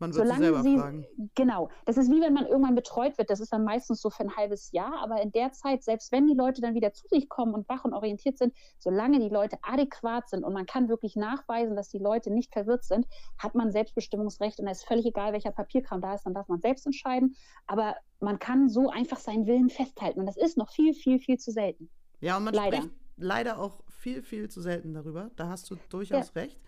[0.00, 1.06] Man wird Solange sie selber fragen.
[1.34, 1.68] Genau.
[1.84, 3.28] Das ist wie wenn man irgendwann betreut wird.
[3.28, 4.94] Das ist dann meistens so für ein halbes Jahr.
[5.02, 7.84] Aber in der Zeit, selbst wenn die Leute dann wieder zu sich kommen und wach
[7.84, 11.98] und orientiert sind, solange die Leute adäquat sind und man kann wirklich nachweisen, dass die
[11.98, 13.06] Leute nicht verwirrt sind,
[13.38, 14.58] hat man Selbstbestimmungsrecht.
[14.58, 17.36] Und da ist völlig egal, welcher Papierkram da ist, dann darf man selbst entscheiden.
[17.66, 20.20] Aber man kann so einfach seinen Willen festhalten.
[20.20, 21.90] Und das ist noch viel, viel, viel zu selten.
[22.20, 22.78] Ja, und man leider.
[22.78, 25.30] spricht leider auch viel, viel zu selten darüber.
[25.36, 26.42] Da hast du durchaus ja.
[26.42, 26.58] recht.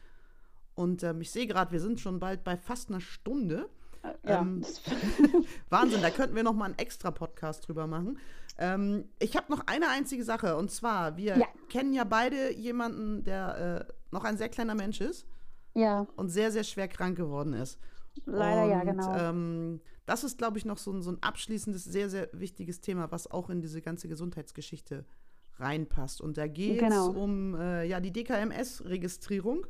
[0.74, 3.68] Und ähm, ich sehe gerade, wir sind schon bald bei fast einer Stunde.
[4.02, 4.40] Äh, ja.
[4.40, 4.64] Ähm,
[5.68, 8.18] Wahnsinn, da könnten wir noch mal einen extra Podcast drüber machen.
[8.58, 11.46] Ähm, ich habe noch eine einzige Sache und zwar, wir ja.
[11.68, 15.26] kennen ja beide jemanden, der äh, noch ein sehr kleiner Mensch ist.
[15.74, 16.06] Ja.
[16.16, 17.78] Und sehr, sehr schwer krank geworden ist.
[18.26, 19.16] Leider und, ja, genau.
[19.16, 23.10] Ähm, das ist, glaube ich, noch so ein, so ein abschließendes, sehr, sehr wichtiges Thema,
[23.10, 25.06] was auch in diese ganze Gesundheitsgeschichte
[25.58, 26.20] reinpasst.
[26.20, 27.10] Und da geht es genau.
[27.10, 29.66] um äh, ja, die DKMS-Registrierung.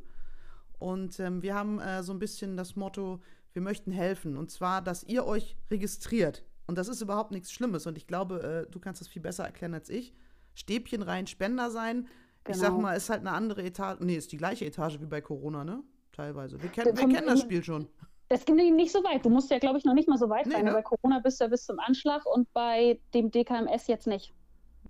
[0.83, 3.21] Und ähm, wir haben äh, so ein bisschen das Motto,
[3.53, 4.35] wir möchten helfen.
[4.35, 6.43] Und zwar, dass ihr euch registriert.
[6.67, 7.87] Und das ist überhaupt nichts Schlimmes.
[7.87, 10.13] Und ich glaube, äh, du kannst das viel besser erklären als ich.
[10.55, 12.09] Stäbchen rein, Spender sein.
[12.43, 12.55] Genau.
[12.55, 12.81] Ich sag genau.
[12.81, 14.01] mal, ist halt eine andere Etage.
[14.01, 15.81] Nee, ist die gleiche Etage wie bei Corona, ne?
[16.11, 16.61] Teilweise.
[16.61, 17.87] Wir, kenn, wir kennen das Spiel schon
[18.27, 19.23] Das geht nicht so weit.
[19.23, 20.65] Du musst ja, glaube ich, noch nicht mal so weit Nee, sein.
[20.65, 20.73] ne?
[20.73, 24.33] Bei Corona bist du ja bis zum Anschlag und bei dem DKMS jetzt nicht.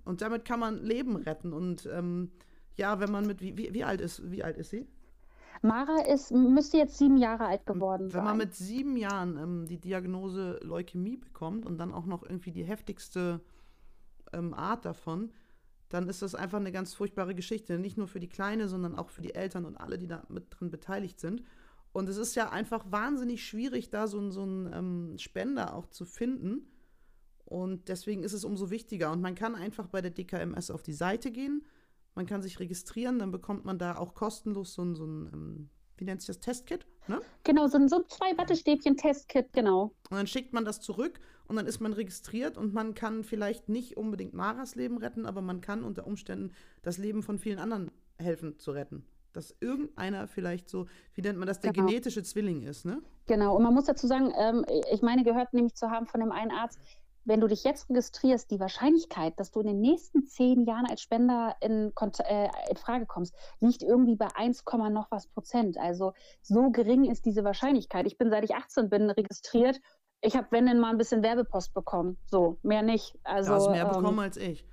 [0.06, 1.54] Und damit kann man Leben retten.
[1.54, 2.32] Und ähm,
[2.78, 4.88] ja, wenn man mit, wie, wie, wie alt ist, wie alt ist sie?
[5.64, 8.24] Mara ist, müsste jetzt sieben Jahre alt geworden Wenn sein.
[8.26, 12.64] man mit sieben Jahren ähm, die Diagnose Leukämie bekommt und dann auch noch irgendwie die
[12.66, 13.42] heftigste
[14.34, 15.32] ähm, Art davon,
[15.90, 17.80] dann ist das einfach eine ganz furchtbare Geschichte.
[17.80, 20.48] Nicht nur für die Kleine, sondern auch für die Eltern und alle, die da mit
[20.50, 21.44] drin beteiligt sind.
[21.92, 25.86] Und es ist ja einfach wahnsinnig schwierig, da so, einen- so einen ähm, Spender auch
[25.88, 26.68] zu finden.
[27.46, 29.12] Und deswegen ist es umso wichtiger.
[29.12, 31.64] Und man kann einfach bei der DKMS auf die Seite gehen.
[32.16, 35.70] Man kann sich registrieren, dann bekommt man da auch kostenlos so ein, so ein ähm,
[35.98, 37.22] wie nennt sich das, Testkit, ne?
[37.44, 39.94] genau, so, so zwei Wattestäbchen-Testkit, genau.
[40.10, 43.70] Und dann schickt man das zurück und dann ist man registriert und man kann vielleicht
[43.70, 46.52] nicht unbedingt Maras Leben retten, aber man kann unter Umständen
[46.82, 49.06] das Leben von vielen anderen helfen zu retten.
[49.34, 50.86] Dass irgendeiner vielleicht so,
[51.16, 51.88] wie nennt man das, der Genau.
[51.88, 53.02] genetische Zwilling ist, ne?
[53.26, 56.32] Genau, und man muss dazu sagen, ähm, ich meine, gehört nämlich zu haben von dem
[56.32, 56.80] einen Arzt,
[57.26, 61.02] wenn du dich jetzt registrierst, die Wahrscheinlichkeit, dass du in den nächsten zehn Jahren als
[61.02, 61.94] Spender in,
[62.26, 65.78] äh, in Frage kommst, liegt irgendwie bei 1, Komma noch was Prozent.
[65.78, 68.06] Also so gering ist diese Wahrscheinlichkeit.
[68.08, 69.80] Ich bin, seit ich 18 bin, registriert.
[70.22, 72.18] Ich habe, wenn denn mal ein bisschen Werbepost bekommen.
[72.26, 73.18] So, mehr nicht.
[73.24, 74.66] Also, Du hast mehr ähm, bekommen als ich.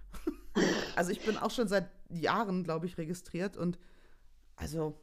[0.96, 3.78] also ich bin auch schon seit Jahren, glaube ich, registriert und
[4.56, 4.94] also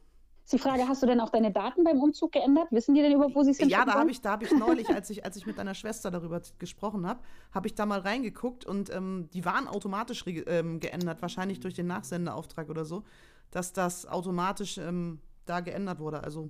[0.48, 2.68] ist die Frage, hast du denn auch deine Daten beim Umzug geändert?
[2.70, 4.88] Wissen die denn überhaupt, wo sie es Ja, da habe ich, da habe ich neulich,
[4.88, 7.20] als ich, als ich mit deiner Schwester darüber gesprochen habe,
[7.52, 11.86] habe ich da mal reingeguckt und ähm, die waren automatisch ähm, geändert, wahrscheinlich durch den
[11.86, 13.04] Nachsendeauftrag oder so,
[13.50, 16.24] dass das automatisch ähm, da geändert wurde.
[16.24, 16.48] Also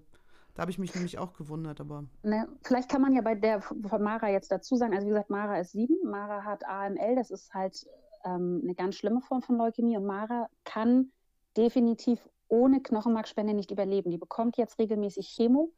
[0.54, 3.60] da habe ich mich nämlich auch gewundert, aber Ne, vielleicht kann man ja bei der
[3.62, 7.32] von Mara jetzt dazu sagen, also wie gesagt, Mara ist sieben, Mara hat AML, das
[7.32, 7.84] ist halt
[8.24, 11.10] ähm, eine ganz schlimme Form von Leukämie und Mara kann
[11.56, 14.10] definitiv ohne Knochenmarkspende nicht überleben.
[14.10, 15.72] Die bekommt jetzt regelmäßig Chemo,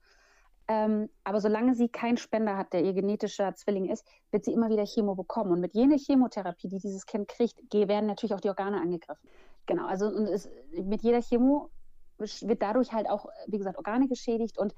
[0.69, 4.71] ähm, aber solange sie keinen Spender hat, der ihr genetischer Zwilling ist, wird sie immer
[4.71, 5.51] wieder Chemo bekommen.
[5.51, 9.29] Und mit jeder Chemotherapie, die dieses Kind kriegt, werden natürlich auch die Organe angegriffen.
[9.67, 11.71] Genau, also und es, mit jeder Chemo
[12.19, 14.75] wird dadurch halt auch, wie gesagt, Organe geschädigt und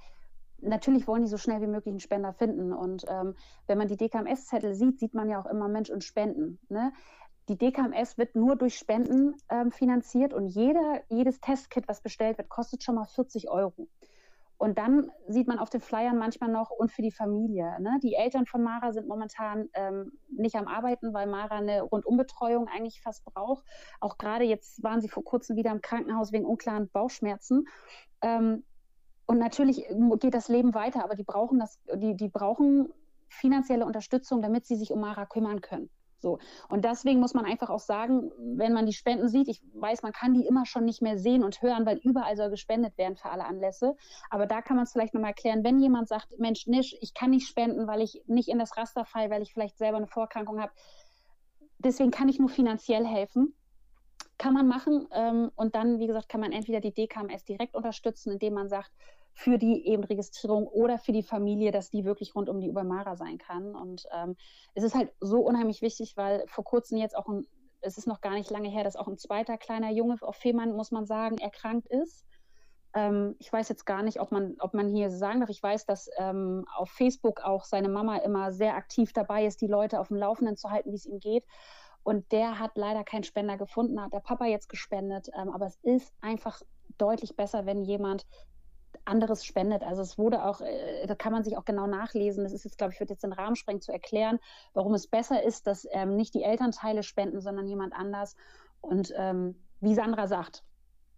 [0.62, 2.72] natürlich wollen die so schnell wie möglich einen Spender finden.
[2.72, 3.34] Und ähm,
[3.66, 6.58] wenn man die DKMS-Zettel sieht, sieht man ja auch immer Mensch und Spenden.
[6.68, 6.92] Ne?
[7.48, 12.48] Die DKMS wird nur durch Spenden ähm, finanziert und jeder, jedes Testkit, was bestellt wird,
[12.48, 13.88] kostet schon mal 40 Euro.
[14.62, 17.80] Und dann sieht man auf den Flyern manchmal noch und für die Familie.
[17.80, 17.98] Ne?
[18.00, 23.02] Die Eltern von Mara sind momentan ähm, nicht am Arbeiten, weil Mara eine Rundumbetreuung eigentlich
[23.02, 23.64] fast braucht.
[23.98, 27.64] Auch gerade jetzt waren sie vor kurzem wieder im Krankenhaus wegen unklaren Bauchschmerzen.
[28.20, 28.62] Ähm,
[29.26, 29.84] und natürlich
[30.20, 32.92] geht das Leben weiter, aber die brauchen das, die, die brauchen
[33.28, 35.90] finanzielle Unterstützung, damit sie sich um Mara kümmern können.
[36.22, 36.38] So.
[36.68, 40.12] Und deswegen muss man einfach auch sagen, wenn man die Spenden sieht, ich weiß, man
[40.12, 43.30] kann die immer schon nicht mehr sehen und hören, weil überall soll gespendet werden für
[43.30, 43.96] alle Anlässe.
[44.30, 47.30] Aber da kann man es vielleicht nochmal erklären, wenn jemand sagt, Mensch, Nisch, ich kann
[47.30, 50.60] nicht spenden, weil ich nicht in das Raster falle, weil ich vielleicht selber eine Vorerkrankung
[50.60, 50.72] habe.
[51.78, 53.54] Deswegen kann ich nur finanziell helfen.
[54.38, 55.08] Kann man machen.
[55.12, 58.92] Ähm, und dann, wie gesagt, kann man entweder die DKMS direkt unterstützen, indem man sagt,
[59.34, 63.16] für die eben Registrierung oder für die Familie, dass die wirklich rund um die Übermara
[63.16, 63.74] sein kann.
[63.74, 64.36] Und ähm,
[64.74, 67.46] es ist halt so unheimlich wichtig, weil vor kurzem jetzt auch ein,
[67.80, 70.76] es ist noch gar nicht lange her, dass auch ein zweiter kleiner Junge auf Fehmarn,
[70.76, 72.26] muss man sagen, erkrankt ist.
[72.94, 75.50] Ähm, ich weiß jetzt gar nicht, ob man, ob man hier sagen darf.
[75.50, 79.66] Ich weiß, dass ähm, auf Facebook auch seine Mama immer sehr aktiv dabei ist, die
[79.66, 81.44] Leute auf dem Laufenden zu halten, wie es ihm geht.
[82.04, 85.28] Und der hat leider keinen Spender gefunden, hat der Papa jetzt gespendet.
[85.34, 86.60] Ähm, aber es ist einfach
[86.98, 88.26] deutlich besser, wenn jemand
[89.04, 89.82] anderes spendet.
[89.82, 92.44] Also es wurde auch, äh, da kann man sich auch genau nachlesen.
[92.44, 94.38] Das ist jetzt, glaube ich, wird jetzt den Rahmen sprengen zu erklären,
[94.74, 98.36] warum es besser ist, dass ähm, nicht die Elternteile spenden, sondern jemand anders.
[98.80, 100.64] Und ähm, wie Sandra sagt,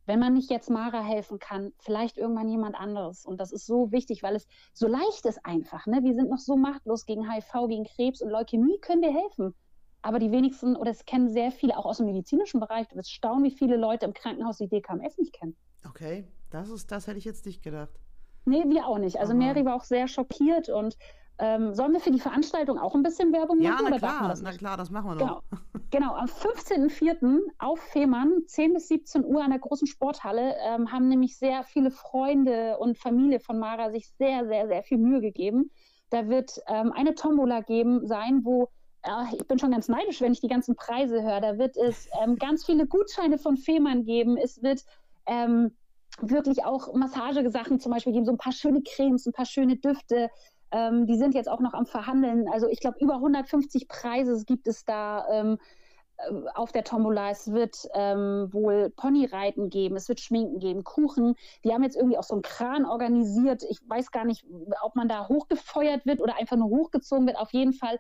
[0.07, 3.25] wenn man nicht jetzt Mara helfen kann, vielleicht irgendwann jemand anderes.
[3.25, 5.87] Und das ist so wichtig, weil es so leicht ist einfach.
[5.87, 6.01] Ne?
[6.03, 9.55] Wir sind noch so machtlos gegen HIV, gegen Krebs und Leukämie können wir helfen.
[10.03, 13.11] Aber die wenigsten, oder es kennen sehr viele, auch aus dem medizinischen Bereich, du wirst
[13.11, 15.57] staunen, wie viele Leute im Krankenhaus die DKMS nicht kennen.
[15.89, 17.91] okay, das ist, das hätte ich jetzt nicht gedacht.
[18.47, 19.19] Nee, wir auch nicht.
[19.19, 19.39] Also Aha.
[19.39, 20.97] Mary war auch sehr schockiert und
[21.39, 23.85] ähm, sollen wir für die Veranstaltung auch ein bisschen Werbung Ja, machen?
[23.85, 25.35] na oder klar, das na klar, das machen wir Genau.
[25.35, 25.43] noch.
[25.91, 27.41] Genau, am 15.04.
[27.59, 31.91] auf Fehmarn, 10 bis 17 Uhr an der großen Sporthalle, ähm, haben nämlich sehr viele
[31.91, 35.71] Freunde und Familie von Mara sich sehr, sehr, sehr viel Mühe gegeben.
[36.11, 38.69] Da wird ähm, eine Tombola geben sein, wo
[39.03, 41.41] äh, ich bin schon ganz neidisch, wenn ich die ganzen Preise höre.
[41.41, 44.37] Da wird es ähm, ganz viele Gutscheine von Fehmarn geben.
[44.37, 44.85] Es wird
[45.27, 45.77] ähm,
[46.21, 50.31] wirklich auch Massagesachen zum Beispiel geben, so ein paar schöne Cremes, ein paar schöne Düfte.
[50.71, 52.49] Ähm, die sind jetzt auch noch am Verhandeln.
[52.53, 55.27] Also ich glaube, über 150 Preise gibt es da.
[55.31, 55.59] Ähm,
[56.17, 57.31] äh, auf der Tombola.
[57.31, 61.35] Es wird ähm, wohl Ponyreiten geben, es wird Schminken geben, Kuchen.
[61.65, 63.65] Die haben jetzt irgendwie auch so einen Kran organisiert.
[63.69, 64.45] Ich weiß gar nicht,
[64.83, 67.39] ob man da hochgefeuert wird oder einfach nur hochgezogen wird.
[67.39, 67.99] Auf jeden Fall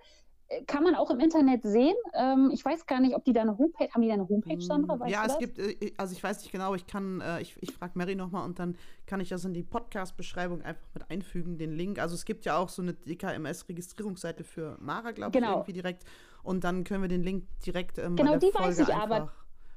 [0.66, 1.95] kann man auch im Internet sehen.
[2.12, 4.03] Ähm, ich weiß gar nicht, ob die da eine Homepage haben.
[4.03, 4.99] Die da eine Homepage, Sandra?
[5.01, 7.72] Weißt ja, es gibt, äh, also ich weiß nicht genau, ich kann, äh, ich, ich
[7.72, 8.76] frage Mary nochmal und dann
[9.07, 11.99] kann ich das in die Podcast-Beschreibung einfach mit einfügen, den Link.
[11.99, 15.49] Also es gibt ja auch so eine DKMS-Registrierungsseite für Mara, glaube genau.
[15.49, 16.05] ich, irgendwie direkt.
[16.42, 19.32] Und dann können wir den Link direkt ähm, Genau, die Folge weiß ich aber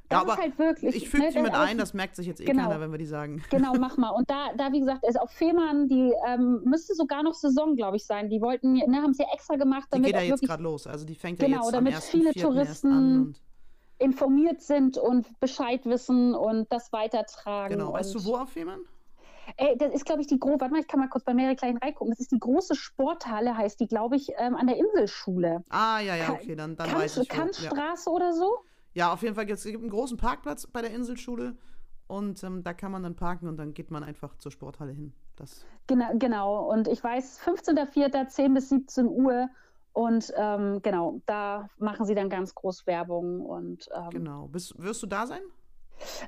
[0.09, 0.95] das ja, aber ist halt wirklich.
[0.95, 2.97] Ich füge ne, sie mit ein, das merkt sich jetzt eh genau, keiner, wenn wir
[2.97, 3.43] die sagen.
[3.49, 4.09] Genau, mach mal.
[4.11, 7.97] Und da, da wie gesagt, ist auch Fehmarn, die ähm, müsste sogar noch Saison, glaube
[7.97, 8.29] ich, sein.
[8.29, 10.07] Die wollten, ne, haben es ja extra gemacht, damit.
[10.07, 10.87] Die geht ja jetzt gerade los.
[10.87, 12.09] Also die fängt genau, ja jetzt damit am 1.
[12.09, 13.35] viele Touristen
[13.99, 17.77] informiert sind und Bescheid wissen und das weitertragen.
[17.77, 17.93] Genau.
[17.93, 18.81] Weißt du, wo auf Fehmarn?
[19.55, 21.55] Ey, das ist, glaube ich, die große, warte mal, ich kann mal kurz bei Mary
[21.55, 22.11] Klein reingucken.
[22.11, 25.63] Das ist die große Sporthalle, heißt die, glaube ich, ähm, an der Inselschule.
[25.69, 27.29] Ah, ja, ja, okay, dann, dann Kamp weiß ich.
[27.29, 28.15] Kantstraße ja.
[28.15, 28.57] oder so?
[28.97, 31.55] Ja, auf jeden Fall, es gibt einen großen Parkplatz bei der Inselschule
[32.07, 35.13] und ähm, da kann man dann parken und dann geht man einfach zur Sporthalle hin.
[35.35, 36.71] Das genau, genau.
[36.71, 38.27] Und ich weiß, 15.04.
[38.27, 39.49] 10 bis 17 Uhr
[39.93, 44.47] und ähm, genau, da machen sie dann ganz groß Werbung und ähm, Genau.
[44.47, 45.41] Bist, wirst du da sein?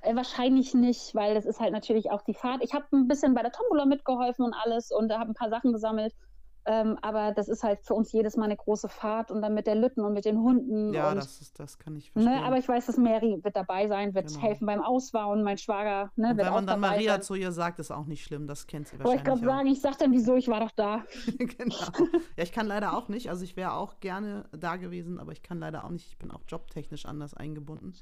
[0.03, 2.63] Äh, wahrscheinlich nicht, weil das ist halt natürlich auch die Fahrt.
[2.63, 5.73] Ich habe ein bisschen bei der Tombola mitgeholfen und alles und habe ein paar Sachen
[5.73, 6.13] gesammelt.
[6.71, 9.65] Ähm, aber das ist halt für uns jedes Mal eine große Fahrt und dann mit
[9.65, 10.93] der Lütten und mit den Hunden.
[10.93, 12.31] Ja, und, das, ist, das kann ich verstehen.
[12.31, 14.41] Ne, aber ich weiß, dass Mary wird dabei sein, wird genau.
[14.41, 15.41] helfen beim Ausbauen.
[15.41, 17.21] Mein Schwager ne, und Wenn man dann Maria sein.
[17.23, 18.45] zu ihr sagt, ist auch nicht schlimm.
[18.45, 19.21] Das kennt sie wahrscheinlich.
[19.25, 21.05] Aber ich glaube sagen, ich sag dann, wieso, ich war doch da.
[21.39, 21.75] genau.
[22.37, 23.31] Ja, ich kann leider auch nicht.
[23.31, 26.07] Also ich wäre auch gerne da gewesen, aber ich kann leider auch nicht.
[26.07, 27.95] Ich bin auch jobtechnisch anders eingebunden.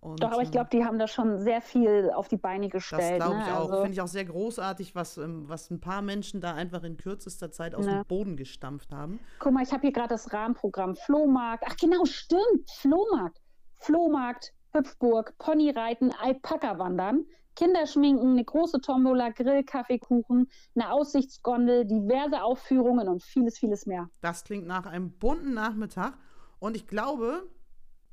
[0.00, 3.20] Und, Doch, aber ich glaube, die haben da schon sehr viel auf die Beine gestellt.
[3.20, 3.56] Das glaube ich ne?
[3.56, 3.62] auch.
[3.62, 6.96] Also, Finde ich auch sehr großartig, was, ähm, was ein paar Menschen da einfach in
[6.96, 8.02] kürzester Zeit aus ja.
[8.02, 9.18] dem Boden gestampft haben.
[9.40, 11.64] Guck mal, ich habe hier gerade das Rahmenprogramm Flohmarkt.
[11.66, 13.40] Ach genau, stimmt, Flohmarkt.
[13.74, 17.24] Flohmarkt, Hüpfburg, Ponyreiten, Alpaka-Wandern,
[17.56, 24.08] Kinderschminken, eine große Tombola, Grill, Kaffeekuchen, eine Aussichtsgondel, diverse Aufführungen und vieles, vieles mehr.
[24.20, 26.16] Das klingt nach einem bunten Nachmittag.
[26.60, 27.48] Und ich glaube,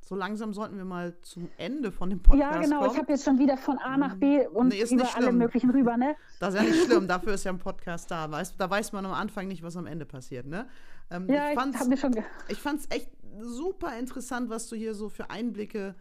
[0.07, 2.81] so langsam sollten wir mal zum Ende von dem Podcast Ja, genau.
[2.81, 2.91] Kommen.
[2.91, 5.97] Ich habe jetzt schon wieder von A nach B und nee, über alle möglichen rüber,
[5.97, 6.15] ne?
[6.39, 7.07] Das ist ja nicht schlimm.
[7.07, 8.29] Dafür ist ja ein Podcast da.
[8.29, 10.67] Weißt, da weiß man am Anfang nicht, was am Ende passiert, ne?
[11.09, 12.15] Ähm, ja, ich, ich mir schon.
[12.49, 15.95] Ich fand es echt super interessant, was du hier so für Einblicke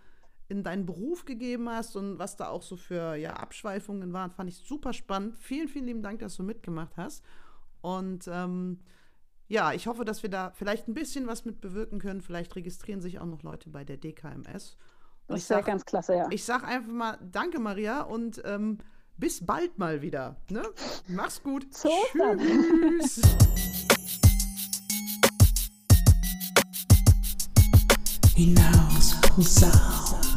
[0.49, 4.31] in deinen Beruf gegeben hast und was da auch so für ja, Abschweifungen waren.
[4.31, 5.39] Fand ich super spannend.
[5.39, 7.25] Vielen, vielen lieben Dank, dass du mitgemacht hast.
[7.81, 8.81] Und ähm,
[9.49, 12.20] ja, ich hoffe, dass wir da vielleicht ein bisschen was mit bewirken können.
[12.20, 14.76] Vielleicht registrieren sich auch noch Leute bei der DKMS.
[15.26, 16.26] Und das wäre ganz klasse, ja.
[16.30, 18.78] Ich sage einfach mal Danke, Maria, und ähm,
[19.16, 20.36] bis bald mal wieder.
[20.51, 20.62] Ne?
[21.09, 21.72] Mach's gut.
[21.74, 23.22] So Tschüss.
[28.34, 30.34] Hinaus, Sound.